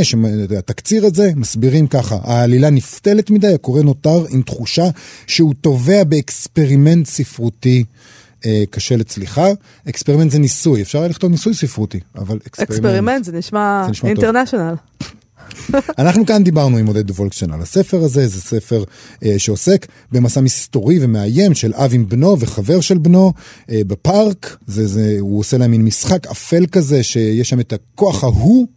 התקציר 0.58 1.06
הזה, 1.06 1.32
מסבירים 1.36 1.88
ככה, 1.88 2.18
העלילה 2.24 2.70
נפתלת 2.70 3.30
מדי, 3.30 3.54
הקורא 3.54 3.82
נותר 3.82 4.26
עם 4.30 4.42
תחושה 4.42 4.86
שהוא 5.28 5.54
טובע 5.62 6.04
ב 6.04 6.13
experiment 6.13 7.06
ספרותי. 7.06 7.84
אה, 8.46 8.64
קשה 8.70 8.96
לצליחה. 8.96 9.48
experiment 9.90 10.32
זה 10.32 10.40
ניסוי, 10.40 10.82
אפשר 10.82 11.00
היה 11.00 11.08
לכתוב 11.08 11.32
ניסוי 11.32 11.54
ספרותי, 11.54 12.00
אבל 12.16 12.38
experiment. 12.48 12.72
experiment, 12.72 13.24
זה 13.24 13.32
נשמע 13.32 13.88
נשמע. 13.90 14.10
international. 14.10 14.76
אנחנו 16.00 16.26
כאן 16.26 16.44
דיברנו 16.44 16.78
עם 16.78 16.88
עודד 16.88 17.12
וולקשטיין 17.12 17.52
על 17.52 17.62
הספר 17.62 17.98
הזה, 17.98 18.28
זה 18.28 18.42
ספר 18.42 18.84
אה, 19.26 19.34
שעוסק 19.38 19.88
במסע 20.12 20.42
מסתורי 20.42 20.98
ומאיים 21.02 21.54
של 21.54 21.74
אב 21.74 21.92
עם 21.94 22.10
בנו 22.10 22.40
וחבר 22.40 22.82
של 22.82 22.98
בנו 22.98 23.34
אה, 23.70 23.82
בפארק, 23.88 24.58
זה, 24.68 24.88
זה, 24.88 25.16
הוא 25.20 25.40
עושה 25.40 25.58
להם 25.58 25.72
מין 25.72 25.86
משחק 25.86 26.28
אפל 26.28 26.66
כזה, 26.66 27.04
שיש 27.04 27.50
שם 27.50 27.60
את 27.60 27.74
הכוח 27.74 28.24
ההוא. 28.24 28.68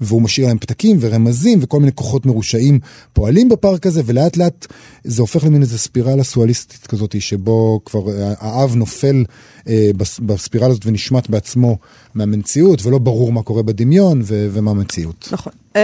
והוא 0.00 0.22
משאיר 0.22 0.46
להם 0.46 0.58
פתקים 0.58 0.96
ורמזים 1.00 1.58
וכל 1.62 1.80
מיני 1.80 1.92
כוחות 1.94 2.26
מרושעים 2.26 2.78
פועלים 3.12 3.48
בפארק 3.48 3.86
הזה 3.86 4.02
ולאט 4.06 4.36
לאט 4.36 4.66
זה 5.04 5.22
הופך 5.22 5.44
למין 5.44 5.62
איזה 5.62 5.78
ספירלה 5.78 6.24
סואליסטית 6.24 6.86
כזאת 6.86 7.20
שבו 7.20 7.80
כבר 7.84 8.10
אה, 8.10 8.32
האב 8.38 8.74
נופל 8.76 9.24
אה, 9.68 9.90
בס- 9.96 10.18
בספירלה 10.18 10.70
הזאת 10.70 10.86
ונשמט 10.86 11.30
בעצמו 11.30 11.76
מהמציאות 12.14 12.86
ולא 12.86 12.98
ברור 12.98 13.32
מה 13.32 13.42
קורה 13.42 13.62
בדמיון 13.62 14.20
ו- 14.24 14.48
ומה 14.52 14.70
המציאות. 14.70 15.28
נכון. 15.32 15.52
אמ, 15.76 15.80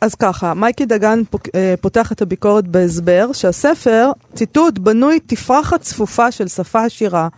אז 0.00 0.14
ככה, 0.14 0.54
מייקי 0.54 0.86
דגן 0.86 1.22
אה, 1.54 1.74
פותח 1.80 2.12
את 2.12 2.22
הביקורת 2.22 2.68
בהסבר 2.68 3.32
שהספר, 3.32 4.10
ציטוט, 4.34 4.78
בנוי 4.78 5.18
תפרחת 5.26 5.80
צפופה 5.80 6.32
של 6.32 6.48
שפה 6.48 6.84
עשירה, 6.84 7.28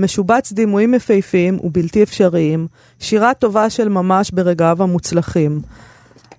משובץ 0.00 0.52
דימויים 0.52 0.94
יפהפיים 0.94 1.58
ובלתי 1.62 2.02
אפשריים, 2.02 2.66
שירה 2.98 3.34
טובה 3.34 3.70
של 3.70 3.88
ממש 3.88 4.30
ברגעיו 4.30 4.82
המוצלחים. 4.82 5.60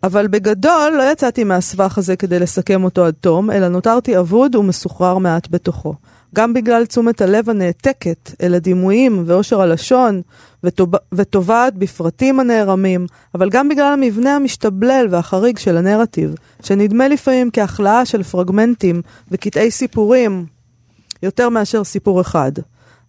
אבל 0.04 0.28
בגדול 0.28 0.94
לא 0.98 1.12
יצאתי 1.12 1.44
מהסבך 1.44 1.98
הזה 1.98 2.16
כדי 2.16 2.40
לסכם 2.40 2.84
אותו 2.84 3.06
עד 3.06 3.14
תום, 3.20 3.52
אלא 3.52 3.68
נותרתי 3.68 4.20
אבוד 4.20 4.56
ומסוחרר 4.56 5.18
מעט 5.18 5.48
בתוכו. 5.52 5.94
גם 6.36 6.54
בגלל 6.54 6.86
תשומת 6.86 7.22
הלב 7.22 7.50
הנעתקת 7.50 8.32
אל 8.42 8.54
הדימויים 8.54 9.24
ואושר 9.26 9.62
הלשון 9.62 10.22
וטוב- 10.64 10.96
וטובעת 11.14 11.76
בפרטים 11.76 12.40
הנערמים, 12.40 13.06
אבל 13.36 13.50
גם 13.50 13.70
בגלל 13.70 13.94
המבנה 13.94 14.36
המשתבלל 14.36 15.08
והחריג 15.10 15.58
של 15.58 15.78
הנרטיב, 15.78 16.36
שנדמה 16.64 17.08
לפעמים 17.08 17.50
כהכלאה 17.54 18.06
של 18.06 18.24
פרגמנטים 18.24 19.02
וקטעי 19.32 19.72
סיפורים, 19.72 20.46
יותר 21.24 21.50
מאשר 21.50 21.84
סיפור 21.84 22.22
אחד. 22.22 22.52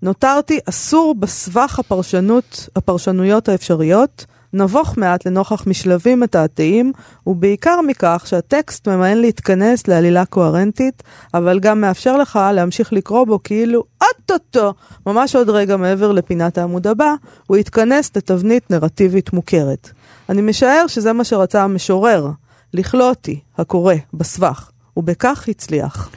נותרתי 0.03 0.59
אסור 0.69 1.15
בסבך 1.15 1.79
הפרשנות, 1.79 2.69
הפרשנויות 2.77 3.49
האפשריות, 3.49 4.25
נבוך 4.53 4.99
מעט 4.99 5.27
לנוכח 5.27 5.67
משלבים 5.67 6.21
מתעתעים, 6.21 6.93
ובעיקר 7.27 7.81
מכך 7.81 8.23
שהטקסט 8.27 8.89
ממאן 8.89 9.19
להתכנס 9.19 9.89
לעלילה 9.89 10.25
קוהרנטית, 10.25 11.03
אבל 11.35 11.61
גם 11.61 11.81
מאפשר 11.81 12.17
לך 12.17 12.39
להמשיך 12.55 12.93
לקרוא 12.93 13.25
בו 13.25 13.43
כאילו 13.45 13.85
אוטוטו, 14.03 14.75
ממש 15.07 15.37
עוד 15.37 15.51
רגע 15.51 15.77
מעבר 15.77 16.13
לפינת 16.13 16.59
העמוד 16.59 16.87
הבא, 16.87 17.15
הוא 17.47 17.57
יתכנס 17.57 18.17
לתבנית 18.17 18.71
נרטיבית 18.71 19.33
מוכרת. 19.33 19.91
אני 20.29 20.43
משער 20.43 20.87
שזה 20.87 21.13
מה 21.13 21.25
שרצה 21.25 21.63
המשורר, 21.63 22.31
לכלוא 22.75 23.09
אותי, 23.09 23.41
הקורא, 23.59 23.95
בסבך, 24.15 24.71
ובכך 24.97 25.49
הצליח. 25.49 26.11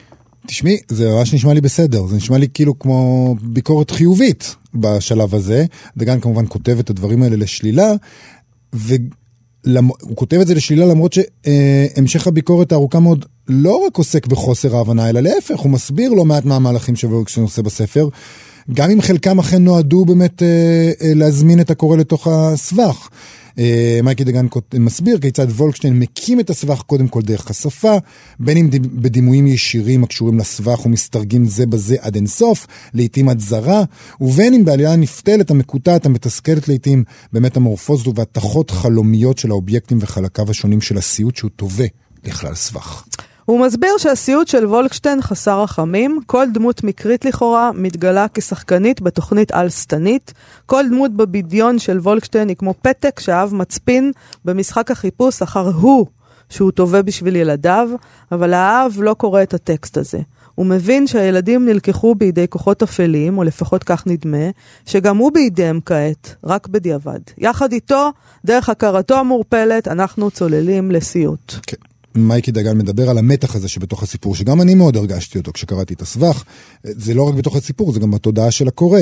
תשמעי, 0.46 0.76
זה 0.88 1.10
ממש 1.10 1.34
נשמע 1.34 1.54
לי 1.54 1.60
בסדר, 1.60 2.06
זה 2.06 2.16
נשמע 2.16 2.38
לי 2.38 2.46
כאילו 2.54 2.78
כמו 2.78 3.34
ביקורת 3.42 3.90
חיובית 3.90 4.56
בשלב 4.74 5.34
הזה. 5.34 5.64
דגן 5.96 6.20
כמובן 6.20 6.44
כותב 6.48 6.78
את 6.78 6.90
הדברים 6.90 7.22
האלה 7.22 7.36
לשלילה, 7.36 7.92
והוא 8.72 10.14
כותב 10.14 10.40
את 10.40 10.46
זה 10.46 10.54
לשלילה 10.54 10.86
למרות 10.86 11.12
שהמשך 11.12 12.26
הביקורת 12.26 12.72
הארוכה 12.72 13.00
מאוד 13.00 13.24
לא 13.48 13.82
רק 13.86 13.96
עוסק 13.96 14.26
בחוסר 14.26 14.76
ההבנה, 14.76 15.08
אלא 15.08 15.20
להפך, 15.20 15.58
הוא 15.58 15.70
מסביר 15.70 16.10
לא 16.10 16.24
מעט 16.24 16.44
מהמהלכים 16.44 16.96
שוולקשטיין 16.96 17.44
עושה 17.44 17.62
בספר. 17.62 18.08
גם 18.74 18.90
אם 18.90 19.00
חלקם 19.00 19.38
אכן 19.38 19.64
נועדו 19.64 20.04
באמת 20.04 20.42
אה, 20.42 20.92
אה, 21.02 21.14
להזמין 21.14 21.60
את 21.60 21.70
הקורא 21.70 21.96
לתוך 21.96 22.26
הסבך. 22.26 23.08
אה, 23.58 24.00
מייקי 24.02 24.24
דגן 24.24 24.46
מסביר 24.74 25.18
כיצד 25.18 25.46
וולקשטיין 25.50 25.98
מקים 25.98 26.40
את 26.40 26.50
הסבך 26.50 26.82
קודם 26.82 27.08
כל 27.08 27.22
דרך 27.22 27.50
השפה, 27.50 27.96
בין 28.40 28.56
אם 28.56 28.68
דימ- 28.70 28.88
בדימויים 28.94 29.46
ישירים 29.46 30.04
הקשורים 30.04 30.38
לסבך 30.38 30.86
ומסתרגים 30.86 31.44
זה 31.44 31.66
בזה 31.66 31.96
עד 32.00 32.14
אינסוף, 32.14 32.66
לעיתים 32.94 33.28
עד 33.28 33.40
זרה, 33.40 33.84
ובין 34.20 34.54
אם 34.54 34.64
בעלילה 34.64 34.92
הנפתלת, 34.92 35.50
המקוטעת, 35.50 36.06
המתסכלת 36.06 36.68
לעיתים 36.68 37.04
במטמורפוזות 37.32 38.06
ובהתכות 38.06 38.70
חלומיות 38.70 39.38
של 39.38 39.50
האובייקטים 39.50 39.98
וחלקיו 40.00 40.50
השונים 40.50 40.80
של 40.80 40.98
הסיוט 40.98 41.36
שהוא 41.36 41.50
תובע 41.56 41.86
לכלל 42.24 42.54
סבך. 42.54 43.04
הוא 43.46 43.60
מסביר 43.60 43.90
שהסיוט 43.98 44.48
של 44.48 44.66
וולקשטיין 44.66 45.22
חסר 45.22 45.62
רחמים, 45.62 46.20
כל 46.26 46.46
דמות 46.52 46.84
מקרית 46.84 47.24
לכאורה 47.24 47.70
מתגלה 47.74 48.26
כשחקנית 48.34 49.00
בתוכנית 49.00 49.52
על-שטנית, 49.52 50.32
כל 50.66 50.84
דמות 50.88 51.12
בבדיון 51.12 51.78
של 51.78 51.98
וולקשטיין 51.98 52.48
היא 52.48 52.56
כמו 52.56 52.74
פתק 52.82 53.20
שהאב 53.20 53.54
מצפין 53.54 54.12
במשחק 54.44 54.90
החיפוש 54.90 55.42
אחר 55.42 55.68
הוא 55.68 56.06
שהוא 56.48 56.70
תובע 56.70 57.02
בשביל 57.02 57.36
ילדיו, 57.36 57.88
אבל 58.32 58.54
האב 58.54 58.96
לא 59.00 59.14
קורא 59.14 59.42
את 59.42 59.54
הטקסט 59.54 59.96
הזה. 59.96 60.18
הוא 60.54 60.66
מבין 60.66 61.06
שהילדים 61.06 61.66
נלקחו 61.66 62.14
בידי 62.14 62.48
כוחות 62.48 62.82
אפלים, 62.82 63.38
או 63.38 63.44
לפחות 63.44 63.84
כך 63.84 64.06
נדמה, 64.06 64.50
שגם 64.86 65.16
הוא 65.16 65.32
בידיהם 65.32 65.80
כעת, 65.86 66.34
רק 66.44 66.66
בדיעבד. 66.66 67.20
יחד 67.38 67.72
איתו, 67.72 68.12
דרך 68.44 68.68
הכרתו 68.68 69.18
המעורפלת, 69.18 69.88
אנחנו 69.88 70.30
צוללים 70.30 70.90
לסיוט. 70.90 71.54
כן. 71.66 71.76
מייקי 72.16 72.50
דגן 72.50 72.78
מדבר 72.78 73.10
על 73.10 73.18
המתח 73.18 73.56
הזה 73.56 73.68
שבתוך 73.68 74.02
הסיפור, 74.02 74.34
שגם 74.34 74.62
אני 74.62 74.74
מאוד 74.74 74.96
הרגשתי 74.96 75.38
אותו 75.38 75.52
כשקראתי 75.52 75.94
את 75.94 76.02
הסבך. 76.02 76.44
זה 76.82 77.14
לא 77.14 77.28
רק 77.28 77.34
בתוך 77.34 77.56
הסיפור, 77.56 77.92
זה 77.92 78.00
גם 78.00 78.10
בתודעה 78.10 78.50
של 78.50 78.68
הקורא. 78.68 79.00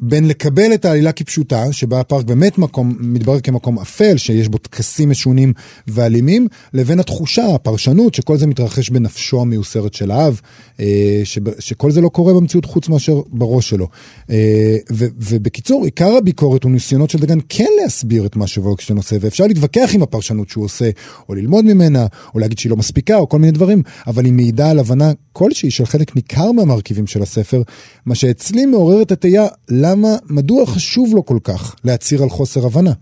בין 0.00 0.28
לקבל 0.28 0.74
את 0.74 0.84
העלילה 0.84 1.12
כפשוטה, 1.12 1.72
שבה 1.72 2.00
הפארק 2.00 2.24
באמת 2.24 2.58
מקום, 2.58 2.96
מתברר 3.00 3.40
כמקום 3.40 3.78
אפל, 3.78 4.16
שיש 4.16 4.48
בו 4.48 4.58
טקסים 4.58 5.10
משונים 5.10 5.52
ואלימים, 5.88 6.48
לבין 6.74 7.00
התחושה, 7.00 7.54
הפרשנות, 7.54 8.14
שכל 8.14 8.36
זה 8.36 8.46
מתרחש 8.46 8.90
בנפשו 8.90 9.40
המיוסרת 9.40 9.94
של 9.94 10.10
האב, 10.10 10.40
אה, 10.80 11.22
שכל 11.58 11.90
זה 11.90 12.00
לא 12.00 12.08
קורה 12.08 12.34
במציאות 12.34 12.64
חוץ 12.64 12.88
מאשר 12.88 13.20
בראש 13.26 13.68
שלו. 13.70 13.88
אה, 14.30 14.76
ובקיצור, 14.90 15.84
עיקר 15.84 16.16
הביקורת 16.16 16.64
הוא 16.64 16.72
ניסיונות 16.72 17.10
של 17.10 17.18
דגן 17.18 17.38
כן 17.48 17.68
להסביר 17.82 18.26
את 18.26 18.36
מה 18.36 18.46
שוולקשטיין 18.46 18.96
עושה, 18.96 19.16
ואפשר 19.20 19.46
להתווכח 19.46 19.90
עם 19.94 20.02
הפרשנות 20.02 20.48
שהוא 20.48 20.64
עושה, 20.64 20.90
או 21.28 21.34
ללמוד 21.34 21.64
ממנה, 21.64 22.06
או 22.34 22.38
להגיד 22.38 22.58
שהיא 22.58 22.70
לא 22.70 22.76
מספיקה, 22.76 23.16
או 23.16 23.28
כל 23.28 23.38
מיני 23.38 23.52
דברים, 23.52 23.82
אבל 24.06 24.24
היא 24.24 24.32
מעידה 24.32 24.70
על 24.70 24.78
הבנה 24.78 25.12
כלשהי 25.32 25.70
של 25.70 25.86
חלק 25.86 26.16
ניכר 26.16 26.52
מהמרכיבים 26.52 27.06
של 27.06 27.22
הספר, 27.22 27.62
מה 28.06 28.14
שאצלי 28.14 28.66
מעורר 28.66 29.02
את 29.02 29.12
התהייה, 29.12 29.46
למה, 29.90 30.08
מדוע 30.30 30.66
חשוב 30.66 31.14
לו 31.14 31.26
כל 31.26 31.38
כך 31.44 31.74
להצהיר 31.84 32.22
על 32.22 32.28
חוסר 32.28 32.66
הבנה? 32.66 32.92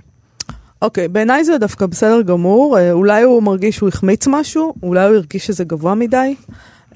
אוקיי, 0.83 1.05
okay, 1.05 1.09
בעיניי 1.09 1.45
זה 1.45 1.59
דווקא 1.59 1.87
בסדר 1.87 2.23
גמור. 2.23 2.79
אה, 2.79 2.93
אולי 2.93 3.23
הוא 3.23 3.43
מרגיש 3.43 3.77
שהוא 3.77 3.89
החמיץ 3.89 4.27
משהו, 4.27 4.75
אולי 4.83 5.09
הוא 5.09 5.17
הרגיש 5.17 5.47
שזה 5.47 5.65
גבוה 5.65 5.95
מדי. 5.95 6.35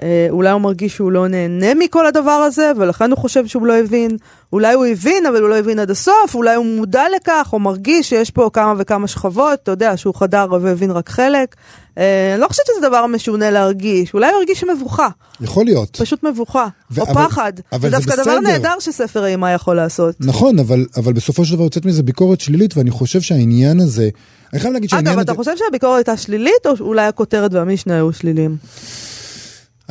אה, 0.03 0.27
אולי 0.31 0.51
הוא 0.51 0.61
מרגיש 0.61 0.95
שהוא 0.95 1.13
לא 1.13 1.29
נהנה 1.29 1.75
מכל 1.75 2.07
הדבר 2.07 2.31
הזה, 2.31 2.73
ולכן 2.77 3.11
הוא 3.11 3.19
חושב 3.19 3.47
שהוא 3.47 3.67
לא 3.67 3.77
הבין. 3.77 4.17
אולי 4.53 4.75
הוא 4.75 4.87
הבין, 4.87 5.27
אבל 5.27 5.41
הוא 5.41 5.49
לא 5.49 5.59
הבין 5.59 5.79
עד 5.79 5.91
הסוף, 5.91 6.35
אולי 6.35 6.55
הוא 6.55 6.67
מודע 6.67 7.03
לכך, 7.17 7.49
או 7.53 7.59
מרגיש 7.59 8.09
שיש 8.09 8.31
פה 8.31 8.51
כמה 8.53 8.75
וכמה 8.79 9.09
שכבות, 9.09 9.59
אתה 9.63 9.71
יודע, 9.71 9.97
שהוא 9.97 10.15
חדר 10.15 10.47
והבין 10.63 10.91
רק 10.91 11.09
חלק. 11.09 11.57
אה, 11.99 12.33
אני 12.33 12.41
לא 12.41 12.49
חושבת 12.49 12.67
שזה 12.67 12.89
דבר 12.89 13.07
משונה 13.07 13.51
להרגיש, 13.51 14.15
אולי 14.15 14.27
הוא 14.27 14.37
הרגיש 14.37 14.65
מבוכה. 14.65 15.09
יכול 15.41 15.65
להיות. 15.65 15.97
פשוט 16.01 16.23
מבוכה, 16.23 16.67
ו- 16.91 17.01
או 17.01 17.07
אבל, 17.07 17.15
פחד. 17.15 17.53
אבל 17.73 17.91
זה 17.91 17.97
דווקא 17.97 18.23
דבר 18.23 18.41
נהדר 18.41 18.75
שספר 18.81 19.27
אימה 19.27 19.53
יכול 19.53 19.77
לעשות. 19.77 20.15
נכון, 20.21 20.59
אבל, 20.59 20.87
אבל 20.97 21.13
בסופו 21.13 21.45
של 21.45 21.55
דבר 21.55 21.65
יוצאת 21.65 21.87
מזה 21.87 22.03
ביקורת 22.03 22.41
שלילית, 22.41 22.77
ואני 22.77 22.91
חושב 22.91 23.21
שהעניין 23.21 23.81
הזה... 23.81 24.09
אני 24.53 24.61
חייב 24.61 24.73
להגיד 24.73 24.91
שהעניין 24.91 25.13
הזה... 25.13 25.23
אגב, 25.23 25.31
אתה 25.31 25.39
חושב 25.39 25.57
שהביקורת 25.57 25.97
הייתה 25.97 26.17
שלילית, 26.17 26.67
או 26.67 26.73
אולי 26.81 27.07
הכותרת 27.07 27.55
והמשנה 27.55 27.95
היו 27.95 28.13
שליליים? 28.13 28.57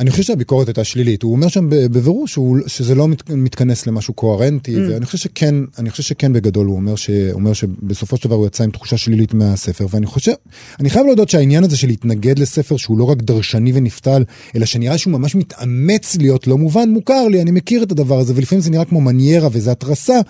אני 0.00 0.10
חושב 0.10 0.22
שהביקורת 0.22 0.68
הייתה 0.68 0.84
שלילית. 0.84 1.22
הוא 1.22 1.32
אומר 1.32 1.48
שם 1.48 1.66
בבירור 1.70 2.26
שזה 2.66 2.94
לא 2.94 3.08
מת, 3.08 3.30
מתכנס 3.30 3.86
למשהו 3.86 4.14
קוהרנטי, 4.14 4.76
mm. 4.76 4.78
ואני 4.90 5.06
חושב 5.06 5.18
שכן, 5.18 5.54
אני 5.78 5.90
חושב 5.90 6.02
שכן 6.02 6.32
בגדול 6.32 6.66
הוא 6.66 6.76
אומר, 6.76 6.96
ש, 6.96 7.10
אומר 7.32 7.52
שבסופו 7.52 8.16
של 8.16 8.28
דבר 8.28 8.36
הוא 8.36 8.46
יצא 8.46 8.64
עם 8.64 8.70
תחושה 8.70 8.96
שלילית 8.96 9.34
מהספר, 9.34 9.86
ואני 9.90 10.06
חושב, 10.06 10.32
אני 10.80 10.90
חייב 10.90 11.06
להודות 11.06 11.28
שהעניין 11.28 11.64
הזה 11.64 11.76
של 11.76 11.86
להתנגד 11.86 12.38
לספר 12.38 12.76
שהוא 12.76 12.98
לא 12.98 13.04
רק 13.04 13.22
דרשני 13.22 13.72
ונפתל, 13.74 14.24
אלא 14.56 14.66
שנראה 14.66 14.98
שהוא 14.98 15.12
ממש 15.12 15.34
מתאמץ 15.34 16.16
להיות 16.16 16.46
לא 16.46 16.58
מובן, 16.58 16.90
מוכר 16.90 17.28
לי, 17.28 17.42
אני 17.42 17.50
מכיר 17.50 17.82
את 17.82 17.92
הדבר 17.92 18.18
הזה, 18.18 18.32
ולפעמים 18.36 18.62
זה 18.62 18.70
נראה 18.70 18.84
כמו 18.84 19.00
מניירה 19.00 19.48
וזה 19.52 19.70
התרסה, 19.72 20.20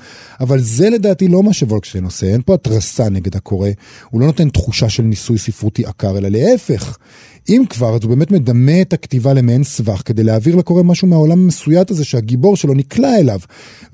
אבל 0.40 0.60
זה 0.60 0.90
לדעתי 0.90 1.28
לא 1.28 1.42
מה 1.42 1.52
שוולקשטיין 1.52 2.04
עושה, 2.04 2.26
אין 2.26 2.40
פה 2.44 2.54
התרסה 2.54 3.08
נגד 3.08 3.36
הקורא, 3.36 3.68
הוא 4.10 4.20
לא 4.20 4.26
נותן 4.26 4.48
תחושה 4.48 4.88
של 4.88 5.02
ניסוי 5.02 5.38
ספרותי 5.38 5.84
עקר, 5.84 6.18
אלא 6.18 6.28
להפך. 6.28 6.96
אם 7.50 7.62
כבר, 7.68 7.94
אז 7.94 8.00
הוא 8.02 8.10
באמת 8.10 8.30
מדמה 8.30 8.80
את 8.82 8.92
הכתיבה 8.92 9.34
למעין 9.34 9.64
סבך, 9.64 10.02
כדי 10.04 10.22
להעביר 10.22 10.56
לקורא 10.56 10.82
משהו 10.82 11.08
מהעולם 11.08 11.38
המסויט 11.42 11.90
הזה 11.90 12.04
שהגיבור 12.04 12.56
שלו 12.56 12.74
נקלע 12.74 13.16
אליו. 13.16 13.40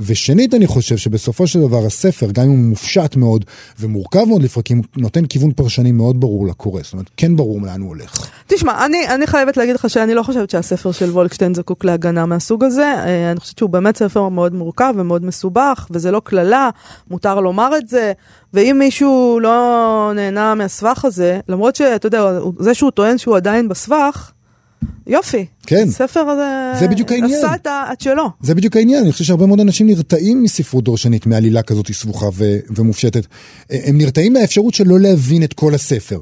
ושנית, 0.01 0.55
אני 0.55 0.67
חושב 0.67 0.97
שבסופו 0.97 1.47
של 1.47 1.61
דבר 1.61 1.87
הספר, 1.87 2.27
גם 2.33 2.45
אם 2.45 2.51
הוא 2.51 2.59
מופשט 2.59 3.17
מאוד 3.17 3.45
ומורכב 3.81 4.25
מאוד 4.29 4.43
לפרקים, 4.43 4.83
נותן 4.97 5.27
כיוון 5.27 5.53
פרשני 5.53 5.93
מאוד 5.93 6.21
ברור 6.21 6.47
לקורא. 6.47 6.83
זאת 6.83 6.93
אומרת, 6.93 7.11
כן 7.17 7.37
ברור 7.37 7.63
לאן 7.63 7.81
הוא 7.81 7.89
הולך. 7.89 8.31
תשמע, 8.47 8.87
אני, 8.87 9.09
אני 9.09 9.27
חייבת 9.27 9.57
להגיד 9.57 9.75
לך 9.75 9.91
שאני 9.91 10.15
לא 10.15 10.23
חושבת 10.23 10.51
שהספר 10.51 10.93
של 10.93 11.11
וולקשטיין 11.11 11.55
זקוק 11.55 11.85
להגנה 11.85 12.27
מהסוג 12.27 12.65
הזה. 12.65 12.83
אה, 12.85 13.31
אני 13.31 13.41
חושבת 13.41 13.59
שהוא 13.59 13.71
באמת 13.71 13.97
ספר 13.97 14.29
מאוד 14.29 14.55
מורכב 14.55 14.95
ומאוד 14.97 15.25
מסובך, 15.25 15.87
וזה 15.91 16.11
לא 16.11 16.21
קללה, 16.25 16.71
מותר 17.11 17.41
לומר 17.41 17.77
את 17.79 17.89
זה. 17.89 18.13
ואם 18.55 18.77
מישהו 18.79 19.41
לא 19.43 20.13
נהנה 20.15 20.55
מהסבך 20.55 21.05
הזה, 21.05 21.41
למרות 21.49 21.77
שאתה 21.77 22.07
יודע, 22.07 22.39
זה 22.59 22.75
שהוא 22.75 22.91
טוען 22.91 23.19
שהוא 23.19 23.37
עדיין 23.37 23.69
בסבך, 23.69 24.33
יופי. 25.07 25.47
כן. 25.67 25.91
ספר 25.91 26.21
הזה... 26.21 26.81
זה 26.81 26.89
בדיוק 26.89 27.13
העניין. 27.13 27.45
עשה 27.45 27.55
את 27.93 28.01
שלו. 28.01 28.25
זה 28.41 28.55
בדיוק 28.55 28.77
העניין. 28.77 29.03
אני 29.03 29.13
חושב 29.13 29.25
שהרבה 29.25 29.47
מאוד 29.47 29.61
אנשים 29.61 29.87
נרתעים 29.87 30.43
מספרות 30.43 30.85
דורשנית, 30.85 31.27
מעלילה 31.27 31.63
כזאת 31.63 31.93
סבוכה 31.93 32.27
ו- 32.35 32.59
ומופשטת. 32.71 33.27
הם 33.71 33.99
נרתעים 33.99 34.33
מהאפשרות 34.33 34.75
של 34.75 34.89
לא 34.89 35.01
להבין 35.01 35.43
את 35.43 35.53
כל 35.53 35.75
הספר. 35.75 36.21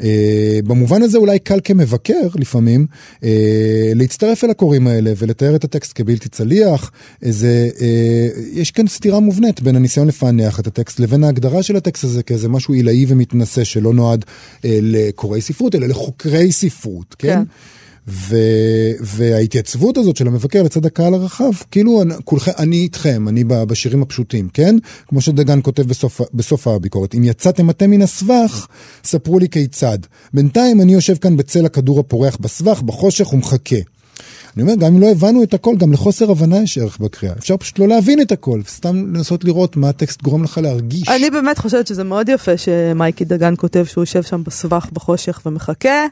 Uh, 0.00 0.02
במובן 0.64 1.02
הזה 1.02 1.18
אולי 1.18 1.38
קל 1.38 1.58
כמבקר 1.64 2.28
לפעמים 2.34 2.86
uh, 3.16 3.24
להצטרף 3.94 4.44
אל 4.44 4.50
הקוראים 4.50 4.86
האלה 4.86 5.12
ולתאר 5.16 5.56
את 5.56 5.64
הטקסט 5.64 5.92
כבלתי 5.94 6.28
צליח. 6.28 6.90
איזה, 7.22 7.68
uh, 7.76 7.80
יש 8.52 8.70
כאן 8.70 8.86
סתירה 8.86 9.20
מובנית 9.20 9.60
בין 9.60 9.76
הניסיון 9.76 10.08
לפענח 10.08 10.60
את 10.60 10.66
הטקסט 10.66 11.00
לבין 11.00 11.24
ההגדרה 11.24 11.62
של 11.62 11.76
הטקסט 11.76 12.04
הזה 12.04 12.22
כאיזה 12.22 12.48
משהו 12.48 12.74
עילאי 12.74 13.04
ומתנשא 13.08 13.64
שלא 13.64 13.94
נועד 13.94 14.24
uh, 14.24 14.62
לקוראי 14.82 15.40
ספרות 15.40 15.74
אלא 15.74 15.86
לחוקרי 15.86 16.52
ספרות, 16.52 17.14
כן? 17.18 17.28
כן. 17.28 17.42
ו, 18.08 18.36
וההתייצבות 19.00 19.98
הזאת 19.98 20.16
של 20.16 20.26
המבקר 20.26 20.62
לצד 20.62 20.86
הקהל 20.86 21.14
הרחב, 21.14 21.50
כאילו 21.70 22.02
כולכם, 22.24 22.52
אני 22.58 22.76
איתכם, 22.76 23.28
אני 23.28 23.44
בשירים 23.44 24.02
הפשוטים, 24.02 24.48
כן? 24.48 24.76
כמו 25.08 25.20
שדגן 25.20 25.58
כותב 25.62 25.82
בסוף, 25.82 26.20
בסוף 26.34 26.68
הביקורת, 26.68 27.14
אם 27.14 27.24
יצאתם 27.24 27.70
אתם 27.70 27.90
מן 27.90 28.02
הסבך, 28.02 28.66
ספרו 29.04 29.38
לי 29.38 29.48
כיצד. 29.48 29.98
בינתיים 30.34 30.80
אני 30.80 30.92
יושב 30.92 31.16
כאן 31.16 31.36
בצל 31.36 31.66
הכדור 31.66 32.00
הפורח 32.00 32.36
בסבך, 32.40 32.82
בחושך 32.82 33.32
ומחכה. 33.32 33.76
אני 34.60 34.72
אומר, 34.72 34.86
גם 34.86 34.94
אם 34.94 35.00
לא 35.00 35.10
הבנו 35.10 35.42
את 35.42 35.54
הכל, 35.54 35.76
גם 35.76 35.92
לחוסר 35.92 36.30
הבנה 36.30 36.58
יש 36.62 36.78
ערך 36.78 36.98
בקריאה. 36.98 37.34
אפשר 37.38 37.56
פשוט 37.56 37.78
לא 37.78 37.88
להבין 37.88 38.20
את 38.20 38.32
הכל, 38.32 38.60
סתם 38.66 39.14
לנסות 39.14 39.44
לראות 39.44 39.76
מה 39.76 39.88
הטקסט 39.88 40.22
גורם 40.22 40.44
לך 40.44 40.58
להרגיש. 40.58 41.08
אני 41.08 41.30
באמת 41.30 41.58
חושבת 41.58 41.86
שזה 41.86 42.04
מאוד 42.04 42.28
יפה 42.28 42.56
שמייקי 42.56 43.24
דגן 43.24 43.54
כותב 43.56 43.84
שהוא 43.84 44.02
יושב 44.02 44.22
שם 44.22 44.44
בסבך 44.44 44.86
בחושך 44.92 45.40
ומחכה. 45.46 46.06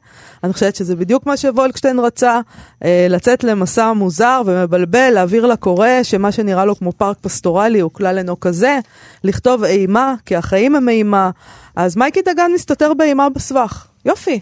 אני 0.44 0.52
חושבת 0.52 0.76
שזה 0.76 0.96
בדיוק 0.96 1.26
מה 1.26 1.36
שוולקשטיין 1.36 1.98
רצה, 1.98 2.40
אה, 2.84 3.06
לצאת 3.10 3.44
למסע 3.44 3.92
מוזר 3.92 4.42
ומבלבל, 4.46 5.10
להעביר 5.14 5.46
לקורא 5.46 5.88
שמה 6.02 6.32
שנראה 6.32 6.64
לו 6.64 6.76
כמו 6.76 6.92
פארק 6.92 7.16
פסטורלי 7.20 7.80
הוא 7.80 7.90
כלל 7.92 8.18
אינו 8.18 8.40
כזה, 8.40 8.78
לכתוב 9.24 9.64
אימה, 9.64 10.14
כי 10.26 10.36
החיים 10.36 10.74
הם 10.74 10.88
אימה. 10.88 11.30
אז 11.76 11.96
מייקי 11.96 12.20
דגן 12.22 12.50
מסתתר 12.54 12.94
באימה 12.94 13.28
בסבך. 13.28 13.86
יופי. 14.04 14.40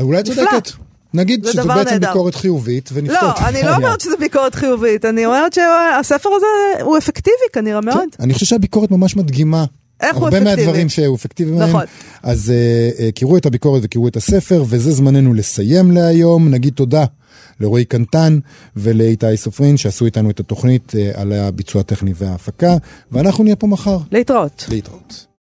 אולי 0.00 0.22
צודקת. 0.22 0.89
נגיד 1.14 1.44
שזו 1.44 1.68
בעצם 1.68 1.90
נהדר. 1.90 2.08
ביקורת 2.08 2.34
חיובית 2.34 2.90
ונפתור 2.92 3.22
לא, 3.22 3.30
את 3.30 3.36
אני 3.48 3.62
לא 3.62 3.76
אומרת 3.76 4.00
שזו 4.00 4.16
ביקורת 4.20 4.54
חיובית, 4.54 5.04
אני 5.04 5.26
אומרת 5.26 5.52
שהספר 5.52 6.28
הזה 6.36 6.82
הוא 6.82 6.98
אפקטיבי 6.98 7.46
כנראה 7.52 7.80
מאוד. 7.80 7.96
כן, 8.16 8.22
אני 8.22 8.34
חושב 8.34 8.46
שהביקורת 8.46 8.90
ממש 8.90 9.16
מדגימה. 9.16 9.64
איך 10.00 10.16
הוא 10.16 10.28
אפקטיבי? 10.28 10.50
הרבה 10.50 10.62
מהדברים 10.62 10.88
שהוא 10.88 11.16
אפקטיבי 11.16 11.50
מהם. 11.50 11.68
נכון. 11.68 11.84
אז 12.22 12.52
uh, 12.52 12.98
uh, 12.98 13.02
קראו 13.14 13.36
את 13.36 13.46
הביקורת 13.46 13.80
וקראו 13.84 14.08
את 14.08 14.16
הספר, 14.16 14.64
וזה 14.68 14.92
זמננו 14.92 15.34
לסיים 15.34 15.90
להיום. 15.90 16.48
נגיד 16.48 16.74
תודה 16.74 17.04
לרועי 17.60 17.84
קנטן 17.84 18.38
ולאיתי 18.76 19.36
סופרין 19.36 19.76
שעשו 19.76 20.04
איתנו 20.04 20.30
את 20.30 20.40
התוכנית 20.40 20.92
uh, 20.92 21.20
על 21.20 21.32
הביצוע 21.32 21.80
הטכני 21.80 22.12
וההפקה, 22.16 22.76
ואנחנו 23.12 23.44
נהיה 23.44 23.56
פה 23.56 23.66
מחר. 23.66 23.98
להתראות. 24.12 24.66
להתראות. 24.68 25.29